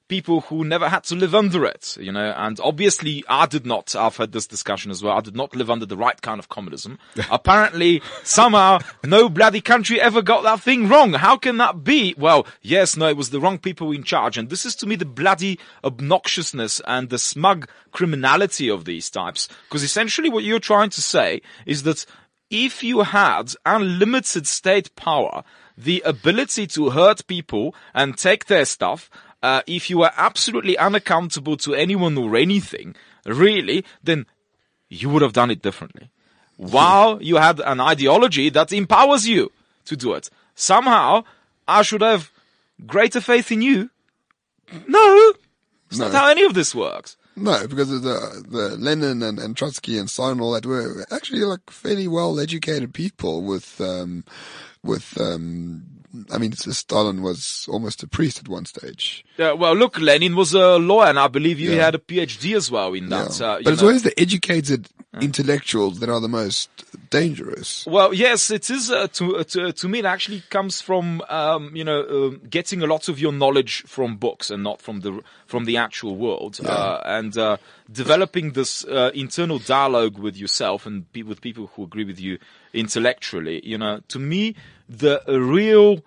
people 0.10 0.42
who 0.42 0.66
never 0.66 0.90
had 0.90 1.06
to 1.06 1.16
live 1.16 1.34
under 1.34 1.64
it. 1.66 1.96
You 1.98 2.12
know, 2.12 2.34
and 2.36 2.60
obviously, 2.62 3.24
I 3.30 3.46
did 3.46 3.66
not. 3.66 3.96
I've 3.96 4.18
had 4.18 4.34
this 4.34 4.48
discussion 4.48 4.92
as 4.92 5.02
well. 5.02 5.18
I 5.18 5.22
did 5.22 5.36
not 5.36 5.56
live 5.56 5.70
under 5.70 5.86
the 5.86 5.96
right 5.96 6.22
kind 6.22 6.40
of 6.40 6.50
communism. 6.50 7.00
Apparently, 7.32 8.02
somehow, 8.24 8.80
no 9.06 9.30
bloody 9.30 9.62
country 9.62 10.02
ever 10.02 10.22
got 10.22 10.44
that 10.44 10.60
thing 10.60 10.90
wrong. 10.90 11.14
How 11.14 11.38
can 11.38 11.58
that 11.58 11.86
be? 11.86 12.14
Well, 12.18 12.46
yes, 12.62 12.98
no, 12.98 13.08
it 13.08 13.16
was 13.16 13.30
the 13.30 13.40
wrong 13.40 13.60
people 13.60 13.92
in 13.92 14.04
charge, 14.04 14.38
and 14.38 14.50
this 14.50 14.66
is 14.66 14.76
to 14.78 14.88
me 14.88 14.98
the 14.98 15.06
bloody 15.06 15.60
obnoxiousness 15.84 16.82
and 16.86 17.10
the 17.10 17.20
smug 17.20 17.70
criminality 17.92 18.70
of 18.70 18.84
these 18.84 19.10
types. 19.10 19.48
Because 19.70 19.84
essentially, 19.84 20.30
what 20.30 20.44
you're 20.44 20.60
trying 20.60 20.90
to 20.90 21.02
say 21.02 21.42
is 21.66 21.84
that 21.84 22.06
if 22.50 22.84
you 22.84 23.02
had 23.02 23.54
unlimited 23.66 24.48
state 24.48 24.96
power, 24.96 25.44
the 25.78 26.02
ability 26.06 26.68
to 26.68 26.90
hurt 26.90 27.26
people 27.28 27.74
and 27.94 28.18
take 28.18 28.48
their 28.48 28.66
stuff, 28.66 29.10
uh, 29.42 29.62
if 29.68 29.90
you 29.90 30.00
were 30.00 30.12
absolutely 30.18 30.78
unaccountable 30.78 31.58
to 31.58 31.74
anyone 31.74 32.18
or 32.18 32.36
anything, 32.36 32.96
really, 33.26 33.86
then 34.04 34.26
you 34.90 35.10
would 35.10 35.22
have 35.22 35.34
done 35.34 35.52
it 35.52 35.62
differently. 35.62 36.10
While 36.58 37.22
you 37.22 37.38
had 37.38 37.60
an 37.62 37.80
ideology 37.80 38.50
that 38.50 38.74
empowers 38.74 39.28
you 39.28 39.52
to 39.86 39.96
do 39.96 40.14
it. 40.14 40.30
Somehow, 40.56 41.24
I 41.68 41.84
should 41.84 42.02
have 42.02 42.32
greater 42.86 43.22
faith 43.22 43.52
in 43.52 43.62
you. 43.62 43.90
No, 44.88 45.34
it's 45.90 46.00
not 46.00 46.12
how 46.12 46.30
any 46.30 46.44
of 46.44 46.54
this 46.54 46.76
works. 46.76 47.18
No, 47.36 47.66
because 47.68 47.92
of 47.92 48.04
the 48.04 48.44
the 48.48 48.76
Lenin 48.78 49.24
and, 49.24 49.40
and 49.40 49.56
Trotsky 49.56 49.98
and 49.98 50.10
Stalin 50.10 50.34
and 50.34 50.42
all 50.42 50.52
that 50.52 50.66
were 50.66 51.06
actually 51.12 51.42
like 51.42 51.70
fairly 51.70 52.08
well 52.08 52.40
educated 52.40 52.94
people 52.94 53.42
with 53.42 53.80
um 53.80 54.26
with 54.84 55.20
um 55.20 55.99
I 56.32 56.38
mean 56.38 56.54
Stalin 56.54 57.22
was 57.22 57.68
almost 57.70 58.04
a 58.04 58.08
priest 58.08 58.40
at 58.40 58.48
one 58.48 58.66
stage. 58.66 59.24
Yeah, 59.38 59.52
well, 59.54 59.76
look, 59.76 60.00
Lenin 60.00 60.36
was 60.36 60.54
a 60.54 60.78
lawyer, 60.78 61.08
and 61.10 61.20
I 61.20 61.28
believe 61.28 61.60
you 61.60 61.72
Yeah. 61.72 61.86
had 61.86 61.96
a 61.96 62.00
PhD 62.00 62.56
as 62.56 62.72
well 62.72 62.94
in 62.94 63.10
that. 63.10 63.40
Yeah. 63.40 63.54
Uh, 63.54 63.58
you 63.58 63.64
but 63.66 63.74
it's 63.74 63.82
know. 63.82 63.88
always 63.90 64.04
the 64.04 64.20
educated 64.20 64.90
intellectuals 65.22 66.00
that 66.00 66.10
are 66.10 66.20
the 66.22 66.28
most 66.28 66.70
dangerous. 67.10 67.86
Well, 67.88 68.14
yes, 68.14 68.52
it 68.52 68.70
is. 68.70 68.92
Uh, 68.92 69.08
to, 69.14 69.38
uh, 69.38 69.44
to 69.46 69.72
to 69.72 69.88
me, 69.88 70.00
it 70.00 70.06
actually 70.06 70.42
comes 70.50 70.82
from 70.82 71.22
um, 71.30 71.76
you 71.76 71.84
know 71.84 72.02
um 72.10 72.42
getting 72.50 72.82
a 72.82 72.88
lot 72.88 73.10
of 73.10 73.20
your 73.20 73.32
knowledge 73.32 73.84
from 73.88 74.18
books 74.18 74.50
and 74.52 74.64
not 74.64 74.82
from 74.82 75.02
the 75.02 75.22
from 75.48 75.66
the 75.66 75.78
actual 75.78 76.16
world, 76.16 76.60
uh, 76.64 77.02
and 77.06 77.38
uh, 77.38 77.58
developing 77.92 78.52
this 78.54 78.86
uh, 78.86 79.12
internal 79.14 79.60
dialogue 79.60 80.18
with 80.20 80.38
yourself 80.38 80.86
and 80.86 81.12
be, 81.12 81.24
with 81.24 81.42
people 81.42 81.72
who 81.76 81.84
agree 81.84 82.06
with 82.06 82.20
you 82.20 82.38
intellectually. 82.74 83.62
You 83.66 83.78
know, 83.78 84.02
to 84.10 84.20
me, 84.20 84.56
the 84.90 85.22
real 85.28 86.04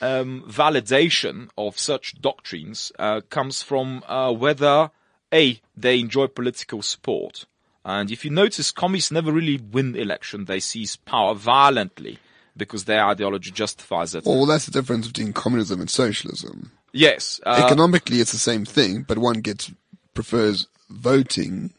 um, 0.00 0.44
validation 0.48 1.48
of 1.58 1.78
such 1.78 2.20
doctrines 2.20 2.92
uh, 2.98 3.20
comes 3.28 3.62
from 3.62 4.04
uh, 4.06 4.32
whether 4.32 4.90
a 5.32 5.60
they 5.76 5.98
enjoy 5.98 6.26
political 6.28 6.80
support, 6.80 7.44
and 7.84 8.10
if 8.10 8.24
you 8.24 8.30
notice, 8.30 8.70
communists 8.70 9.10
never 9.10 9.32
really 9.32 9.58
win 9.58 9.96
election; 9.96 10.44
they 10.44 10.60
seize 10.60 10.96
power 10.96 11.34
violently 11.34 12.18
because 12.56 12.84
their 12.84 13.04
ideology 13.04 13.50
justifies 13.50 14.14
it. 14.14 14.24
Well, 14.24 14.46
that's 14.46 14.66
the 14.66 14.72
difference 14.72 15.06
between 15.06 15.32
communism 15.32 15.80
and 15.80 15.88
socialism. 15.88 16.72
yes, 16.92 17.40
uh, 17.46 17.62
Economically, 17.64 18.20
it's 18.20 18.32
the 18.32 18.38
same 18.38 18.64
thing, 18.64 19.04
but 19.06 19.18
one 19.18 19.40
gets 19.40 19.70
prefers 20.12 20.66
voting 20.90 21.72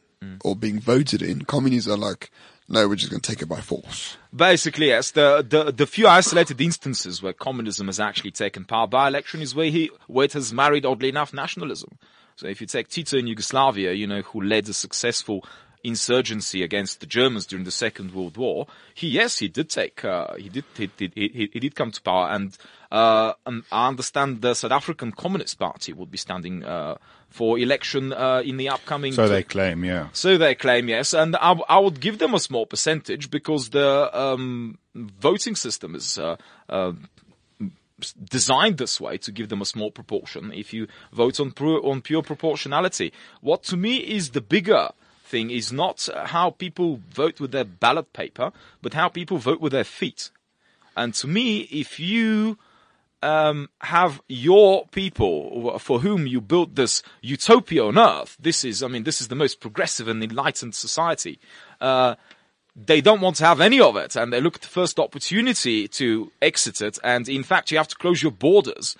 or 0.43 0.55
being 0.55 0.79
voted 0.79 1.21
in. 1.21 1.43
Communists 1.43 1.89
are 1.89 1.97
like, 1.97 2.31
no, 2.69 2.87
we're 2.87 2.95
just 2.95 3.09
going 3.09 3.21
to 3.21 3.29
take 3.29 3.41
it 3.41 3.47
by 3.47 3.61
force. 3.61 4.15
Basically, 4.33 4.87
yes. 4.87 5.11
The, 5.11 5.45
the 5.47 5.71
the 5.71 5.87
few 5.87 6.07
isolated 6.07 6.61
instances 6.61 7.21
where 7.21 7.33
communism 7.33 7.87
has 7.87 7.99
actually 7.99 8.31
taken 8.31 8.63
power 8.63 8.85
by 8.85 9.07
election 9.07 9.41
is 9.41 9.55
where 9.55 9.71
he 9.71 9.89
where 10.07 10.25
it 10.25 10.33
has 10.33 10.53
married, 10.53 10.85
oddly 10.85 11.09
enough, 11.09 11.33
nationalism. 11.33 11.97
So 12.35 12.47
if 12.47 12.61
you 12.61 12.67
take 12.67 12.87
Tito 12.87 13.17
in 13.17 13.27
Yugoslavia, 13.27 13.93
you 13.93 14.07
know, 14.07 14.21
who 14.21 14.41
led 14.41 14.69
a 14.69 14.73
successful 14.73 15.43
insurgency 15.83 16.63
against 16.63 16.99
the 16.99 17.05
Germans 17.05 17.45
during 17.45 17.65
the 17.65 17.71
Second 17.71 18.13
World 18.13 18.37
War, 18.37 18.67
he 18.93 19.07
yes 19.07 19.39
he 19.39 19.47
did 19.47 19.69
take 19.69 20.03
uh, 20.03 20.35
he 20.35 20.49
did 20.49 20.65
he, 20.75 20.87
did 20.97 21.13
he, 21.15 21.49
he 21.51 21.59
did 21.59 21.75
come 21.75 21.91
to 21.91 22.01
power, 22.01 22.29
and 22.29 22.57
uh, 22.91 23.33
um, 23.45 23.63
I 23.71 23.87
understand 23.87 24.41
the 24.41 24.53
South 24.53 24.71
African 24.71 25.11
Communist 25.11 25.59
Party 25.59 25.93
would 25.93 26.11
be 26.11 26.17
standing 26.17 26.63
uh, 26.63 26.97
for 27.29 27.59
election 27.59 28.13
uh, 28.13 28.41
in 28.43 28.57
the 28.57 28.69
upcoming. 28.69 29.13
So 29.13 29.27
they 29.27 29.43
claim, 29.43 29.85
yeah. 29.85 30.07
So 30.13 30.37
they 30.37 30.55
claim 30.55 30.89
yes, 30.89 31.13
and 31.13 31.35
I, 31.35 31.53
I 31.69 31.79
would 31.79 31.99
give 31.99 32.19
them 32.19 32.33
a 32.33 32.39
small 32.39 32.65
percentage 32.65 33.29
because 33.29 33.69
the 33.69 34.09
um, 34.17 34.77
voting 34.95 35.55
system 35.55 35.95
is. 35.95 36.17
Uh, 36.17 36.37
uh, 36.67 36.93
designed 38.29 38.77
this 38.77 39.01
way 39.01 39.17
to 39.17 39.29
give 39.29 39.49
them 39.49 39.61
a 39.61 39.65
small 39.65 39.91
proportion 39.91 40.53
if 40.53 40.73
you 40.73 40.87
vote 41.11 41.37
on 41.37 41.51
pure, 41.51 41.85
on 41.85 42.01
pure 42.01 42.23
proportionality. 42.23 43.11
What 43.41 43.63
to 43.63 43.75
me 43.75 43.97
is 43.97 44.29
the 44.29 44.39
bigger 44.39 44.89
thing 45.29 45.51
is 45.51 45.71
not 45.71 46.09
how 46.25 46.49
people 46.51 46.99
vote 47.11 47.39
with 47.39 47.51
their 47.51 47.63
ballot 47.63 48.11
paper, 48.13 48.51
but 48.81 48.93
how 48.93 49.07
people 49.07 49.37
vote 49.37 49.61
with 49.61 49.71
their 49.71 49.83
feet. 49.83 50.31
And 50.97 51.13
to 51.15 51.27
me, 51.27 51.61
if 51.71 51.99
you 51.99 52.57
um, 53.21 53.69
have 53.81 54.21
your 54.27 54.87
people 54.87 55.77
for 55.79 55.99
whom 55.99 56.25
you 56.25 56.41
built 56.41 56.75
this 56.75 57.03
utopia 57.21 57.85
on 57.85 57.97
earth, 57.97 58.37
this 58.39 58.65
is, 58.65 58.81
I 58.81 58.87
mean, 58.87 59.03
this 59.03 59.21
is 59.21 59.27
the 59.27 59.35
most 59.35 59.59
progressive 59.59 60.07
and 60.07 60.23
enlightened 60.23 60.75
society. 60.75 61.39
Uh, 61.79 62.15
they 62.75 63.01
don't 63.01 63.21
want 63.21 63.35
to 63.37 63.45
have 63.45 63.61
any 63.61 63.79
of 63.79 63.95
it 63.97 64.15
and 64.15 64.31
they 64.31 64.41
look 64.41 64.55
at 64.55 64.61
the 64.61 64.67
first 64.67 64.99
opportunity 64.99 65.87
to 65.87 66.31
exit 66.41 66.81
it. 66.81 66.97
And 67.03 67.27
in 67.27 67.43
fact, 67.43 67.71
you 67.71 67.77
have 67.77 67.87
to 67.89 67.95
close 67.95 68.23
your 68.23 68.31
borders 68.31 68.95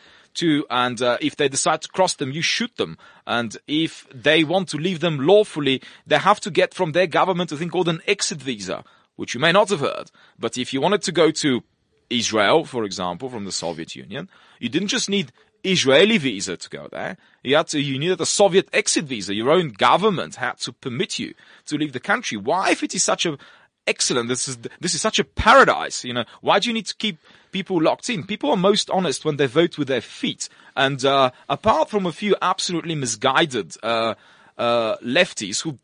and 0.69 1.01
uh, 1.01 1.17
if 1.21 1.35
they 1.35 1.49
decide 1.49 1.81
to 1.81 1.87
cross 1.89 2.13
them, 2.13 2.31
you 2.31 2.41
shoot 2.41 2.75
them. 2.77 2.97
And 3.25 3.57
if 3.67 4.07
they 4.13 4.43
want 4.43 4.69
to 4.69 4.77
leave 4.77 4.99
them 4.99 5.19
lawfully, 5.19 5.81
they 6.05 6.17
have 6.17 6.39
to 6.41 6.51
get 6.51 6.73
from 6.73 6.91
their 6.91 7.07
government 7.07 7.51
a 7.51 7.57
thing 7.57 7.69
called 7.69 7.89
an 7.89 8.01
exit 8.07 8.41
visa, 8.41 8.83
which 9.15 9.33
you 9.33 9.39
may 9.39 9.51
not 9.51 9.69
have 9.69 9.79
heard. 9.79 10.11
But 10.37 10.57
if 10.57 10.73
you 10.73 10.81
wanted 10.81 11.01
to 11.03 11.11
go 11.11 11.31
to 11.31 11.63
Israel, 12.09 12.65
for 12.65 12.83
example, 12.83 13.29
from 13.29 13.45
the 13.45 13.51
Soviet 13.51 13.95
Union, 13.95 14.29
you 14.59 14.69
didn't 14.69 14.87
just 14.87 15.09
need 15.09 15.31
Israeli 15.63 16.17
visa 16.17 16.57
to 16.57 16.69
go 16.69 16.87
there. 16.91 17.17
You 17.43 17.57
had 17.57 17.67
to, 17.67 17.79
you 17.79 17.99
needed 17.99 18.21
a 18.21 18.25
Soviet 18.25 18.69
exit 18.73 19.05
visa. 19.05 19.33
Your 19.33 19.51
own 19.51 19.69
government 19.69 20.35
had 20.35 20.57
to 20.59 20.73
permit 20.73 21.19
you 21.19 21.33
to 21.65 21.77
leave 21.77 21.93
the 21.93 21.99
country. 21.99 22.37
Why, 22.37 22.71
if 22.71 22.83
it 22.83 22.95
is 22.95 23.03
such 23.03 23.25
a 23.25 23.37
excellent, 23.89 24.29
this 24.29 24.47
is, 24.47 24.57
this 24.79 24.93
is 24.93 25.01
such 25.01 25.19
a 25.19 25.23
paradise, 25.23 26.05
you 26.05 26.13
know, 26.13 26.25
why 26.41 26.59
do 26.59 26.69
you 26.69 26.73
need 26.73 26.85
to 26.85 26.95
keep 26.95 27.17
people 27.51 27.81
locked 27.81 28.09
in? 28.09 28.25
People 28.25 28.51
are 28.51 28.57
most 28.57 28.89
honest 28.89 29.25
when 29.25 29.37
they 29.37 29.47
vote 29.47 29.77
with 29.77 29.87
their 29.87 30.01
feet. 30.01 30.47
And, 30.75 31.03
uh, 31.03 31.31
apart 31.49 31.89
from 31.89 32.05
a 32.05 32.11
few 32.11 32.35
absolutely 32.41 32.95
misguided, 32.95 33.75
uh, 33.83 34.13
uh, 34.57 34.97
lefties 34.97 35.63
who 35.63 35.79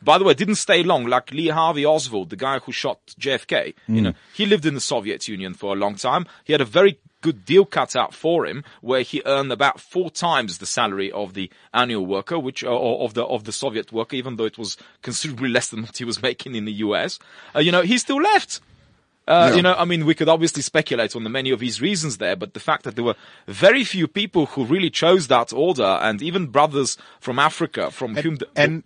by 0.00 0.16
the 0.16 0.24
way, 0.24 0.32
didn't 0.32 0.54
stay 0.54 0.84
long, 0.84 1.06
like 1.06 1.32
Lee 1.32 1.48
Harvey 1.48 1.84
Oswald, 1.84 2.30
the 2.30 2.36
guy 2.36 2.60
who 2.60 2.70
shot 2.70 3.00
JFK. 3.18 3.74
You 3.88 4.00
know, 4.00 4.12
he 4.32 4.46
lived 4.46 4.64
in 4.64 4.74
the 4.74 4.80
Soviet 4.80 5.26
Union 5.26 5.54
for 5.54 5.74
a 5.74 5.76
long 5.76 5.96
time. 5.96 6.24
He 6.44 6.52
had 6.52 6.60
a 6.60 6.64
very 6.64 7.00
good 7.20 7.44
deal 7.44 7.64
cut 7.64 7.96
out 7.96 8.14
for 8.14 8.46
him, 8.46 8.64
where 8.80 9.02
he 9.02 9.22
earned 9.26 9.52
about 9.52 9.80
four 9.80 10.10
times 10.10 10.58
the 10.58 10.66
salary 10.66 11.10
of 11.12 11.34
the 11.34 11.50
annual 11.74 12.06
worker, 12.06 12.38
which 12.38 12.62
or 12.62 13.04
of 13.04 13.14
the 13.14 13.24
of 13.24 13.44
the 13.44 13.52
Soviet 13.52 13.92
worker, 13.92 14.16
even 14.16 14.36
though 14.36 14.44
it 14.44 14.58
was 14.58 14.76
considerably 15.02 15.48
less 15.56 15.68
than 15.68 15.82
what 15.82 15.98
he 15.98 16.04
was 16.04 16.22
making 16.22 16.54
in 16.54 16.64
the 16.64 16.72
U.S. 16.74 17.18
Uh, 17.54 17.60
you 17.60 17.72
know, 17.72 17.82
he 17.82 17.98
still 17.98 18.20
left. 18.20 18.60
Uh, 19.26 19.48
Yeah. 19.50 19.56
You 19.56 19.62
know, 19.62 19.74
I 19.74 19.84
mean, 19.84 20.06
we 20.06 20.14
could 20.14 20.28
obviously 20.28 20.62
speculate 20.62 21.14
on 21.14 21.22
the 21.22 21.28
many 21.30 21.50
of 21.50 21.60
his 21.60 21.82
reasons 21.82 22.16
there, 22.16 22.34
but 22.34 22.54
the 22.54 22.60
fact 22.60 22.84
that 22.84 22.94
there 22.94 23.04
were 23.04 23.16
very 23.46 23.84
few 23.84 24.08
people 24.08 24.46
who 24.46 24.64
really 24.64 24.88
chose 24.88 25.26
that 25.28 25.52
order, 25.52 25.98
and 26.00 26.22
even 26.22 26.46
brothers 26.46 26.96
from 27.20 27.38
Africa, 27.38 27.90
from 27.90 28.16
whom 28.16 28.36
the, 28.36 28.48
and 28.56 28.84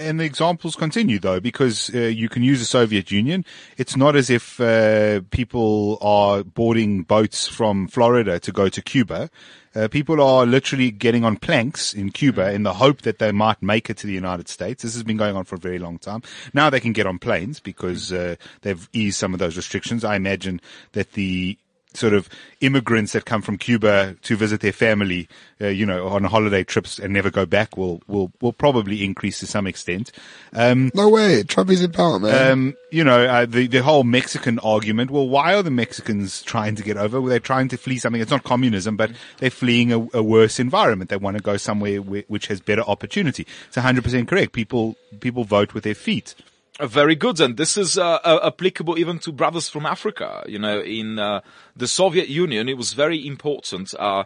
and 0.00 0.18
the 0.18 0.24
examples 0.24 0.74
continue 0.76 1.18
though 1.18 1.40
because 1.40 1.90
uh, 1.94 1.98
you 1.98 2.28
can 2.28 2.42
use 2.42 2.58
the 2.58 2.66
Soviet 2.66 3.10
Union. 3.10 3.44
It's 3.76 3.96
not 3.96 4.16
as 4.16 4.30
if 4.30 4.60
uh, 4.60 5.20
people 5.30 5.98
are 6.00 6.42
boarding 6.42 7.02
boats 7.02 7.46
from 7.46 7.88
Florida 7.88 8.40
to 8.40 8.52
go 8.52 8.68
to 8.68 8.82
Cuba. 8.82 9.30
Uh, 9.74 9.86
people 9.86 10.20
are 10.20 10.46
literally 10.46 10.90
getting 10.90 11.24
on 11.24 11.36
planks 11.36 11.94
in 11.94 12.10
Cuba 12.10 12.52
in 12.52 12.64
the 12.64 12.74
hope 12.74 13.02
that 13.02 13.20
they 13.20 13.30
might 13.30 13.62
make 13.62 13.88
it 13.88 13.96
to 13.98 14.06
the 14.06 14.12
United 14.12 14.48
States. 14.48 14.82
This 14.82 14.94
has 14.94 15.04
been 15.04 15.16
going 15.16 15.36
on 15.36 15.44
for 15.44 15.54
a 15.54 15.58
very 15.58 15.78
long 15.78 15.98
time. 15.98 16.22
Now 16.52 16.70
they 16.70 16.80
can 16.80 16.92
get 16.92 17.06
on 17.06 17.18
planes 17.18 17.60
because 17.60 18.12
uh, 18.12 18.34
they've 18.62 18.88
eased 18.92 19.18
some 19.18 19.32
of 19.32 19.38
those 19.38 19.56
restrictions. 19.56 20.04
I 20.04 20.16
imagine 20.16 20.60
that 20.92 21.12
the 21.12 21.56
sort 21.94 22.12
of 22.12 22.28
immigrants 22.60 23.12
that 23.12 23.24
come 23.24 23.42
from 23.42 23.58
Cuba 23.58 24.14
to 24.22 24.36
visit 24.36 24.60
their 24.60 24.72
family, 24.72 25.28
uh, 25.60 25.66
you 25.66 25.84
know, 25.84 26.06
on 26.08 26.22
holiday 26.24 26.62
trips 26.62 26.98
and 27.00 27.12
never 27.12 27.30
go 27.30 27.44
back 27.44 27.76
will, 27.76 28.00
will, 28.06 28.30
will 28.40 28.52
probably 28.52 29.04
increase 29.04 29.40
to 29.40 29.46
some 29.46 29.66
extent. 29.66 30.12
Um, 30.52 30.90
No 30.94 31.08
way. 31.08 31.42
Trump 31.42 31.70
is 31.70 31.82
in 31.82 31.90
power, 31.90 32.18
man. 32.20 32.52
um, 32.52 32.74
you 32.92 33.02
know, 33.02 33.24
uh, 33.24 33.44
the, 33.46 33.66
the 33.66 33.82
whole 33.82 34.04
Mexican 34.04 34.58
argument. 34.60 35.10
Well, 35.10 35.28
why 35.28 35.54
are 35.54 35.62
the 35.64 35.70
Mexicans 35.70 36.42
trying 36.42 36.76
to 36.76 36.82
get 36.82 36.96
over? 36.96 37.20
Well, 37.20 37.28
they're 37.30 37.40
trying 37.40 37.68
to 37.68 37.76
flee 37.76 37.98
something. 37.98 38.20
It's 38.22 38.30
not 38.30 38.44
communism, 38.44 38.96
but 38.96 39.10
they're 39.38 39.50
fleeing 39.50 39.92
a, 39.92 40.06
a 40.14 40.22
worse 40.22 40.60
environment. 40.60 41.10
They 41.10 41.16
want 41.16 41.38
to 41.38 41.42
go 41.42 41.56
somewhere 41.56 41.98
whi- 41.98 42.24
which 42.28 42.46
has 42.48 42.60
better 42.60 42.82
opportunity. 42.82 43.46
It's 43.68 43.76
100% 43.76 44.28
correct. 44.28 44.52
People, 44.52 44.96
people 45.20 45.44
vote 45.44 45.74
with 45.74 45.82
their 45.84 45.94
feet. 45.96 46.34
Uh, 46.78 46.86
Very 46.86 47.14
good, 47.14 47.40
and 47.40 47.56
this 47.56 47.76
is 47.76 47.98
uh, 47.98 48.18
uh, 48.24 48.40
applicable 48.44 48.98
even 48.98 49.18
to 49.20 49.32
brothers 49.32 49.68
from 49.68 49.86
Africa. 49.86 50.44
You 50.46 50.58
know, 50.58 50.80
in 50.80 51.18
uh, 51.18 51.40
the 51.76 51.88
Soviet 51.88 52.28
Union, 52.28 52.68
it 52.68 52.76
was 52.76 52.92
very 52.92 53.26
important 53.26 53.94
uh, 53.98 54.24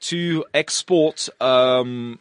to 0.00 0.44
export, 0.54 1.28
um, 1.40 2.18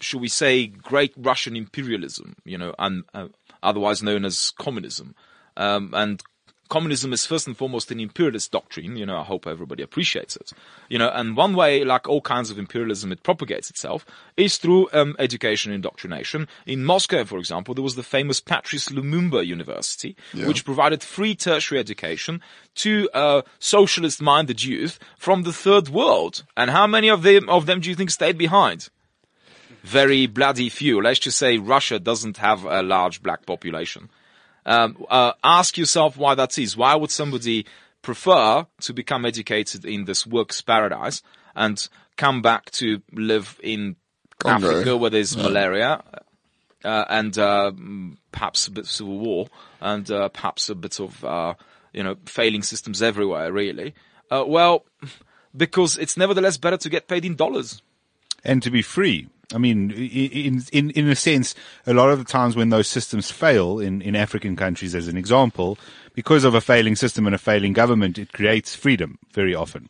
should 0.00 0.20
we 0.20 0.28
say, 0.28 0.66
great 0.66 1.12
Russian 1.16 1.56
imperialism. 1.56 2.36
You 2.44 2.58
know, 2.58 2.74
and 2.78 3.04
uh, 3.14 3.28
otherwise 3.62 4.02
known 4.02 4.24
as 4.24 4.52
communism. 4.58 5.14
Um, 5.56 5.94
and 5.94 6.22
communism 6.74 7.12
is 7.12 7.24
first 7.24 7.46
and 7.46 7.56
foremost 7.56 7.92
an 7.92 8.00
imperialist 8.00 8.50
doctrine. 8.50 8.96
You 8.96 9.06
know, 9.06 9.16
I 9.16 9.22
hope 9.22 9.46
everybody 9.46 9.84
appreciates 9.84 10.34
it. 10.34 10.52
You 10.88 10.98
know, 10.98 11.08
and 11.08 11.36
one 11.36 11.54
way, 11.54 11.84
like 11.84 12.08
all 12.08 12.20
kinds 12.20 12.50
of 12.50 12.58
imperialism, 12.58 13.12
it 13.12 13.22
propagates 13.22 13.70
itself 13.70 14.04
is 14.36 14.58
through 14.58 14.88
um, 14.92 15.14
education 15.20 15.72
indoctrination. 15.72 16.48
In 16.66 16.84
Moscow, 16.84 17.22
for 17.24 17.38
example, 17.38 17.74
there 17.74 17.84
was 17.84 17.94
the 17.94 18.02
famous 18.02 18.40
Patrice 18.40 18.88
Lumumba 18.88 19.46
University, 19.46 20.16
which 20.48 20.64
provided 20.64 21.04
free 21.04 21.36
tertiary 21.36 21.78
education 21.78 22.40
to 22.86 23.08
uh, 23.14 23.42
socialist-minded 23.60 24.64
youth 24.64 24.98
from 25.16 25.44
the 25.44 25.52
third 25.52 25.88
world. 25.90 26.42
And 26.56 26.72
how 26.72 26.88
many 26.88 27.08
of 27.08 27.22
them 27.22 27.48
of 27.48 27.66
them 27.66 27.78
do 27.82 27.88
you 27.88 27.94
think 27.94 28.10
stayed 28.10 28.36
behind? 28.36 28.88
Very 29.84 30.26
bloody 30.26 30.68
few. 30.70 31.00
Let's 31.00 31.20
just 31.20 31.38
say 31.38 31.56
Russia 31.58 32.00
doesn't 32.00 32.38
have 32.38 32.64
a 32.64 32.82
large 32.82 33.22
black 33.22 33.46
population 33.46 34.10
um, 34.66 35.04
uh, 35.08 35.32
ask 35.42 35.76
yourself 35.78 36.16
why 36.16 36.34
that 36.34 36.58
is. 36.58 36.76
Why 36.76 36.94
would 36.94 37.10
somebody 37.10 37.66
prefer 38.02 38.66
to 38.82 38.92
become 38.92 39.24
educated 39.24 39.84
in 39.84 40.04
this 40.04 40.26
works 40.26 40.60
paradise 40.60 41.22
and 41.56 41.88
come 42.16 42.42
back 42.42 42.70
to 42.70 43.02
live 43.12 43.58
in 43.62 43.96
Congo. 44.38 44.70
Africa 44.70 44.96
where 44.96 45.10
there's 45.10 45.36
malaria 45.36 46.02
uh, 46.84 47.04
and 47.08 47.36
uh, 47.38 47.72
perhaps 48.30 48.68
a 48.68 48.70
bit 48.70 48.84
of 48.84 48.90
civil 48.90 49.18
war 49.18 49.48
and 49.80 50.10
uh, 50.10 50.28
perhaps 50.28 50.68
a 50.68 50.74
bit 50.74 51.00
of 51.00 51.24
uh, 51.24 51.54
you 51.92 52.02
know 52.02 52.16
failing 52.26 52.62
systems 52.62 53.02
everywhere? 53.02 53.50
Really, 53.52 53.94
uh, 54.30 54.44
well, 54.46 54.84
because 55.56 55.96
it's 55.96 56.16
nevertheless 56.16 56.58
better 56.58 56.76
to 56.76 56.90
get 56.90 57.08
paid 57.08 57.24
in 57.24 57.36
dollars. 57.36 57.82
and 58.44 58.62
to 58.62 58.70
be 58.70 58.82
free. 58.82 59.28
I 59.52 59.58
mean, 59.58 59.90
in 59.90 60.62
in 60.72 60.90
in 60.90 61.08
a 61.08 61.16
sense, 61.16 61.54
a 61.86 61.92
lot 61.92 62.10
of 62.10 62.18
the 62.18 62.24
times 62.24 62.56
when 62.56 62.70
those 62.70 62.88
systems 62.88 63.30
fail 63.30 63.78
in 63.78 64.02
in 64.02 64.16
African 64.16 64.56
countries, 64.56 64.94
as 64.94 65.08
an 65.08 65.16
example, 65.16 65.78
because 66.14 66.44
of 66.44 66.54
a 66.54 66.60
failing 66.60 66.96
system 66.96 67.26
and 67.26 67.34
a 67.34 67.38
failing 67.38 67.72
government, 67.72 68.18
it 68.18 68.32
creates 68.32 68.74
freedom 68.74 69.18
very 69.32 69.54
often. 69.54 69.88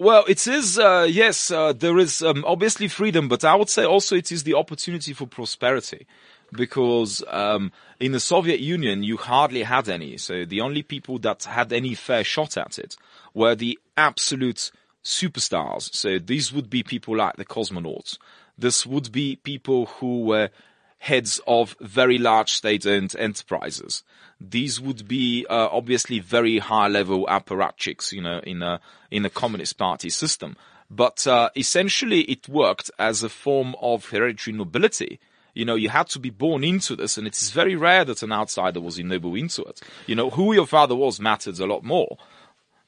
Well, 0.00 0.24
it 0.28 0.46
is, 0.46 0.78
uh, 0.78 1.08
yes, 1.10 1.50
uh, 1.50 1.72
there 1.72 1.98
is 1.98 2.22
um, 2.22 2.44
obviously 2.46 2.86
freedom, 2.86 3.26
but 3.26 3.44
I 3.44 3.56
would 3.56 3.68
say 3.68 3.84
also 3.84 4.14
it 4.14 4.30
is 4.30 4.44
the 4.44 4.54
opportunity 4.54 5.12
for 5.12 5.26
prosperity. 5.26 6.06
Because 6.52 7.22
um, 7.28 7.72
in 8.00 8.12
the 8.12 8.20
Soviet 8.20 8.60
Union, 8.60 9.02
you 9.02 9.18
hardly 9.18 9.64
had 9.64 9.88
any. 9.88 10.16
So 10.16 10.46
the 10.46 10.62
only 10.62 10.82
people 10.82 11.18
that 11.18 11.44
had 11.44 11.72
any 11.72 11.94
fair 11.94 12.24
shot 12.24 12.56
at 12.56 12.78
it 12.78 12.96
were 13.34 13.54
the 13.54 13.78
absolute 13.96 14.70
superstars. 15.04 15.92
So 15.92 16.18
these 16.18 16.52
would 16.52 16.70
be 16.70 16.82
people 16.82 17.16
like 17.16 17.36
the 17.36 17.44
cosmonauts. 17.44 18.16
This 18.58 18.84
would 18.84 19.12
be 19.12 19.36
people 19.36 19.86
who 19.86 20.24
were 20.24 20.50
heads 20.98 21.40
of 21.46 21.76
very 21.80 22.18
large 22.18 22.52
state-owned 22.52 23.14
enterprises. 23.16 24.02
These 24.40 24.80
would 24.80 25.06
be 25.06 25.46
uh, 25.48 25.68
obviously 25.70 26.18
very 26.18 26.58
high-level 26.58 27.26
apparatchiks, 27.26 28.12
you 28.12 28.20
know, 28.20 28.40
in 28.40 28.62
a 28.62 28.80
in 29.10 29.24
a 29.24 29.30
communist 29.30 29.78
party 29.78 30.10
system. 30.10 30.56
But 30.90 31.26
uh, 31.26 31.50
essentially, 31.54 32.22
it 32.22 32.48
worked 32.48 32.90
as 32.98 33.22
a 33.22 33.28
form 33.28 33.76
of 33.80 34.10
hereditary 34.10 34.56
nobility. 34.56 35.20
You 35.54 35.64
know, 35.64 35.74
you 35.74 35.88
had 35.88 36.08
to 36.10 36.18
be 36.18 36.30
born 36.30 36.64
into 36.64 36.96
this, 36.96 37.18
and 37.18 37.26
it 37.26 37.36
is 37.36 37.50
very 37.50 37.74
rare 37.74 38.04
that 38.04 38.22
an 38.22 38.32
outsider 38.32 38.80
was 38.80 38.98
ennobled 38.98 39.36
into 39.36 39.62
it. 39.62 39.80
You 40.06 40.14
know, 40.14 40.30
who 40.30 40.52
your 40.52 40.66
father 40.66 40.94
was 40.94 41.20
mattered 41.20 41.58
a 41.58 41.66
lot 41.66 41.84
more. 41.84 42.16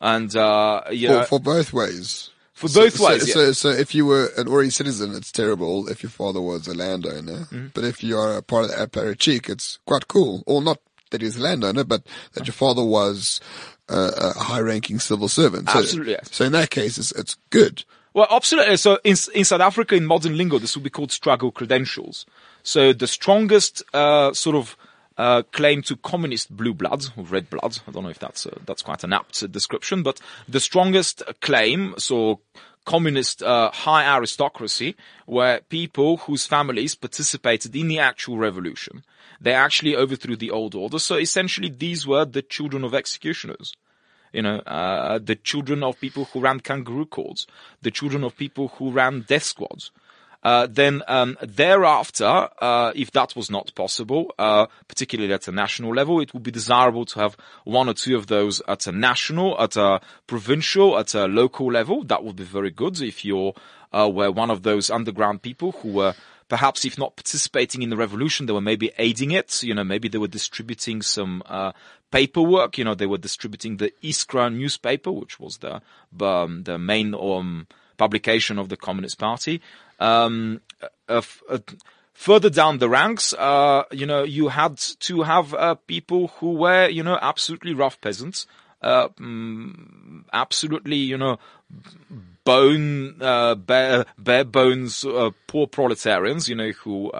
And 0.00 0.34
uh, 0.34 0.82
you 0.90 1.08
know, 1.08 1.22
for, 1.22 1.38
for 1.38 1.40
both 1.40 1.72
ways. 1.72 2.30
For 2.60 2.68
both 2.68 2.96
so, 2.96 3.06
ways, 3.06 3.26
yeah. 3.26 3.34
So, 3.34 3.52
so 3.52 3.68
if 3.70 3.94
you 3.94 4.04
were 4.04 4.28
an 4.36 4.46
Ori 4.46 4.68
citizen, 4.68 5.14
it's 5.14 5.32
terrible 5.32 5.88
if 5.88 6.02
your 6.02 6.10
father 6.10 6.42
was 6.42 6.68
a 6.68 6.74
landowner. 6.74 7.46
Mm-hmm. 7.46 7.68
But 7.72 7.84
if 7.84 8.04
you 8.04 8.18
are 8.18 8.36
a 8.36 8.42
part 8.42 8.66
of 8.66 8.70
the 8.70 8.76
apparatchik, 8.76 9.48
it's 9.48 9.78
quite 9.86 10.08
cool. 10.08 10.42
Or 10.46 10.60
not 10.60 10.76
that 11.10 11.22
he's 11.22 11.38
a 11.38 11.42
landowner, 11.42 11.84
but 11.84 12.02
that 12.34 12.46
your 12.46 12.52
father 12.52 12.84
was 12.84 13.40
uh, 13.88 14.10
a 14.36 14.38
high-ranking 14.38 14.98
civil 14.98 15.28
servant. 15.28 15.70
So, 15.70 15.78
Absolutely, 15.78 16.12
yes. 16.12 16.28
So 16.30 16.44
in 16.44 16.52
that 16.52 16.68
case, 16.68 16.98
it's, 16.98 17.12
it's 17.12 17.34
good. 17.48 17.82
Well, 18.12 18.26
absolutely. 18.30 18.76
So 18.76 18.98
in, 19.04 19.16
in 19.34 19.44
South 19.46 19.62
Africa, 19.62 19.94
in 19.94 20.04
modern 20.04 20.36
lingo, 20.36 20.58
this 20.58 20.76
would 20.76 20.84
be 20.84 20.90
called 20.90 21.12
struggle 21.12 21.50
credentials. 21.50 22.26
So 22.62 22.92
the 22.92 23.06
strongest 23.06 23.82
uh, 23.94 24.34
sort 24.34 24.56
of 24.56 24.76
uh, 25.20 25.42
claim 25.52 25.82
to 25.82 25.96
communist 25.96 26.56
blue 26.56 26.72
blood 26.72 27.04
or 27.14 27.24
red 27.24 27.50
blood. 27.50 27.78
I 27.86 27.90
don't 27.90 28.04
know 28.04 28.10
if 28.10 28.18
that's 28.18 28.46
uh, 28.46 28.58
that's 28.64 28.82
quite 28.82 29.04
an 29.04 29.12
apt 29.12 29.42
uh, 29.42 29.46
description, 29.46 30.02
but 30.02 30.18
the 30.48 30.60
strongest 30.60 31.22
claim, 31.40 31.94
so 31.98 32.40
communist 32.86 33.42
uh, 33.42 33.70
high 33.70 34.16
aristocracy, 34.16 34.96
were 35.26 35.60
people 35.68 36.16
whose 36.24 36.46
families 36.46 36.94
participated 36.94 37.76
in 37.76 37.88
the 37.88 37.98
actual 37.98 38.38
revolution. 38.38 39.04
They 39.40 39.52
actually 39.52 39.94
overthrew 39.94 40.36
the 40.36 40.50
old 40.50 40.74
order. 40.74 40.98
So 40.98 41.16
essentially, 41.16 41.68
these 41.68 42.06
were 42.06 42.24
the 42.24 42.42
children 42.42 42.82
of 42.84 42.94
executioners 42.94 43.74
you 44.32 44.42
know, 44.42 44.58
uh, 44.58 45.18
the 45.18 45.34
children 45.34 45.82
of 45.82 46.00
people 46.00 46.26
who 46.26 46.40
ran 46.40 46.60
kangaroo 46.60 47.04
courts, 47.04 47.46
the 47.82 47.90
children 47.90 48.22
of 48.22 48.36
people 48.36 48.68
who 48.68 48.92
ran 48.92 49.22
death 49.22 49.42
squads. 49.42 49.90
Uh, 50.42 50.66
then 50.70 51.02
um, 51.06 51.36
thereafter, 51.42 52.48
uh, 52.60 52.92
if 52.94 53.10
that 53.10 53.36
was 53.36 53.50
not 53.50 53.74
possible, 53.74 54.32
uh, 54.38 54.66
particularly 54.88 55.32
at 55.32 55.48
a 55.48 55.52
national 55.52 55.94
level, 55.94 56.20
it 56.20 56.32
would 56.32 56.42
be 56.42 56.50
desirable 56.50 57.04
to 57.04 57.20
have 57.20 57.36
one 57.64 57.88
or 57.88 57.94
two 57.94 58.16
of 58.16 58.26
those 58.28 58.62
at 58.66 58.86
a 58.86 58.92
national, 58.92 59.60
at 59.60 59.76
a 59.76 60.00
provincial, 60.26 60.98
at 60.98 61.14
a 61.14 61.26
local 61.26 61.70
level. 61.70 62.04
That 62.04 62.24
would 62.24 62.36
be 62.36 62.44
very 62.44 62.70
good 62.70 63.00
if 63.02 63.24
you 63.24 63.52
uh, 63.92 64.10
were 64.12 64.30
one 64.30 64.50
of 64.50 64.62
those 64.62 64.90
underground 64.90 65.42
people 65.42 65.72
who 65.72 65.92
were 65.92 66.14
perhaps 66.48 66.84
if 66.84 66.98
not 66.98 67.16
participating 67.16 67.80
in 67.80 67.90
the 67.90 67.96
revolution, 67.96 68.44
they 68.44 68.52
were 68.52 68.60
maybe 68.60 68.90
aiding 68.98 69.30
it. 69.30 69.62
You 69.62 69.72
know, 69.72 69.84
maybe 69.84 70.08
they 70.08 70.18
were 70.18 70.28
distributing 70.28 71.00
some 71.00 71.42
uh, 71.46 71.72
paperwork. 72.10 72.76
You 72.76 72.84
know, 72.84 72.94
they 72.94 73.06
were 73.06 73.18
distributing 73.18 73.76
the 73.76 73.92
Iskra 74.02 74.52
newspaper, 74.52 75.12
which 75.12 75.38
was 75.38 75.58
the 75.58 75.80
um, 76.20 76.64
the 76.64 76.78
main 76.78 77.14
um, 77.14 77.66
publication 78.00 78.58
of 78.58 78.70
the 78.70 78.78
Communist 78.78 79.18
Party. 79.18 79.60
Um, 79.98 80.62
uh, 81.06 81.20
uh, 81.50 81.58
further 82.14 82.48
down 82.48 82.78
the 82.78 82.88
ranks, 82.88 83.34
uh, 83.34 83.82
you 83.92 84.06
know, 84.06 84.22
you 84.22 84.48
had 84.48 84.78
to 85.00 85.22
have 85.22 85.52
uh, 85.52 85.74
people 85.86 86.28
who 86.38 86.52
were, 86.54 86.88
you 86.88 87.02
know, 87.02 87.18
absolutely 87.20 87.74
rough 87.74 88.00
peasants. 88.00 88.46
Uh, 88.80 89.08
mm, 89.20 90.24
absolutely, 90.32 90.96
you 90.96 91.18
know, 91.18 91.36
bone, 92.44 93.16
uh, 93.20 93.54
bare, 93.54 94.06
bare 94.16 94.46
bones, 94.46 95.04
poor 95.46 95.66
proletarians, 95.66 96.48
you 96.48 96.54
know, 96.54 96.70
who, 96.82 97.12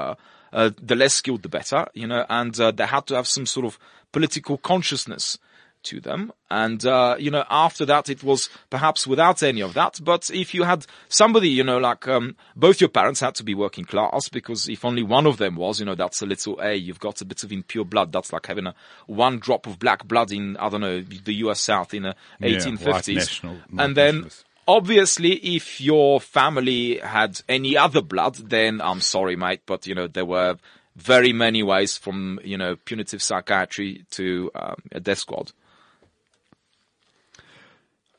the 0.53 0.97
less 0.97 1.12
skilled, 1.12 1.43
the 1.43 1.51
better, 1.51 1.87
you 1.93 2.07
know, 2.07 2.24
and, 2.31 2.55
they 2.55 2.87
had 2.87 3.07
to 3.07 3.14
have 3.14 3.28
some 3.28 3.45
sort 3.45 3.66
of 3.66 3.78
political 4.12 4.57
consciousness 4.57 5.39
to 5.85 6.01
them. 6.01 6.33
And, 6.51 6.85
uh, 6.85 7.16
you 7.18 7.31
know, 7.31 7.45
after 7.49 7.85
that, 7.87 8.09
it 8.09 8.22
was 8.22 8.49
perhaps 8.70 9.07
without 9.07 9.43
any 9.43 9.61
of 9.61 9.74
that. 9.74 10.01
But 10.03 10.31
if 10.33 10.53
you 10.55 10.64
had 10.64 10.87
somebody, 11.09 11.49
you 11.49 11.62
know, 11.64 11.78
like, 11.78 12.07
um, 12.09 12.37
both 12.57 12.81
your 12.81 12.89
parents 12.91 13.20
had 13.20 13.35
to 13.37 13.45
be 13.45 13.55
working 13.55 13.85
class 13.85 14.28
because 14.28 14.68
if 14.68 14.85
only 14.85 15.03
one 15.03 15.26
of 15.26 15.37
them 15.39 15.57
was, 15.57 15.81
you 15.81 15.87
know, 15.87 15.95
that's 15.95 16.22
a 16.22 16.26
little 16.26 16.59
A, 16.61 16.74
you've 16.74 17.01
got 17.01 17.20
a 17.20 17.24
bit 17.24 17.43
of 17.45 17.53
impure 17.53 17.85
blood. 17.85 18.12
That's 18.12 18.33
like 18.33 18.47
having 18.47 18.66
a 18.66 18.74
one 19.07 19.39
drop 19.39 19.66
of 19.66 19.78
black 19.78 20.07
blood 20.07 20.33
in, 20.33 20.57
I 20.57 20.68
don't 20.68 20.81
know, 20.81 21.01
the 21.03 21.35
US 21.35 21.61
South 21.61 21.95
in 21.95 22.03
the 22.03 22.14
Yeah, 22.41 22.49
1850s. 22.59 23.14
national- 23.16 23.61
and 23.78 23.97
then, 23.97 24.31
obviously, 24.66 25.33
if 25.57 25.81
your 25.81 26.20
family 26.20 26.99
had 26.99 27.41
any 27.49 27.76
other 27.76 28.03
blood, 28.03 28.37
then 28.37 28.81
I'm 28.81 29.01
sorry, 29.01 29.37
mate, 29.37 29.61
but 29.66 29.87
you 29.87 29.95
know, 29.95 30.07
there 30.07 30.24
were 30.24 30.57
very 30.97 31.33
many 31.33 31.62
ways 31.62 31.97
from, 31.97 32.41
you 32.45 32.59
know, 32.59 32.76
punitive 32.76 33.22
psychiatry 33.22 34.05
to 34.11 34.51
um, 34.55 34.76
a 34.93 35.01
death 35.01 35.18
squad. 35.18 35.53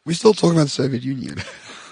We're 0.06 0.14
still 0.14 0.34
talking 0.34 0.56
about 0.58 0.64
the 0.64 0.70
Soviet 0.70 1.04
Union. 1.04 1.38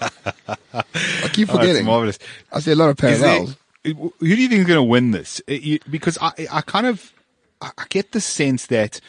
I 0.74 1.28
keep 1.32 1.48
Oh, 1.50 1.56
forgetting. 1.58 1.84
marvelous. 1.84 2.18
I 2.52 2.60
see 2.60 2.72
a 2.72 2.76
lot 2.76 2.90
of 2.90 2.96
there- 2.96 3.16
parallels. 3.18 3.56
who 3.84 3.94
do 4.20 4.26
you 4.26 4.48
think 4.48 4.60
is 4.60 4.66
going 4.66 4.76
to 4.78 4.82
win 4.82 5.10
this? 5.12 5.40
Uh, 5.48 5.78
Because 5.90 6.18
I, 6.20 6.32
I 6.50 6.60
kind 6.62 6.86
of, 6.86 7.12
I 7.60 7.70
get 7.88 8.12
the 8.12 8.20
sense 8.20 8.66
that, 8.66 9.00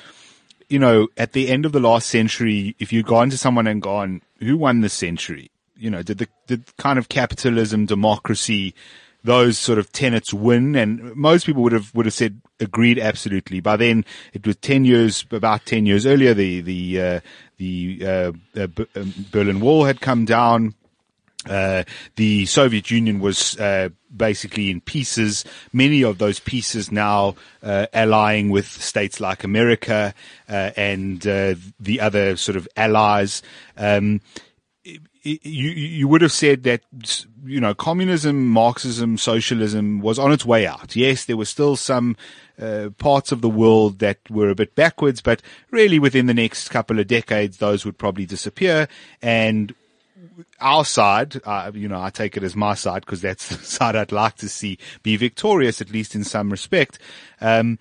you 0.70 0.80
know, 0.80 1.08
at 1.18 1.34
the 1.34 1.50
end 1.50 1.66
of 1.66 1.72
the 1.72 1.80
last 1.80 2.10
century, 2.10 2.76
if 2.80 2.94
you'd 2.94 3.06
gone 3.08 3.30
to 3.32 3.38
someone 3.38 3.68
and 3.68 3.82
gone, 3.82 4.22
who 4.40 4.58
won 4.58 4.82
this 4.82 4.94
century? 4.94 5.52
You 5.78 5.90
know, 5.90 6.04
did 6.04 6.20
the, 6.20 6.28
did 6.48 6.76
kind 6.78 7.00
of 7.00 7.10
capitalism, 7.10 7.86
democracy, 7.88 8.76
those 9.24 9.58
sort 9.58 9.80
of 9.80 9.92
tenets 9.92 10.32
win? 10.34 10.76
And 10.76 11.16
most 11.16 11.46
people 11.48 11.64
would 11.64 11.72
have, 11.74 11.94
would 11.96 12.06
have 12.06 12.14
said 12.14 12.40
agreed 12.60 13.00
absolutely. 13.00 13.62
By 13.62 13.78
then, 13.78 14.06
it 14.34 14.46
was 14.46 14.58
10 14.58 14.86
years, 14.86 15.26
about 15.32 15.66
10 15.66 15.86
years 15.88 16.06
earlier, 16.06 16.34
the, 16.36 16.62
the, 16.62 17.02
uh, 17.02 17.20
the, 17.62 18.00
uh, 18.04 18.32
uh, 18.60 18.68
um, 18.96 19.14
Berlin 19.32 19.60
Wall 19.60 19.86
had 19.86 20.02
come 20.02 20.26
down. 20.26 20.74
Uh, 21.48 21.84
the 22.16 22.48
Soviet 22.48 22.90
Union 22.90 23.20
was 23.20 23.60
uh, 23.60 23.90
basically 24.16 24.72
in 24.72 24.82
pieces. 24.82 25.46
Many 25.72 26.04
of 26.04 26.18
those 26.18 26.40
pieces 26.40 26.92
now 26.92 27.36
uh, 27.62 27.86
allying 27.94 28.50
with 28.50 28.68
states 28.68 29.20
like 29.20 29.44
America 29.44 30.16
uh, 30.50 30.72
and 30.76 31.22
the 31.22 32.00
other 32.00 32.36
sort 32.36 32.56
of 32.56 32.68
allies. 32.76 33.44
Um, 33.78 34.22
you, 35.24 35.70
you 35.70 36.08
would 36.08 36.22
have 36.22 36.32
said 36.32 36.64
that, 36.64 36.82
you 37.46 37.60
know, 37.60 37.74
communism, 37.74 38.48
Marxism, 38.48 39.18
socialism 39.18 40.00
was 40.00 40.18
on 40.18 40.32
its 40.32 40.46
way 40.46 40.66
out. 40.66 40.96
Yes, 40.96 41.26
there 41.26 41.38
were 41.38 41.46
still 41.46 41.76
some 41.76 42.16
uh, 42.60 42.90
parts 42.98 43.32
of 43.32 43.42
the 43.42 43.50
world 43.50 44.00
that 44.00 44.18
were 44.30 44.50
a 44.50 44.56
bit 44.56 44.76
backwards, 44.76 45.22
but 45.22 45.42
really 45.70 46.00
within 46.00 46.26
the 46.26 46.34
next 46.34 46.70
couple 46.70 47.00
of 47.00 47.08
decades, 47.08 47.58
those 47.58 47.86
would 47.86 47.98
probably 47.98 48.26
disappear. 48.26 48.88
And 49.22 49.76
our 50.60 50.86
side, 50.86 51.40
uh, 51.46 51.72
you 51.74 51.88
know, 51.88 52.02
I 52.02 52.10
take 52.10 52.36
it 52.36 52.44
as 52.44 52.56
my 52.56 52.74
side 52.74 53.06
because 53.06 53.22
that's 53.22 53.48
the 53.56 53.64
side 53.64 53.96
I'd 53.96 54.12
like 54.12 54.38
to 54.38 54.50
see 54.50 54.80
be 55.04 55.18
victorious, 55.18 55.82
at 55.82 55.92
least 55.92 56.16
in 56.16 56.24
some 56.24 56.50
respect, 56.50 56.98
um, 57.42 57.78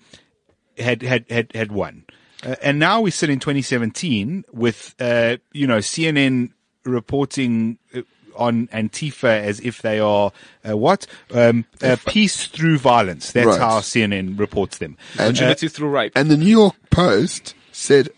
had, 0.77 1.01
had, 1.01 1.25
had, 1.29 1.51
had 1.55 1.71
won. 1.71 2.05
Uh, 2.43 2.55
and 2.61 2.79
now 2.79 3.01
we 3.01 3.11
sit 3.11 3.29
in 3.29 3.39
2017 3.39 4.45
with, 4.51 4.95
uh, 4.99 5.37
you 5.53 5.65
know, 5.65 5.77
CNN 5.77 6.51
reporting 6.83 7.77
uh, 7.95 8.01
on 8.35 8.67
Antifa 8.67 9.41
as 9.41 9.59
if 9.59 9.81
they 9.81 9.99
are 9.99 10.31
uh, 10.67 10.75
what 10.77 11.05
um, 11.33 11.65
uh, 11.81 11.97
peace 12.07 12.47
through 12.47 12.77
violence. 12.77 13.31
That's 13.31 13.47
Right. 13.47 13.59
how 13.59 13.79
CNN 13.79 14.39
reports 14.39 14.77
them. 14.77 14.97
Virginity 15.15 15.67
through 15.67 15.89
rape. 15.89 16.13
And 16.15 16.29
the 16.31 16.37
New 16.37 16.45
York 16.49 16.75
Post 16.89 17.55
said 17.71 18.09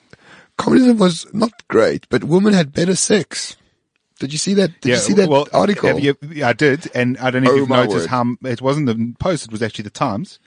communism 0.57 0.97
was 0.99 1.25
not 1.33 1.51
great, 1.67 2.07
but 2.09 2.23
women 2.23 2.53
had 2.53 2.73
better 2.73 2.95
sex. 2.95 3.55
Did 4.19 4.31
you 4.31 4.37
see 4.37 4.53
that? 4.53 4.79
Did 4.81 4.89
you 4.89 4.95
see 4.97 5.13
that 5.13 5.27
well, 5.27 5.47
article? 5.51 5.89
have 5.89 5.99
you- 5.99 6.15
yeah, 6.31 6.47
I 6.49 6.53
did, 6.53 6.89
and 6.95 7.17
I 7.17 7.29
don't 7.31 7.43
know 7.43 7.49
if 7.49 7.55
Oh, 7.55 7.59
you've 7.59 7.69
noticed 7.69 7.95
word. 7.97 8.07
how 8.09 8.35
it 8.45 8.61
wasn't 8.61 8.85
the 8.85 9.13
Post; 9.19 9.45
it 9.45 9.51
was 9.51 9.61
actually 9.63 9.83
the 9.83 9.89
Times. 9.89 10.39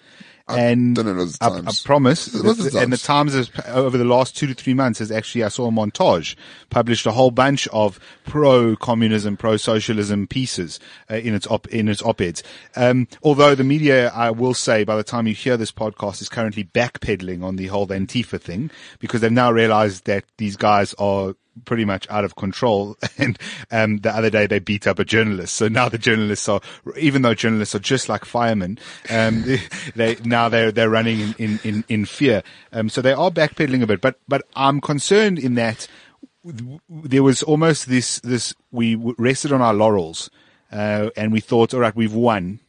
And 0.49 0.95
don't 0.95 1.07
know 1.07 1.23
if 1.23 1.35
it 1.35 1.37
I, 1.41 1.59
I 1.59 1.73
promise, 1.85 2.27
the 2.27 2.79
and 2.81 2.93
the 2.93 2.99
Times 2.99 3.35
has, 3.35 3.51
over 3.67 3.99
the 3.99 4.05
last 4.05 4.37
two 4.37 4.47
to 4.47 4.55
three 4.55 4.75
months 4.75 5.01
has 5.01 5.11
actually, 5.11 5.43
I 5.43 5.49
saw 5.49 5.69
a 5.69 5.71
montage, 5.73 6.37
published 6.71 7.07
a 7.07 7.13
whole 7.13 7.33
bunch 7.33 7.67
of 7.69 7.99
pro-communism, 8.27 9.37
pro-socialism 9.37 10.29
pieces 10.29 10.79
uh, 11.11 11.17
in 11.17 11.35
its 11.35 11.47
op, 11.49 11.67
in 11.69 11.89
its 11.89 12.03
op-eds. 12.03 12.43
Um, 12.77 13.09
although 13.23 13.55
the 13.55 13.65
media, 13.65 14.11
I 14.11 14.31
will 14.31 14.55
say, 14.55 14.85
by 14.85 14.97
the 14.97 15.05
time 15.05 15.27
you 15.27 15.35
hear 15.35 15.57
this 15.57 15.73
podcast, 15.73 16.23
is 16.23 16.29
currently 16.29 16.65
backpedaling 16.65 17.43
on 17.43 17.57
the 17.57 17.67
whole 17.67 17.89
Antifa 17.89 18.41
thing 18.41 18.71
because 19.01 19.21
they've 19.21 19.33
now 19.33 19.51
realized 19.51 20.05
that 20.05 20.25
these 20.39 20.57
guys 20.57 20.95
are 20.95 21.35
pretty 21.65 21.85
much 21.85 22.07
out 22.11 22.25
of 22.25 22.37
control. 22.37 22.97
And 23.19 23.39
um, 23.71 23.99
the 23.99 24.11
other 24.11 24.29
day 24.29 24.47
they 24.47 24.59
beat 24.59 24.87
up 24.87 24.99
a 24.99 25.05
journalist. 25.05 25.55
So 25.55 25.69
now 25.69 25.89
the 25.89 25.99
journalists 25.99 26.49
are, 26.49 26.61
even 26.99 27.23
though 27.23 27.35
journalists 27.35 27.75
are 27.75 27.81
just 27.81 28.09
like 28.09 28.25
firemen, 28.25 28.79
um, 29.09 29.43
they, 29.95 30.17
now 30.25 30.49
they're 30.49 30.71
they're 30.71 30.91
running 30.91 31.21
in 31.21 31.35
in 31.39 31.61
in, 31.65 31.85
in 31.89 32.05
fear. 32.05 32.43
Um, 32.73 32.89
so 32.89 33.01
they 33.01 33.13
are 33.13 33.31
backpedaling 33.31 33.83
a 33.83 33.87
bit. 33.87 34.01
But 34.01 34.21
but 34.29 34.43
I'm 34.55 34.81
concerned 34.81 35.39
in 35.39 35.55
that 35.55 35.89
there 36.89 37.23
was 37.23 37.43
almost 37.43 37.89
this 37.89 38.21
this 38.21 38.55
we 38.71 38.97
rested 39.19 39.53
on 39.53 39.63
our 39.63 39.75
laurels 39.75 40.31
uh, 40.71 41.11
and 41.17 41.33
we 41.33 41.41
thought, 41.41 41.75
all 41.75 41.81
right, 41.81 41.95
we've 41.95 42.15
won, 42.15 42.61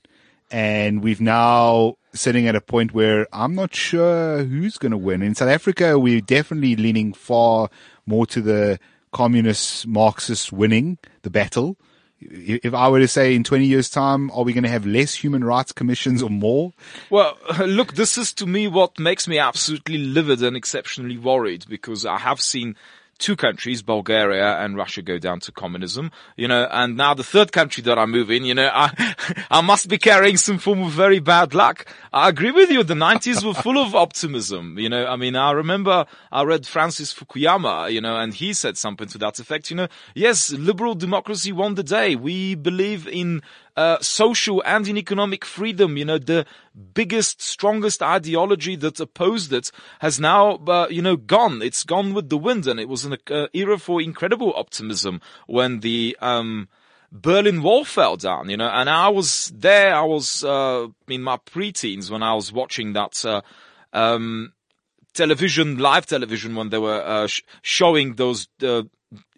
and 0.51 1.03
we've 1.03 1.21
now 1.21 1.95
sitting 2.13 2.47
at 2.47 2.55
a 2.55 2.61
point 2.61 2.93
where 2.93 3.27
I'm 3.31 3.55
not 3.55 3.75
sure 3.75 4.43
who's 4.43 4.77
going 4.77 4.91
to 4.91 4.97
win. 4.97 5.21
In 5.21 5.35
South 5.35 5.49
Africa, 5.49 5.99
we're 5.99 6.21
definitely 6.21 6.75
leaning 6.75 7.13
far 7.13 7.69
more 8.07 8.25
to 8.27 8.41
the 8.41 8.79
communist 9.11 9.87
Marxists 9.87 10.51
winning 10.51 10.97
the 11.21 11.29
battle. 11.29 11.77
If 12.19 12.73
I 12.73 12.89
were 12.89 12.99
to 12.99 13.07
say 13.07 13.35
in 13.35 13.43
20 13.43 13.65
years 13.65 13.89
time, 13.89 14.31
are 14.31 14.43
we 14.43 14.53
going 14.53 14.63
to 14.63 14.69
have 14.69 14.87
less 14.87 15.13
human 15.13 15.43
rights 15.43 15.71
commissions 15.71 16.23
or 16.23 16.31
more? 16.31 16.73
Well, 17.11 17.37
look, 17.59 17.93
this 17.93 18.17
is 18.17 18.33
to 18.35 18.47
me 18.47 18.67
what 18.67 18.97
makes 18.99 19.27
me 19.27 19.37
absolutely 19.37 19.99
livid 19.99 20.41
and 20.41 20.57
exceptionally 20.57 21.17
worried 21.17 21.65
because 21.69 22.05
I 22.05 22.17
have 22.17 22.41
seen 22.41 22.75
two 23.17 23.35
countries, 23.35 23.81
Bulgaria 23.81 24.57
and 24.57 24.75
Russia, 24.75 25.01
go 25.01 25.17
down 25.17 25.39
to 25.41 25.51
communism. 25.51 26.11
You 26.35 26.47
know, 26.47 26.67
and 26.71 26.97
now 26.97 27.13
the 27.13 27.23
third 27.23 27.51
country 27.51 27.83
that 27.83 27.97
I 27.97 28.05
move 28.05 28.31
in, 28.31 28.45
you 28.45 28.53
know, 28.53 28.69
I 28.73 29.15
I 29.51 29.61
must 29.61 29.87
be 29.87 29.97
carrying 29.97 30.37
some 30.37 30.57
form 30.57 30.83
of 30.83 30.91
very 30.91 31.19
bad 31.19 31.53
luck. 31.53 31.85
I 32.13 32.29
agree 32.29 32.51
with 32.51 32.69
you. 32.69 32.83
The 32.83 32.93
90s 32.93 33.45
were 33.45 33.53
full 33.53 33.77
of 33.77 33.95
optimism. 33.95 34.77
You 34.77 34.89
know, 34.89 35.05
I 35.05 35.15
mean, 35.15 35.35
I 35.35 35.51
remember 35.51 36.05
I 36.31 36.43
read 36.43 36.65
Francis 36.65 37.13
Fukuyama, 37.13 37.91
you 37.91 38.01
know, 38.01 38.17
and 38.17 38.33
he 38.33 38.53
said 38.53 38.77
something 38.77 39.07
to 39.09 39.17
that 39.19 39.39
effect. 39.39 39.69
You 39.69 39.77
know, 39.77 39.87
yes, 40.15 40.51
liberal 40.51 40.95
democracy 40.95 41.51
won 41.51 41.75
the 41.75 41.83
day. 41.83 42.15
We 42.15 42.55
believe 42.55 43.07
in 43.07 43.41
uh, 43.77 43.99
social 44.01 44.63
and 44.65 44.87
in 44.87 44.97
economic 44.97 45.45
freedom. 45.45 45.95
You 45.97 46.05
know, 46.05 46.17
the 46.17 46.45
biggest, 46.93 47.41
strongest 47.41 48.01
ideology 48.01 48.75
that 48.75 48.99
opposed 48.99 49.53
it 49.53 49.71
has 49.99 50.19
now, 50.19 50.55
uh, 50.67 50.87
you 50.89 51.01
know, 51.03 51.15
gone. 51.15 51.61
It's 51.61 51.83
gone 51.83 52.13
with 52.15 52.29
the 52.29 52.37
wind, 52.37 52.65
and 52.65 52.79
it 52.79 52.89
was 52.89 53.05
an 53.05 53.17
uh, 53.29 53.47
era 53.53 53.77
for 53.77 54.01
incredible 54.01 54.51
optimism 54.55 55.21
when 55.45 55.81
the 55.81 56.17
um, 56.19 56.67
Berlin 57.11 57.61
Wall 57.61 57.85
fell 57.85 58.17
down. 58.17 58.49
You 58.49 58.57
know, 58.57 58.67
and 58.67 58.89
I 58.89 59.09
was 59.09 59.53
there. 59.55 59.95
I 59.95 60.03
was 60.03 60.43
uh, 60.43 60.87
in 61.07 61.21
my 61.21 61.37
preteens 61.37 62.09
when 62.09 62.23
I 62.23 62.33
was 62.33 62.51
watching 62.51 62.93
that. 62.93 63.23
Uh, 63.23 63.41
um, 63.93 64.53
television, 65.13 65.77
live 65.77 66.05
television, 66.05 66.55
when 66.55 66.69
they 66.69 66.77
were 66.77 67.01
uh, 67.01 67.25
sh- 67.25 67.41
showing 67.63 68.15
those 68.15 68.47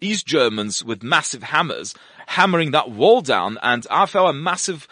East 0.00 0.26
Germans 0.26 0.84
with 0.84 1.02
massive 1.02 1.42
hammers 1.42 1.94
hammering 2.36 2.70
that 2.72 2.90
wall 2.90 3.20
down, 3.22 3.58
and 3.62 3.86
I 3.90 4.06
felt 4.06 4.30
a 4.30 4.32
massive 4.32 4.86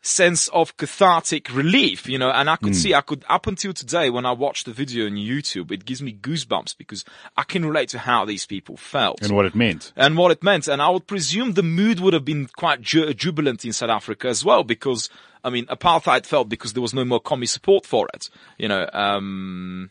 sense 0.00 0.48
of 0.48 0.76
cathartic 0.76 1.52
relief, 1.54 2.06
you 2.06 2.18
know, 2.18 2.30
and 2.30 2.50
I 2.50 2.56
could 2.56 2.76
see, 2.76 2.92
I 2.92 3.00
could, 3.00 3.24
up 3.26 3.46
until 3.46 3.72
today, 3.72 4.10
when 4.10 4.26
I 4.26 4.32
watch 4.32 4.64
the 4.64 4.72
video 4.72 5.06
on 5.06 5.12
YouTube, 5.12 5.72
it 5.72 5.86
gives 5.86 6.02
me 6.02 6.12
goosebumps 6.12 6.76
because 6.76 7.06
I 7.38 7.42
can 7.42 7.64
relate 7.64 7.88
to 7.90 7.98
how 7.98 8.26
these 8.26 8.44
people 8.44 8.76
felt 8.76 9.22
And 9.22 9.32
what 9.32 9.46
it 9.46 9.54
meant. 9.54 9.92
and 9.96 10.18
what 10.18 10.30
it 10.30 10.42
meant. 10.42 10.68
And 10.68 10.82
I 10.82 10.90
would 10.90 11.06
presume 11.06 11.52
the 11.54 11.62
mood 11.62 12.00
would 12.00 12.12
have 12.12 12.24
been 12.24 12.48
quite 12.54 12.82
ju- 12.82 13.14
jubilant 13.14 13.64
in 13.64 13.72
South 13.72 13.88
Africa 13.90 14.28
as 14.28 14.44
well, 14.44 14.62
because 14.62 15.08
I 15.42 15.50
mean, 15.50 15.64
apartheid 15.66 16.26
fell 16.26 16.44
because 16.44 16.74
there 16.74 16.82
was 16.82 16.94
no 16.94 17.04
more 17.04 17.20
commie 17.20 17.46
support 17.46 17.86
for 17.86 18.06
it. 18.14 18.28
You 18.58 18.68
know, 18.68 18.88
um, 18.92 19.90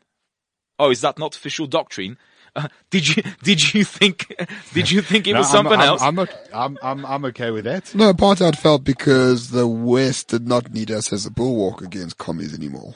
oh, 0.78 0.92
is 0.92 1.02
that 1.02 1.18
not 1.20 1.36
official 1.36 1.66
doctrine? 1.68 2.18
Uh, 2.56 2.68
did 2.92 3.08
you 3.16 3.24
did 3.42 3.74
you 3.74 3.84
think 3.84 4.34
did 4.74 4.92
you 4.92 5.02
think 5.02 5.28
it 5.28 5.34
No, 5.34 5.40
was 5.40 5.48
I'm- 5.48 5.56
something 5.66 5.80
I'm, 5.80 5.88
else? 5.88 6.02
I'm, 6.02 6.16
not, 6.16 6.30
I'm, 6.54 6.78
I'm, 6.84 7.06
I'm 7.06 7.26
okay 7.26 7.50
with 7.52 7.64
that. 7.66 7.94
No, 7.96 8.14
apartheid 8.14 8.56
fell 8.58 8.78
because 8.80 9.50
the 9.50 9.68
West 9.68 10.28
did 10.30 10.48
not 10.48 10.72
need 10.74 10.92
us 10.92 11.12
as 11.12 11.26
a 11.26 11.32
bulwark 11.32 11.82
against 11.82 12.18
commies 12.18 12.54
anymore. 12.54 12.94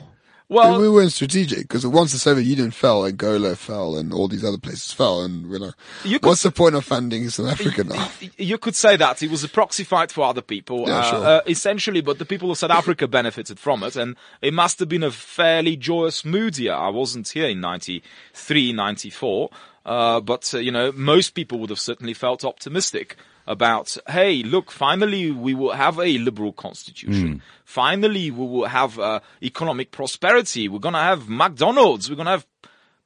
Well, 0.49 0.79
we 0.79 0.89
weren't 0.89 1.11
strategic 1.11 1.59
because 1.59 1.85
once 1.85 2.13
the 2.13 2.17
Soviet 2.17 2.45
Union 2.45 2.71
fell, 2.71 3.05
Angola 3.05 3.55
fell, 3.55 3.97
and 3.97 4.13
all 4.13 4.27
these 4.27 4.43
other 4.45 4.57
places 4.57 4.93
fell, 4.93 5.21
and 5.21 5.51
you 5.51 5.59
know, 5.59 5.71
You 6.03 6.19
could 6.19 6.27
what's 6.27 6.43
the 6.43 6.51
point 6.51 6.75
of 6.75 6.85
funding 6.85 7.29
South 7.29 7.47
Africa 7.51 7.83
now? 7.83 8.09
you 8.37 8.57
could 8.57 8.75
say 8.75 8.95
that 8.97 9.21
it 9.21 9.29
was 9.29 9.43
a 9.43 9.49
proxy 9.49 9.83
fight 9.83 10.11
for 10.11 10.23
other 10.25 10.41
people, 10.41 10.85
Yeah, 10.87 10.97
uh, 10.99 11.03
sure. 11.03 11.25
uh, 11.25 11.41
essentially. 11.47 12.01
But 12.01 12.19
the 12.19 12.25
people 12.25 12.49
of 12.51 12.57
South 12.57 12.71
Africa 12.71 13.07
benefited 13.07 13.59
from 13.59 13.83
it, 13.83 13.95
and 13.95 14.15
it 14.41 14.53
must 14.53 14.79
have 14.79 14.87
been 14.89 15.03
a 15.03 15.11
fairly 15.11 15.75
joyous 15.75 16.23
mood 16.23 16.55
here. 16.57 16.73
I 16.73 16.89
wasn't 16.89 17.27
here 17.27 17.47
in 17.49 17.59
93, 17.59 18.71
94, 18.73 19.49
uh, 19.85 20.21
but 20.21 20.53
uh, 20.53 20.59
you 20.59 20.71
know, 20.71 20.91
most 20.93 21.31
people 21.31 21.59
would 21.59 21.69
have 21.69 21.79
certainly 21.79 22.13
felt 22.13 22.45
optimistic 22.45 23.17
about, 23.47 23.97
hey, 24.07 24.43
look, 24.43 24.71
finally 24.71 25.31
we 25.31 25.53
will 25.53 25.71
have 25.73 25.97
a 25.99 26.17
liberal 26.19 26.51
constitution. 26.53 27.33
Hmm. 27.33 27.37
Finally, 27.63 28.31
we 28.31 28.45
will 28.45 28.65
have 28.67 28.99
uh, 28.99 29.19
economic 29.41 29.91
prosperity. 29.91 30.67
We're 30.69 30.79
gonna 30.79 31.01
have 31.03 31.27
McDonald's. 31.29 32.09
We're 32.09 32.15
gonna 32.17 32.31
have 32.31 32.45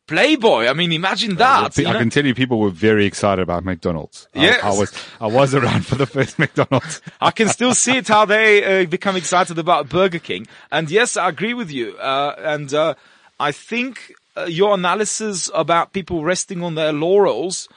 Playboy. 0.07 0.67
I 0.67 0.73
mean, 0.73 0.91
imagine 0.91 1.35
that. 1.35 1.77
I 1.79 1.81
you 1.81 1.87
know? 1.87 1.97
can 1.97 2.09
tell 2.09 2.25
you 2.25 2.35
people 2.35 2.59
were 2.59 2.69
very 2.69 3.05
excited 3.05 3.41
about 3.41 3.63
McDonald's. 3.63 4.27
I- 4.35 4.39
Yes. 4.41 4.63
I, 4.63 4.69
was, 4.71 4.93
I 5.21 5.27
was 5.27 5.55
around 5.55 5.85
for 5.85 5.95
the 5.95 6.05
first 6.05 6.37
McDonald's. 6.43 7.01
I 7.21 7.31
can 7.31 7.47
still 7.47 7.73
see 7.73 7.95
it 7.97 8.07
how 8.09 8.25
they 8.25 8.81
uh, 8.83 8.85
become 8.87 9.15
excited 9.15 9.57
about 9.57 9.87
Burger 9.87 10.19
King. 10.19 10.47
And 10.71 10.91
yes, 10.91 11.15
I 11.15 11.29
agree 11.29 11.53
with 11.53 11.71
you. 11.71 11.95
Uh, 11.97 12.35
and 12.39 12.73
uh, 12.73 12.95
I 13.39 13.51
think 13.53 14.13
uh, 14.35 14.45
your 14.49 14.73
analysis 14.73 15.49
about 15.53 15.93
people 15.93 16.25
resting 16.25 16.61
on 16.61 16.75
their 16.75 16.91
laurels 16.91 17.69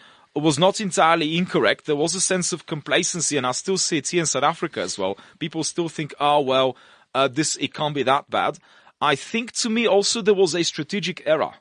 was 0.43 0.59
not 0.59 0.80
entirely 0.80 1.39
incorrect. 1.39 1.87
There 1.87 1.97
was 1.97 2.14
a 2.14 2.20
sense 2.20 2.53
of 2.53 2.66
complacency, 2.66 3.37
and 3.37 3.47
I 3.47 3.53
still 3.53 3.78
see 3.78 3.99
it 3.99 4.09
here 4.09 4.20
in 4.20 4.26
South 4.26 4.43
Africa 4.43 4.80
as 4.80 4.99
well. 4.99 5.16
People 5.39 5.64
still 5.64 5.89
think, 5.89 6.14
"Oh 6.18 6.41
well, 6.41 6.76
uh, 7.14 7.28
this 7.28 7.57
it 7.57 7.72
can't 7.72 7.95
be 7.95 8.03
that 8.05 8.30
bad." 8.30 8.59
I 9.01 9.16
think 9.16 9.53
to 9.53 9.70
me 9.70 9.87
also 9.87 10.22
there 10.22 10.35
was 10.35 10.55
a 10.55 10.62
strategic 10.62 11.22
error 11.26 11.55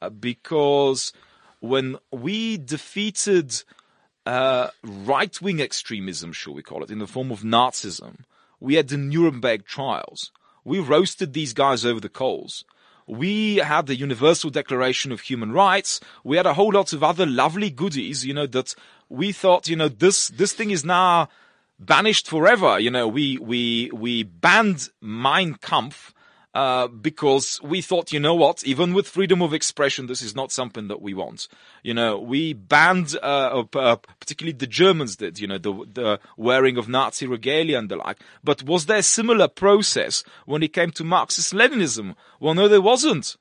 uh, 0.00 0.10
because 0.10 1.12
when 1.60 1.96
we 2.12 2.56
defeated 2.56 3.62
uh, 4.26 4.68
right 4.82 5.40
wing 5.40 5.60
extremism, 5.60 6.32
shall 6.32 6.54
we 6.54 6.62
call 6.62 6.82
it, 6.82 6.90
in 6.90 6.98
the 6.98 7.06
form 7.06 7.30
of 7.30 7.40
Nazism. 7.40 8.20
We 8.60 8.74
had 8.74 8.88
the 8.88 8.96
Nuremberg 8.96 9.66
trials. 9.66 10.32
We 10.64 10.78
roasted 10.78 11.32
these 11.32 11.52
guys 11.52 11.84
over 11.84 12.00
the 12.00 12.08
coals. 12.08 12.64
We 13.06 13.56
had 13.56 13.86
the 13.86 13.96
Universal 13.96 14.50
Declaration 14.50 15.12
of 15.12 15.20
Human 15.20 15.52
Rights. 15.52 16.00
We 16.22 16.36
had 16.36 16.46
a 16.46 16.54
whole 16.54 16.72
lot 16.72 16.92
of 16.92 17.02
other 17.02 17.26
lovely 17.26 17.70
goodies, 17.70 18.24
you 18.24 18.32
know, 18.32 18.46
that 18.46 18.74
we 19.08 19.32
thought, 19.32 19.68
you 19.68 19.76
know, 19.76 19.88
this, 19.88 20.28
this 20.28 20.52
thing 20.52 20.70
is 20.70 20.84
now 20.84 21.28
banished 21.78 22.28
forever. 22.28 22.78
You 22.78 22.90
know, 22.90 23.06
we, 23.06 23.38
we, 23.38 23.90
we 23.92 24.22
banned 24.22 24.88
Mein 25.02 25.54
Kampf, 25.54 26.14
uh, 26.54 26.86
because 26.86 27.60
we 27.62 27.82
thought, 27.82 28.12
you 28.12 28.20
know 28.20 28.34
what, 28.34 28.62
even 28.64 28.94
with 28.94 29.08
freedom 29.08 29.42
of 29.42 29.52
expression, 29.52 30.06
this 30.06 30.22
is 30.22 30.36
not 30.36 30.52
something 30.52 30.86
that 30.88 31.02
we 31.02 31.12
want. 31.12 31.48
You 31.82 31.94
know, 31.94 32.18
we 32.18 32.52
banned, 32.52 33.16
uh, 33.22 33.64
uh, 33.74 33.96
particularly 34.20 34.56
the 34.56 34.68
Germans 34.68 35.16
did, 35.16 35.40
you 35.40 35.48
know, 35.48 35.58
the, 35.58 35.72
the 35.92 36.20
wearing 36.36 36.76
of 36.76 36.88
Nazi 36.88 37.26
regalia 37.26 37.78
and 37.78 37.88
the 37.88 37.96
like. 37.96 38.18
But 38.44 38.62
was 38.62 38.86
there 38.86 38.98
a 38.98 39.02
similar 39.02 39.48
process 39.48 40.22
when 40.46 40.62
it 40.62 40.72
came 40.72 40.92
to 40.92 41.04
Marxist-Leninism? 41.04 42.14
Well, 42.38 42.54
no, 42.54 42.68
there 42.68 42.80
wasn't. 42.80 43.36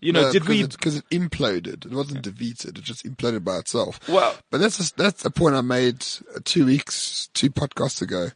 You 0.00 0.12
know, 0.12 0.30
did 0.30 0.46
we, 0.46 0.62
Because 0.66 0.96
it, 0.96 1.08
imploded. 1.10 1.86
It 1.86 1.92
wasn't 1.92 2.22
defeated. 2.22 2.78
It 2.78 2.84
just 2.84 3.04
imploded 3.06 3.44
by 3.44 3.58
itself. 3.58 3.98
Well- 4.08 4.36
but 4.50 4.60
that's 4.60 4.90
a, 4.90 4.94
that's 4.96 5.24
a 5.24 5.30
point 5.30 5.54
I 5.54 5.62
made 5.62 6.04
uh, 6.34 6.40
two 6.44 6.66
weeks, 6.66 7.30
two 7.32 7.50
podcasts 7.50 8.02
ago. 8.02 8.28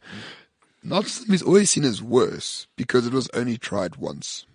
Nazism 0.85 1.31
is 1.33 1.41
always 1.43 1.69
seen 1.69 1.83
as 1.83 2.01
worse 2.01 2.67
because 2.75 3.05
it 3.05 3.13
was 3.13 3.29
only 3.33 3.57
tried 3.57 3.97
once. 3.97 4.45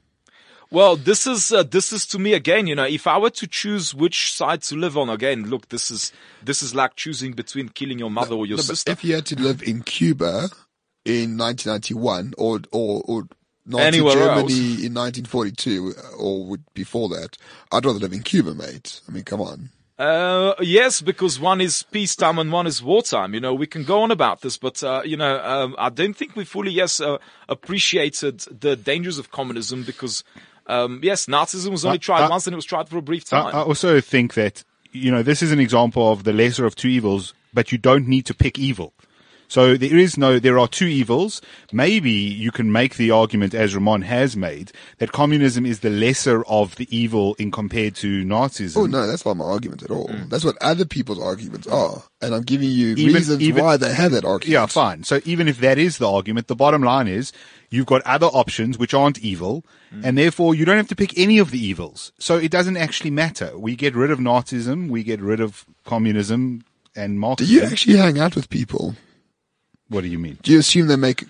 Well, 0.71 0.97
this 0.97 1.27
is 1.29 1.53
uh, 1.53 1.63
this 1.63 1.93
is 1.93 2.05
to 2.09 2.19
me 2.19 2.33
again. 2.35 2.67
You 2.67 2.75
know, 2.75 2.85
if 2.85 3.07
I 3.07 3.19
were 3.19 3.31
to 3.31 3.47
choose 3.47 3.95
which 3.95 4.33
side 4.33 4.63
to 4.63 4.75
live 4.75 4.99
on, 4.99 5.09
again, 5.09 5.45
look, 5.49 5.69
this 5.69 5.91
is 5.93 6.13
this 6.43 6.61
is 6.63 6.75
like 6.75 6.97
choosing 6.97 7.33
between 7.35 7.69
killing 7.69 8.01
your 8.01 8.11
mother 8.11 8.35
or 8.35 8.47
your 8.47 8.57
No, 8.57 8.63
sister. 8.65 8.91
if 8.91 9.05
you 9.05 9.15
had 9.15 9.27
to 9.27 9.37
live 9.41 9.63
in 9.63 9.83
Cuba 9.83 10.49
in 11.05 11.39
1991 11.39 12.35
or 12.37 12.59
or 12.73 13.03
or 13.07 13.29
Nazi 13.65 13.85
Anywhere 13.85 14.15
Germany 14.15 14.43
else. 14.43 14.83
in 14.85 14.95
1942 14.95 15.95
or 16.19 16.57
before 16.75 17.09
that, 17.11 17.37
I'd 17.71 17.85
rather 17.85 18.01
live 18.01 18.13
in 18.13 18.23
Cuba, 18.25 18.53
mate. 18.55 19.01
I 19.09 19.13
mean, 19.13 19.23
come 19.25 19.41
on. 19.41 19.71
Uh, 19.99 20.55
yes, 20.61 21.01
because 21.01 21.41
one 21.41 21.61
is 21.61 21.83
peacetime 21.85 22.39
and 22.39 22.53
one 22.53 22.67
is 22.67 22.83
wartime. 22.83 23.33
You 23.33 23.41
know, 23.41 23.55
we 23.55 23.67
can 23.67 23.85
go 23.85 24.03
on 24.03 24.11
about 24.11 24.43
this, 24.43 24.59
but 24.59 24.83
uh, 24.83 25.03
you 25.05 25.17
know, 25.17 25.41
um, 25.43 25.75
I 25.79 25.89
don't 25.89 26.15
think 26.15 26.37
we 26.37 26.45
fully, 26.45 26.71
yes, 26.71 27.01
uh, 27.01 27.17
appreciated 27.49 28.41
the 28.41 28.77
dangers 28.77 29.19
of 29.19 29.31
communism 29.31 29.85
because, 29.85 30.23
um, 30.67 31.01
yes, 31.03 31.27
Nazism 31.27 31.71
was 31.71 31.85
only 31.87 31.99
tried 31.99 32.29
once 32.29 32.47
and 32.47 32.53
it 32.53 32.57
was 32.57 32.67
tried 32.67 32.89
for 32.89 32.99
a 32.99 33.03
brief 33.03 33.25
time. 33.25 33.55
I 33.55 33.63
also 33.63 34.01
think 34.03 34.35
that, 34.35 34.65
you 34.93 35.11
know, 35.11 35.23
this 35.23 35.43
is 35.43 35.51
an 35.51 35.61
example 35.61 36.13
of 36.13 36.25
the 36.25 36.33
lesser 36.33 36.67
of 36.67 36.77
two 36.77 36.89
evils, 36.89 37.33
but 37.55 37.73
you 37.73 37.79
don't 37.79 38.07
need 38.07 38.27
to 38.27 38.35
pick 38.35 38.59
evil. 38.59 38.93
So 39.49 39.77
there 39.77 39.97
is 39.97 40.17
no, 40.19 40.39
there 40.39 40.59
are 40.59 40.69
two 40.69 40.87
evils. 40.87 41.41
Maybe 41.73 42.11
you 42.11 42.51
can 42.51 42.73
make 42.73 42.97
the 42.97 43.11
argument, 43.11 43.55
as 43.55 43.75
Roman 43.75 44.03
has 44.03 44.37
made, 44.37 44.73
that 44.99 45.13
communism 45.13 45.65
is 45.65 45.81
the 45.81 45.91
lesser 45.91 46.45
of 46.47 46.77
the 46.77 46.89
evil 46.97 47.35
in 47.39 47.51
compared 47.51 47.95
to 47.97 48.25
Nazism. 48.25 48.77
Oh 48.77 48.87
no, 48.87 49.07
that's 49.07 49.25
not 49.25 49.37
my 49.37 49.45
argument 49.45 49.83
at 49.83 49.91
all. 49.91 50.11
That's 50.29 50.45
what 50.45 50.57
other 50.61 50.85
people's 50.85 51.21
arguments 51.23 51.67
are, 51.67 52.03
and 52.21 52.35
I'm 52.35 52.43
giving 52.43 52.71
you 52.71 52.95
Mm. 52.97 52.99
Even- 52.99 53.15
reasons 53.15 53.41
even- 53.41 53.65
why 53.65 53.77
they 53.77 53.93
have 53.95 54.13
that 54.13 54.25
argument. 54.25 54.53
Yeah, 54.53 54.67
fine. 54.67 55.05
So 55.05 55.21
even 55.25 55.49
if 55.49 55.61
that 55.61 55.79
is 55.79 55.99
the 55.99 56.11
argument, 56.11 56.49
the 56.49 56.57
bottom 56.57 56.83
line 56.83 57.09
is 57.09 57.33
you've 57.71 57.87
got 57.87 58.03
other 58.03 58.27
options 58.27 58.79
which 58.79 58.95
aren't 58.95 59.19
evil, 59.21 59.65
and 60.03 60.19
therefore 60.19 60.55
you 60.55 60.65
don't 60.65 60.77
have 60.77 60.89
to 60.89 60.97
pick 60.97 61.17
any 61.19 61.39
of 61.39 61.51
the 61.51 61.59
evils. 61.65 62.13
So 62.19 62.37
it 62.37 62.51
doesn't 62.51 62.77
actually 62.77 63.11
matter. 63.11 63.57
We 63.59 63.77
get 63.77 63.95
rid 63.95 64.11
of 64.11 64.19
Nazism, 64.19 64.89
we 64.91 65.03
get 65.03 65.21
rid 65.21 65.41
of 65.41 65.65
communism 65.85 66.65
and 66.95 67.21
Do 67.37 67.45
you 67.45 67.63
actually 67.63 67.97
hang 67.97 68.19
out 68.19 68.35
with 68.35 68.49
people? 68.49 68.97
What 69.89 70.03
do 70.03 70.09
you 70.09 70.19
mean? 70.19 70.39
Do 70.43 70.53
you 70.53 70.59
assume 70.59 70.87
they 70.89 70.97
make 70.97 71.25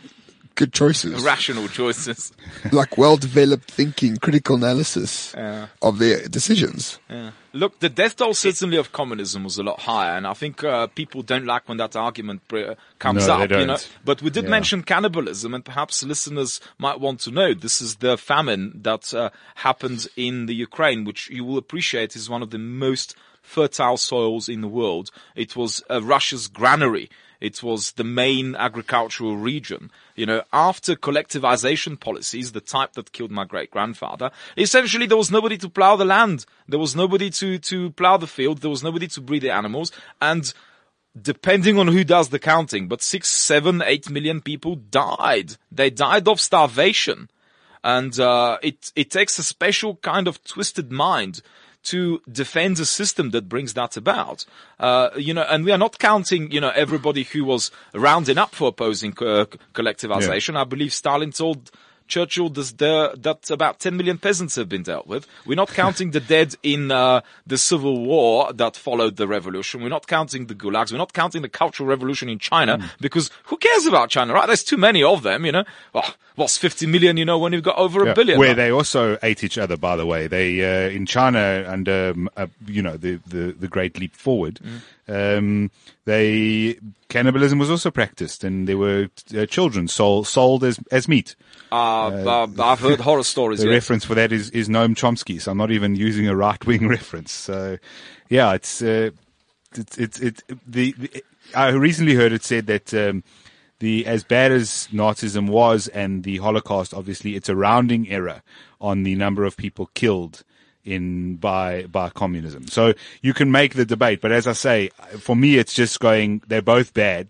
good 0.54 0.72
choices, 0.72 1.22
Rational 1.34 1.68
choices. 1.68 2.32
like 2.72 2.96
well-developed 2.96 3.70
thinking, 3.70 4.16
critical 4.16 4.57
analysis 4.57 5.34
Yeah. 5.36 5.66
of 5.82 5.98
their 5.98 6.26
decisions? 6.28 6.98
Yeah. 7.11 7.32
Look, 7.52 7.80
the 7.80 7.88
death 7.90 8.16
toll 8.16 8.32
certainly 8.34 8.76
of 8.78 8.92
communism 8.92 9.44
was 9.44 9.59
a 9.59 9.62
lot 9.62 9.80
higher, 9.80 10.16
and 10.16 10.26
I 10.26 10.32
think 10.34 10.64
uh, 10.64 10.86
people 10.88 11.22
don't 11.22 11.44
like 11.46 11.68
when 11.68 11.76
that 11.78 11.94
argument 11.96 12.40
uh, 12.52 12.74
comes 12.98 13.26
No, 13.26 13.34
up. 13.34 13.50
You 13.50 13.66
know, 13.66 13.78
but 14.04 14.22
we 14.22 14.30
did 14.30 14.44
Yeah. 14.44 14.50
mention 14.50 14.82
cannibalism, 14.82 15.52
and 15.54 15.62
perhaps 15.64 16.02
listeners 16.02 16.61
might 16.78 17.00
want 17.00 17.20
to 17.20 17.30
know 17.30 17.52
this 17.54 17.80
is 17.82 17.96
the 17.96 18.16
famine 18.16 18.80
that 18.82 19.12
uh, 19.14 19.28
happened 19.57 20.07
in 20.16 20.46
the 20.46 20.54
Ukraine, 20.54 21.04
which 21.04 21.28
you 21.30 21.44
will 21.44 21.59
appreciate 21.59 22.16
is 22.16 22.28
one 22.30 22.42
of 22.42 22.50
the 22.50 22.59
most 22.59 23.14
fertile 23.47 23.97
soils 23.97 24.49
in 24.49 24.61
the 24.61 24.68
world. 24.68 25.11
It 25.34 25.57
was 25.57 25.82
uh, 25.88 26.03
Russia's 26.03 26.49
granary. 26.49 27.09
It 27.40 27.62
was 27.62 27.92
the 27.92 28.05
main 28.05 28.57
agricultural 28.57 29.36
region. 29.36 29.90
You 30.14 30.26
know, 30.26 30.42
after 30.53 30.97
collectivization 30.97 32.01
policies, 32.01 32.53
the 32.53 32.61
type 32.61 32.94
that 32.94 33.12
killed 33.12 33.30
my 33.30 33.44
great 33.44 33.70
grandfather, 33.70 34.30
essentially 34.57 35.07
there 35.07 35.16
was 35.16 35.30
nobody 35.30 35.59
to 35.59 35.68
plow 35.68 35.97
the 35.97 36.05
land. 36.05 36.47
There 36.66 36.78
was 36.78 36.97
nobody 36.97 37.30
to, 37.30 37.59
to 37.59 37.90
plow 37.92 38.16
the 38.16 38.26
field. 38.26 38.59
There 38.59 38.70
was 38.70 38.82
nobody 38.82 39.07
to 39.09 39.20
breed 39.20 39.42
the 39.42 39.51
animals. 39.51 39.92
And 40.20 40.53
depending 41.20 41.78
on 41.78 41.88
who 41.88 42.05
does 42.05 42.30
the 42.30 42.38
counting, 42.38 42.88
but 42.88 43.03
six, 43.03 43.28
seven, 43.28 43.82
eight 43.84 44.11
million 44.11 44.40
people 44.40 44.76
died. 44.76 45.57
They 45.70 45.90
died 45.90 46.26
of 46.28 46.40
starvation. 46.40 47.30
And, 47.84 48.18
uh, 48.18 48.59
it, 48.62 48.92
it 48.97 49.11
takes 49.11 49.38
a 49.38 49.44
special 49.44 49.97
kind 49.97 50.26
of 50.26 50.42
twisted 50.42 50.90
mind 50.90 51.42
to 51.87 52.20
defend 52.30 52.78
a 52.80 52.84
system 52.84 53.30
that 53.30 53.49
brings 53.49 53.74
that 53.74 53.97
about. 53.97 54.45
Uh, 54.78 55.11
you 55.16 55.32
know, 55.34 55.47
and 55.49 55.64
we 55.64 55.72
are 55.72 55.78
not 55.78 55.99
counting, 55.99 56.51
you 56.51 56.61
know, 56.61 56.72
everybody 56.74 57.22
who 57.24 57.45
was 57.45 57.70
rounding 57.95 58.39
up 58.39 58.55
for 58.55 58.68
opposing 58.68 59.12
uh, 59.20 59.47
collectivization. 59.74 60.57
I 60.57 60.64
believe 60.64 60.93
Stalin 60.93 61.32
told 61.32 61.70
Churchill 62.09 62.49
does 62.49 62.72
the, 62.74 63.14
that 63.18 63.51
about 63.51 63.80
10 63.80 63.97
million 63.97 64.18
peasants 64.18 64.55
have 64.55 64.68
been 64.68 64.84
dealt 64.84 65.07
with. 65.09 65.26
We're 65.45 65.57
not 65.57 65.70
counting 65.70 66.12
the 66.12 66.20
dead 66.20 66.55
in 66.62 66.93
uh, 66.93 67.22
the 67.47 67.59
civil 67.59 68.05
war 68.05 68.53
that 68.53 68.76
followed 68.76 69.16
the 69.16 69.26
revolution. 69.26 69.82
We're 69.82 69.89
not 69.89 70.07
counting 70.07 70.47
the 70.47 70.55
gulags. 70.55 70.93
We're 70.93 70.99
not 70.99 71.12
counting 71.12 71.43
the 71.43 71.49
cultural 71.49 71.89
revolution 71.89 72.28
in 72.28 72.39
China 72.39 72.78
Mm. 72.78 72.91
because 73.01 73.30
who 73.45 73.57
cares 73.57 73.87
about 73.87 74.11
China, 74.11 74.34
right? 74.34 74.47
There's 74.47 74.62
too 74.64 74.76
many 74.76 75.03
of 75.03 75.22
them, 75.22 75.45
you 75.47 75.53
know. 75.53 75.64
Well, 75.93 76.14
what's 76.37 76.57
50 76.57 76.87
million, 76.87 77.16
you 77.16 77.24
know, 77.24 77.39
when 77.39 77.53
you've 77.53 77.62
got 77.64 77.76
over 77.76 78.03
a 78.05 78.07
Yeah, 78.07 78.14
billion? 78.14 78.39
Where 78.39 78.51
right? 78.51 78.57
they 78.57 78.70
also 78.70 79.18
ate 79.22 79.43
each 79.43 79.59
other, 79.59 79.76
by 79.76 79.97
the 79.97 80.07
way. 80.07 80.26
They 80.28 80.62
uh, 80.62 80.89
in 80.91 81.05
China 81.07 81.64
under 81.66 82.11
um, 82.14 82.30
uh, 82.37 82.47
you 82.66 82.82
know 82.82 82.97
the, 82.97 83.16
the 83.26 83.53
the 83.59 83.68
Great 83.68 83.99
Leap 83.99 84.14
Forward. 84.14 84.61
Um, 85.09 85.70
they 86.05 86.78
cannibalism 87.09 87.59
was 87.59 87.70
also 87.70 87.91
practiced, 87.91 88.45
and 88.45 88.68
there 88.68 88.78
were 88.78 89.09
uh, 89.37 89.47
children 89.47 89.89
sold 89.89 90.26
sold 90.26 90.62
as 90.64 90.78
as 90.91 91.09
meat. 91.09 91.34
uh, 91.72 92.07
uh, 92.09 92.47
I've 92.59 92.80
heard 92.80 93.01
horror 93.09 93.22
stories. 93.24 93.61
The 93.61 93.66
yes. 93.66 93.74
reference 93.74 94.05
for 94.05 94.14
that 94.14 94.32
is, 94.32 94.51
is 94.51 94.68
Noam 94.68 94.95
Chomsky, 94.95 95.41
so 95.41 95.51
I'm 95.51 95.59
not 95.59 95.70
even 95.70 95.95
using 95.97 96.28
a 96.28 96.37
right 96.37 96.64
wing 96.64 96.87
reference. 96.97 97.32
So, 97.32 97.78
yeah, 98.28 98.55
it's, 98.55 98.82
uh, 98.82 99.11
it's, 99.74 99.99
it's, 99.99 100.20
it's, 100.20 100.43
the, 100.66 100.93
the, 100.97 101.24
I 101.55 101.70
recently 101.70 102.14
heard 102.14 102.32
it 102.32 102.45
said 102.45 102.66
that, 102.68 102.95
um, 102.95 103.24
the, 103.79 104.07
as 104.07 104.24
bad 104.24 104.53
as 104.53 104.89
Nazism 104.93 105.49
was 105.49 105.89
and 105.89 106.22
the 106.24 106.39
Holocaust, 106.39 106.95
obviously 106.95 107.37
it's 107.37 107.49
a 107.49 107.57
rounding 107.57 108.09
error 108.11 108.43
on 108.81 109.03
the 109.03 109.14
number 109.14 109.45
of 109.45 109.57
people 109.57 109.91
killed 109.95 110.45
in, 110.85 111.37
by, 111.37 111.85
by 111.85 112.09
communism. 112.11 112.68
So 112.68 112.95
you 113.20 113.35
can 113.35 113.51
make 113.51 113.74
the 113.74 113.85
debate, 113.85 114.20
but 114.20 114.33
as 114.33 114.47
I 114.47 114.53
say, 114.53 114.91
for 115.18 115.37
me, 115.37 115.57
it's 115.57 115.74
just 115.74 116.01
going, 116.01 116.43
they're 116.47 116.62
both 116.62 116.95
bad, 116.95 117.29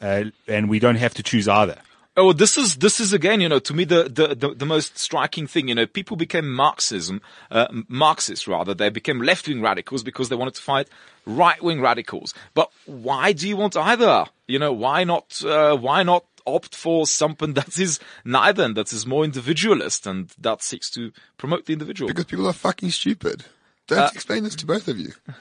uh, 0.00 0.24
and 0.48 0.68
we 0.68 0.78
don't 0.78 0.96
have 0.96 1.14
to 1.14 1.22
choose 1.22 1.48
either. 1.48 1.78
Oh, 2.16 2.32
this 2.32 2.56
is 2.56 2.76
this 2.76 3.00
is 3.00 3.12
again, 3.12 3.40
you 3.40 3.48
know, 3.48 3.58
to 3.58 3.74
me 3.74 3.84
the 3.84 4.04
the 4.04 4.34
the, 4.34 4.54
the 4.54 4.66
most 4.66 4.96
striking 4.98 5.46
thing. 5.48 5.68
You 5.68 5.74
know, 5.74 5.86
people 5.86 6.16
became 6.16 6.52
Marxism, 6.54 7.20
uh, 7.50 7.66
Marxists 7.88 8.46
rather. 8.46 8.72
They 8.72 8.88
became 8.88 9.20
left 9.20 9.48
wing 9.48 9.60
radicals 9.60 10.04
because 10.04 10.28
they 10.28 10.36
wanted 10.36 10.54
to 10.54 10.62
fight 10.62 10.88
right 11.26 11.60
wing 11.62 11.80
radicals. 11.80 12.32
But 12.54 12.70
why 12.86 13.32
do 13.32 13.48
you 13.48 13.56
want 13.56 13.76
either? 13.76 14.26
You 14.46 14.60
know, 14.60 14.72
why 14.72 15.02
not? 15.04 15.42
Uh, 15.44 15.76
why 15.76 16.04
not 16.04 16.24
opt 16.46 16.76
for 16.76 17.06
something 17.06 17.54
that 17.60 17.78
is 17.78 17.98
neither 18.24 18.62
and 18.62 18.76
that 18.76 18.92
is 18.92 19.06
more 19.06 19.24
individualist 19.24 20.06
and 20.06 20.28
that 20.38 20.62
seeks 20.62 20.90
to 20.90 21.10
promote 21.36 21.66
the 21.66 21.72
individual? 21.72 22.06
Because 22.08 22.26
people 22.26 22.46
are 22.46 22.52
fucking 22.52 22.90
stupid. 22.90 23.44
Don't 23.88 23.98
Uh, 23.98 24.10
explain 24.14 24.44
this 24.44 24.54
to 24.56 24.66
both 24.66 24.86
of 24.88 24.98
you. 24.98 25.12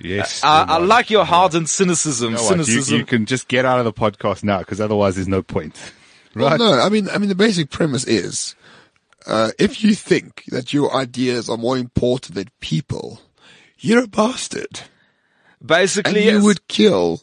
Yes. 0.00 0.42
I, 0.42 0.64
I 0.68 0.78
like 0.78 1.10
your 1.10 1.24
hardened 1.24 1.68
cynicism. 1.68 2.32
You 2.32 2.36
know 2.38 2.42
what? 2.44 2.68
You- 2.68 2.96
You, 2.98 3.04
can 3.04 3.26
just 3.26 3.48
get 3.48 3.64
out 3.64 3.78
of 3.78 3.84
the 3.84 3.92
podcast 3.92 4.42
now 4.44 4.58
because 4.60 4.80
otherwise 4.80 5.16
there's 5.16 5.28
no 5.28 5.42
point. 5.42 5.76
Well, 6.34 6.50
Right? 6.50 6.58
no, 6.58 6.72
I 6.80 6.88
mean, 6.88 7.08
I 7.08 7.18
mean, 7.18 7.28
the 7.28 7.34
basic 7.34 7.70
premise 7.70 8.04
is, 8.04 8.54
uh, 9.26 9.50
if 9.58 9.82
you 9.82 9.94
think 9.94 10.44
that 10.48 10.72
your 10.72 10.94
ideas 10.94 11.48
are 11.48 11.56
more 11.56 11.76
important 11.76 12.34
than 12.36 12.48
people, 12.60 13.20
you're 13.78 14.04
a 14.04 14.08
bastard. 14.08 14.80
And 15.60 15.66
Basically, 15.68 16.24
you 16.24 16.34
yes. 16.36 16.42
would 16.42 16.68
kill 16.68 17.22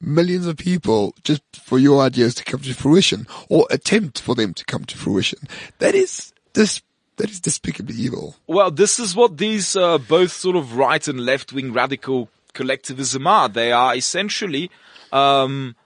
millions 0.00 0.46
of 0.46 0.56
people 0.56 1.14
just 1.24 1.42
for 1.64 1.78
your 1.78 2.02
ideas 2.02 2.34
to 2.34 2.44
come 2.44 2.60
to 2.60 2.74
fruition 2.74 3.26
or 3.48 3.66
attempt 3.70 4.20
for 4.20 4.34
them 4.34 4.52
to 4.54 4.64
come 4.64 4.84
to 4.84 4.96
fruition. 4.98 5.38
That 5.78 5.94
is 5.94 6.32
this, 6.54 6.82
that 7.22 7.30
is 7.30 7.38
despicably 7.38 7.94
evil. 7.94 8.34
Well, 8.48 8.72
this 8.72 8.98
is 8.98 9.14
what 9.14 9.38
these 9.38 9.76
uh, 9.76 9.98
both 9.98 10.32
sort 10.32 10.56
of 10.56 10.76
right 10.76 11.06
and 11.06 11.20
left 11.20 11.52
wing 11.52 11.72
radical 11.72 12.28
collectivism 12.52 13.28
are. 13.28 13.48
They 13.48 13.70
are 13.70 13.94
essentially 13.94 14.72
um, 15.12 15.76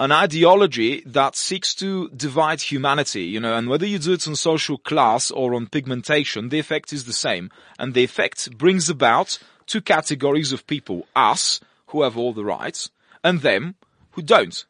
an 0.00 0.10
ideology 0.10 1.02
that 1.06 1.36
seeks 1.36 1.76
to 1.76 2.08
divide 2.08 2.60
humanity, 2.60 3.22
you 3.22 3.38
know, 3.38 3.54
and 3.54 3.68
whether 3.68 3.86
you 3.86 4.00
do 4.00 4.14
it 4.14 4.26
on 4.26 4.34
social 4.34 4.78
class 4.78 5.30
or 5.30 5.54
on 5.54 5.68
pigmentation, 5.68 6.48
the 6.48 6.58
effect 6.58 6.92
is 6.92 7.04
the 7.04 7.12
same. 7.12 7.48
And 7.78 7.94
the 7.94 8.02
effect 8.02 8.58
brings 8.58 8.90
about 8.90 9.38
two 9.66 9.80
categories 9.80 10.52
of 10.52 10.66
people. 10.66 11.06
Us, 11.14 11.60
who 11.86 12.02
have 12.02 12.18
all 12.18 12.32
the 12.32 12.44
rights, 12.44 12.90
and 13.22 13.42
them, 13.42 13.76
who 14.12 14.22
don't. 14.22 14.64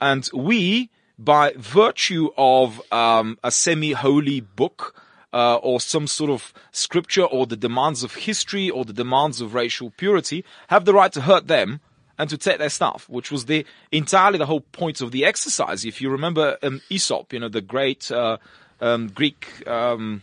And 0.00 0.26
we, 0.32 0.88
by 1.18 1.52
virtue 1.58 2.30
of 2.38 2.80
um, 2.90 3.38
a 3.44 3.50
semi-holy 3.50 4.40
book, 4.40 4.94
uh, 5.32 5.56
or 5.56 5.80
some 5.80 6.06
sort 6.06 6.30
of 6.30 6.52
scripture, 6.72 7.24
or 7.24 7.46
the 7.46 7.56
demands 7.56 8.02
of 8.02 8.14
history, 8.14 8.70
or 8.70 8.84
the 8.84 8.92
demands 8.92 9.40
of 9.40 9.54
racial 9.54 9.90
purity, 9.96 10.44
have 10.68 10.84
the 10.84 10.94
right 10.94 11.12
to 11.12 11.20
hurt 11.22 11.46
them 11.48 11.80
and 12.18 12.28
to 12.30 12.36
take 12.36 12.58
their 12.58 12.70
stuff, 12.70 13.08
which 13.08 13.30
was 13.30 13.44
the 13.46 13.64
entirely 13.92 14.38
the 14.38 14.46
whole 14.46 14.60
point 14.60 15.00
of 15.00 15.12
the 15.12 15.24
exercise. 15.24 15.84
If 15.84 16.00
you 16.00 16.10
remember 16.10 16.56
um, 16.62 16.80
Aesop, 16.90 17.32
you 17.32 17.38
know, 17.38 17.48
the 17.48 17.60
great 17.60 18.10
uh, 18.10 18.38
um, 18.80 19.08
Greek 19.08 19.46
um, 19.68 20.22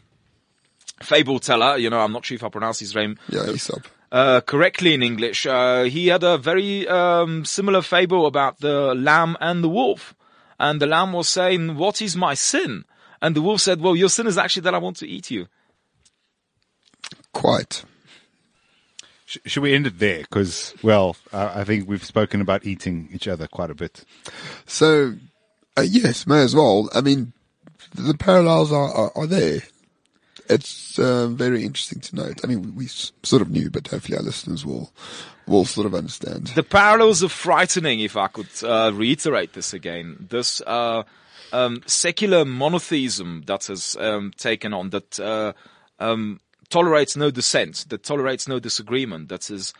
fable 1.01 1.39
teller, 1.39 1.77
you 1.77 1.89
know, 1.89 1.99
I'm 1.99 2.11
not 2.11 2.25
sure 2.25 2.35
if 2.35 2.43
I 2.43 2.49
pronounce 2.49 2.79
his 2.79 2.93
name 2.95 3.17
Yeah, 3.29 3.49
Aesop. 3.49 3.87
uh, 4.11 4.41
correctly 4.41 4.93
in 4.93 5.03
English. 5.03 5.45
Uh, 5.45 5.83
he 5.83 6.07
had 6.07 6.23
a 6.23 6.37
very 6.37 6.87
um, 6.87 7.45
similar 7.45 7.81
fable 7.81 8.25
about 8.25 8.59
the 8.59 8.93
lamb 8.95 9.37
and 9.39 9.63
the 9.63 9.69
wolf. 9.69 10.15
And 10.59 10.81
the 10.81 10.87
lamb 10.87 11.11
was 11.13 11.27
saying, 11.27 11.75
what 11.75 12.01
is 12.01 12.15
my 12.15 12.33
sin? 12.33 12.85
And 13.25 13.35
the 13.35 13.41
wolf 13.41 13.59
said, 13.59 13.81
well, 13.81 13.95
your 13.95 14.09
sin 14.09 14.27
is 14.27 14.37
actually 14.37 14.61
that 14.61 14.75
I 14.75 14.77
want 14.77 14.97
to 14.97 15.07
eat 15.07 15.31
you. 15.31 15.47
Quite. 17.33 17.83
Sh- 19.25 19.39
should 19.47 19.63
we 19.63 19.73
end 19.73 19.87
it 19.87 19.97
there? 19.97 20.19
Because, 20.19 20.75
well, 20.83 21.15
I 21.33 21.61
I 21.61 21.63
think 21.63 21.89
we've 21.89 22.05
spoken 22.05 22.39
about 22.39 22.67
eating 22.67 23.09
each 23.11 23.27
other 23.27 23.47
quite 23.47 23.71
a 23.71 23.73
bit. 23.73 24.05
So, 24.67 25.15
uh, 25.75 25.81
yes, 25.81 26.27
may 26.27 26.43
as 26.43 26.53
well. 26.53 26.87
I 26.93 27.01
mean, 27.01 27.33
the 27.95 28.13
parallels 28.13 28.71
are, 28.71 28.93
are, 28.93 29.11
are 29.15 29.25
there. 29.25 29.63
It's 30.47 30.99
uh, 30.99 31.25
very 31.29 31.63
interesting 31.63 32.01
to 32.01 32.15
note. 32.15 32.41
I 32.43 32.47
mean, 32.47 32.61
we, 32.61 32.69
we 32.69 32.85
sort 32.85 33.41
of 33.41 33.49
knew, 33.49 33.71
but 33.71 33.87
hopefully 33.87 34.19
our 34.19 34.23
listeners 34.23 34.63
will 34.63 34.93
will 35.47 35.65
sort 35.65 35.87
of 35.87 35.95
understand. 35.95 36.49
The 36.49 36.61
parallels 36.61 37.23
are 37.23 37.29
frightening, 37.29 38.01
if 38.01 38.15
I 38.15 38.27
could 38.27 38.49
uh, 38.63 38.91
reiterate 38.93 39.53
this 39.53 39.73
again. 39.73 40.27
This 40.29 40.61
uh, 40.61 41.03
um, 41.51 41.81
secular 41.85 42.45
monotheism 42.45 43.43
that 43.47 43.65
has 43.65 43.95
um, 43.99 44.31
taken 44.37 44.73
on, 44.73 44.89
that 44.89 45.19
uh, 45.19 45.53
um, 45.99 46.39
tolerates 46.69 47.15
no 47.15 47.31
dissent, 47.31 47.85
that 47.89 48.03
tolerates 48.03 48.47
no 48.47 48.59
disagreement, 48.59 49.29
that 49.29 49.49
is 49.49 49.73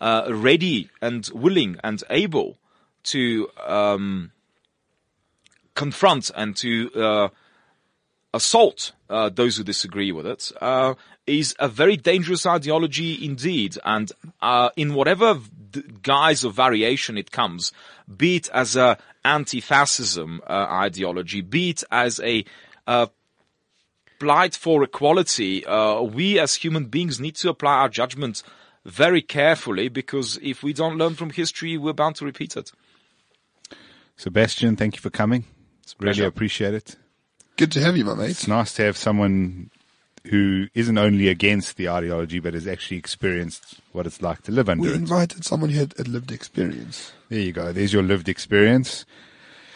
uh, 0.00 0.28
ready 0.30 0.90
and 1.00 1.28
willing 1.34 1.76
and 1.84 2.02
able 2.10 2.56
to 3.02 3.48
um, 3.66 4.32
confront 5.74 6.30
and 6.34 6.56
to 6.56 6.90
uh, 6.94 7.28
assault 8.32 8.92
uh, 9.08 9.28
those 9.28 9.56
who 9.56 9.64
disagree 9.64 10.12
with 10.12 10.26
it 10.26 10.52
uh, 10.60 10.94
is 11.26 11.54
a 11.58 11.68
very 11.68 11.96
dangerous 11.96 12.46
ideology 12.46 13.24
indeed. 13.24 13.76
And 13.84 14.10
uh, 14.40 14.70
in 14.76 14.94
whatever 14.94 15.38
guise 16.02 16.44
or 16.44 16.52
variation 16.52 17.16
it 17.16 17.30
comes, 17.30 17.72
be 18.16 18.36
it 18.36 18.48
as 18.52 18.76
a 18.76 18.98
anti-fascism 19.24 20.40
uh, 20.46 20.66
ideology, 20.70 21.40
be 21.40 21.70
it 21.70 21.84
as 21.90 22.20
a 22.20 22.44
uh, 22.86 23.06
plight 24.18 24.54
for 24.54 24.82
equality, 24.82 25.64
uh, 25.66 26.00
we 26.02 26.38
as 26.38 26.54
human 26.54 26.86
beings 26.86 27.20
need 27.20 27.36
to 27.36 27.48
apply 27.50 27.74
our 27.74 27.88
judgment 27.88 28.42
very 28.84 29.22
carefully 29.22 29.88
because 29.88 30.38
if 30.42 30.62
we 30.62 30.72
don't 30.72 30.96
learn 30.96 31.14
from 31.14 31.30
history, 31.30 31.76
we're 31.76 31.92
bound 31.92 32.16
to 32.16 32.24
repeat 32.24 32.56
it. 32.56 32.72
Sebastian, 34.16 34.76
thank 34.76 34.96
you 34.96 35.00
for 35.00 35.10
coming. 35.10 35.44
It's 35.82 35.94
Really 35.98 36.14
pleasure. 36.14 36.26
appreciate 36.26 36.74
it. 36.74 36.96
Good 37.56 37.72
to 37.72 37.80
have 37.80 37.96
you, 37.96 38.04
my 38.04 38.14
mate. 38.14 38.30
It's 38.30 38.48
nice 38.48 38.72
to 38.74 38.82
have 38.84 38.96
someone 38.96 39.70
who 40.26 40.68
isn't 40.74 40.98
only 40.98 41.28
against 41.28 41.76
the 41.76 41.88
ideology, 41.88 42.40
but 42.40 42.54
has 42.54 42.66
actually 42.66 42.98
experienced 42.98 43.80
what 43.92 44.06
it's 44.06 44.20
like 44.20 44.42
to 44.42 44.52
live 44.52 44.68
under 44.68 44.82
We 44.82 44.90
it. 44.90 44.96
invited 44.96 45.44
someone 45.44 45.70
who 45.70 45.78
had 45.78 45.94
a 45.98 46.02
lived 46.04 46.30
experience. 46.30 47.12
There 47.28 47.40
you 47.40 47.52
go. 47.52 47.72
There's 47.72 47.92
your 47.92 48.02
lived 48.02 48.28
experience. 48.28 49.04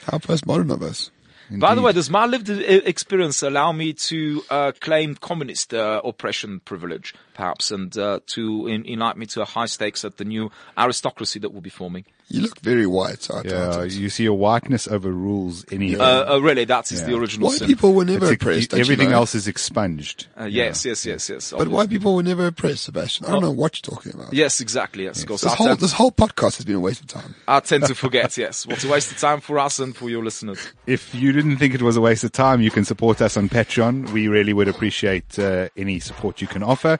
How 0.04 0.18
postmodern 0.18 0.70
of 0.72 0.82
us. 0.82 1.10
By 1.50 1.74
the 1.74 1.82
way, 1.82 1.92
does 1.92 2.08
my 2.08 2.24
lived 2.24 2.48
experience 2.48 3.42
allow 3.42 3.70
me 3.72 3.92
to 3.92 4.42
uh, 4.48 4.72
claim 4.80 5.14
communist 5.14 5.74
uh, 5.74 6.00
oppression 6.02 6.60
privilege, 6.60 7.14
perhaps, 7.34 7.70
and 7.70 7.96
uh, 7.98 8.20
to 8.28 8.66
in- 8.66 8.86
invite 8.86 9.18
me 9.18 9.26
to 9.26 9.42
a 9.42 9.44
high 9.44 9.66
stakes 9.66 10.04
at 10.06 10.16
the 10.16 10.24
new 10.24 10.50
aristocracy 10.76 11.38
that 11.40 11.52
will 11.52 11.60
be 11.60 11.70
forming? 11.70 12.06
You 12.28 12.40
look 12.40 12.58
very 12.60 12.86
white. 12.86 13.28
I 13.30 13.42
Yeah, 13.44 13.82
you 13.84 14.08
see, 14.08 14.24
your 14.24 14.36
whiteness 14.38 14.88
overrules 14.88 15.64
any. 15.70 15.94
Uh, 15.96 16.34
uh, 16.34 16.38
really, 16.38 16.64
that 16.64 16.90
is 16.90 17.04
the 17.04 17.14
original 17.14 17.48
White 17.48 17.58
sin. 17.58 17.66
people 17.68 17.92
were 17.92 18.04
never 18.04 18.26
It's 18.32 18.42
oppressed. 18.42 18.70
don't 18.70 18.78
you 18.78 18.84
everything 18.84 19.10
know? 19.10 19.16
else 19.16 19.34
is 19.34 19.46
expunged. 19.46 20.26
Uh, 20.40 20.44
yes, 20.44 20.84
yes, 20.84 21.04
yes, 21.04 21.28
yes. 21.28 21.52
But 21.56 21.68
white 21.68 21.90
people 21.90 22.14
were 22.16 22.22
never 22.22 22.46
oppressed, 22.46 22.84
Sebastian. 22.84 23.26
I 23.26 23.30
don't 23.30 23.42
know 23.42 23.50
what 23.50 23.76
you're 23.86 23.94
talking 23.94 24.14
about. 24.14 24.32
Yes, 24.32 24.60
exactly. 24.60 25.04
Yes, 25.04 25.20
of 25.20 25.28
course. 25.28 25.42
This 25.42 25.52
I, 25.52 25.56
whole 25.56 25.66
tend, 25.68 25.80
this 25.80 25.92
whole 25.92 26.12
podcast 26.12 26.56
has 26.56 26.64
been 26.64 26.76
a 26.76 26.80
waste 26.80 27.02
of 27.02 27.08
time. 27.08 27.34
I 27.46 27.60
tend 27.60 27.84
to 27.86 27.94
forget. 27.94 28.36
Yes, 28.44 28.66
what's 28.66 28.84
a 28.84 28.88
waste 28.88 29.12
of 29.12 29.18
time 29.18 29.40
for 29.40 29.58
us 29.58 29.78
and 29.78 29.94
for 29.94 30.08
your 30.08 30.24
listeners. 30.24 30.58
If 30.86 31.14
you 31.14 31.30
didn't 31.32 31.58
think 31.58 31.74
it 31.74 31.82
was 31.82 31.96
a 31.96 32.00
waste 32.00 32.24
of 32.24 32.32
time, 32.32 32.60
you 32.62 32.70
can 32.70 32.84
support 32.84 33.20
us 33.20 33.36
on 33.36 33.48
Patreon. 33.48 34.10
We 34.12 34.28
really 34.28 34.52
would 34.52 34.66
appreciate 34.66 35.38
uh, 35.38 35.68
any 35.76 36.00
support 36.00 36.40
you 36.40 36.46
can 36.46 36.62
offer. 36.62 36.98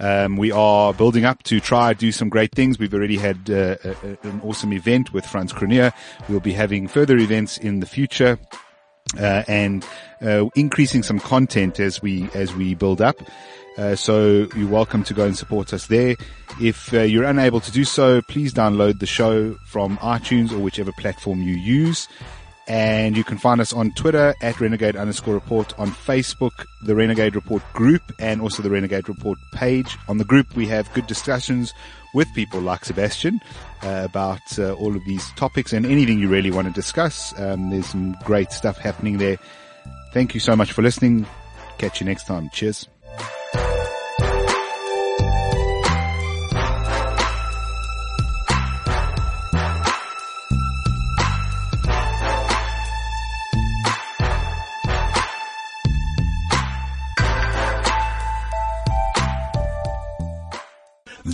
Um, 0.00 0.36
we 0.36 0.50
are 0.50 0.94
building 0.94 1.24
up 1.24 1.42
to 1.44 1.60
try 1.60 1.92
do 1.92 2.10
some 2.10 2.28
great 2.28 2.54
things. 2.54 2.78
We've 2.78 2.94
already 2.94 3.18
had 3.18 3.50
uh, 3.50 3.76
a, 3.84 4.18
an 4.22 4.40
awesome 4.42 4.72
event 4.72 5.12
with 5.12 5.26
Frans 5.26 5.52
Cronje. 5.52 5.92
We'll 6.28 6.40
be 6.40 6.52
having 6.52 6.88
further 6.88 7.18
events 7.18 7.58
in 7.58 7.80
the 7.80 7.86
future. 7.86 8.38
uh, 9.18 9.42
and 9.48 9.84
uh, 10.22 10.46
increasing 10.54 11.02
some 11.02 11.18
content 11.18 11.80
as 11.80 12.02
we 12.02 12.28
as 12.34 12.54
we 12.54 12.74
build 12.74 13.00
up. 13.00 13.16
Uh, 13.78 13.94
so 13.94 14.46
you're 14.56 14.68
welcome 14.68 15.02
to 15.04 15.14
go 15.14 15.24
and 15.24 15.36
support 15.36 15.72
us 15.72 15.86
there. 15.86 16.16
If 16.60 16.92
uh, 16.92 17.00
you're 17.02 17.24
unable 17.24 17.60
to 17.60 17.70
do 17.70 17.84
so, 17.84 18.20
please 18.22 18.52
download 18.52 18.98
the 18.98 19.06
show 19.06 19.54
from 19.68 19.96
iTunes 19.98 20.52
or 20.52 20.58
whichever 20.58 20.92
platform 20.92 21.40
you 21.40 21.54
use. 21.54 22.08
And 22.70 23.16
you 23.16 23.24
can 23.24 23.36
find 23.36 23.60
us 23.60 23.72
on 23.72 23.90
Twitter 23.94 24.32
at 24.42 24.60
Renegade 24.60 24.94
underscore 24.94 25.34
report, 25.34 25.76
on 25.76 25.90
Facebook, 25.90 26.52
the 26.84 26.94
Renegade 26.94 27.34
Report 27.34 27.64
group, 27.72 28.00
and 28.20 28.40
also 28.40 28.62
the 28.62 28.70
Renegade 28.70 29.08
Report 29.08 29.38
page. 29.52 29.98
On 30.06 30.18
the 30.18 30.24
group, 30.24 30.54
we 30.54 30.68
have 30.68 30.92
good 30.94 31.08
discussions 31.08 31.74
with 32.14 32.32
people 32.32 32.60
like 32.60 32.84
Sebastian 32.84 33.40
uh, 33.82 34.02
about 34.04 34.56
uh, 34.56 34.72
all 34.74 34.94
of 34.94 35.04
these 35.04 35.32
topics 35.32 35.72
and 35.72 35.84
anything 35.84 36.20
you 36.20 36.28
really 36.28 36.52
want 36.52 36.68
to 36.68 36.72
discuss. 36.72 37.36
Um, 37.40 37.70
there's 37.70 37.86
some 37.86 38.16
great 38.22 38.52
stuff 38.52 38.78
happening 38.78 39.18
there. 39.18 39.38
Thank 40.12 40.34
you 40.34 40.40
so 40.40 40.54
much 40.54 40.70
for 40.70 40.82
listening. 40.82 41.26
Catch 41.78 42.00
you 42.00 42.06
next 42.06 42.28
time. 42.28 42.50
Cheers. 42.52 42.88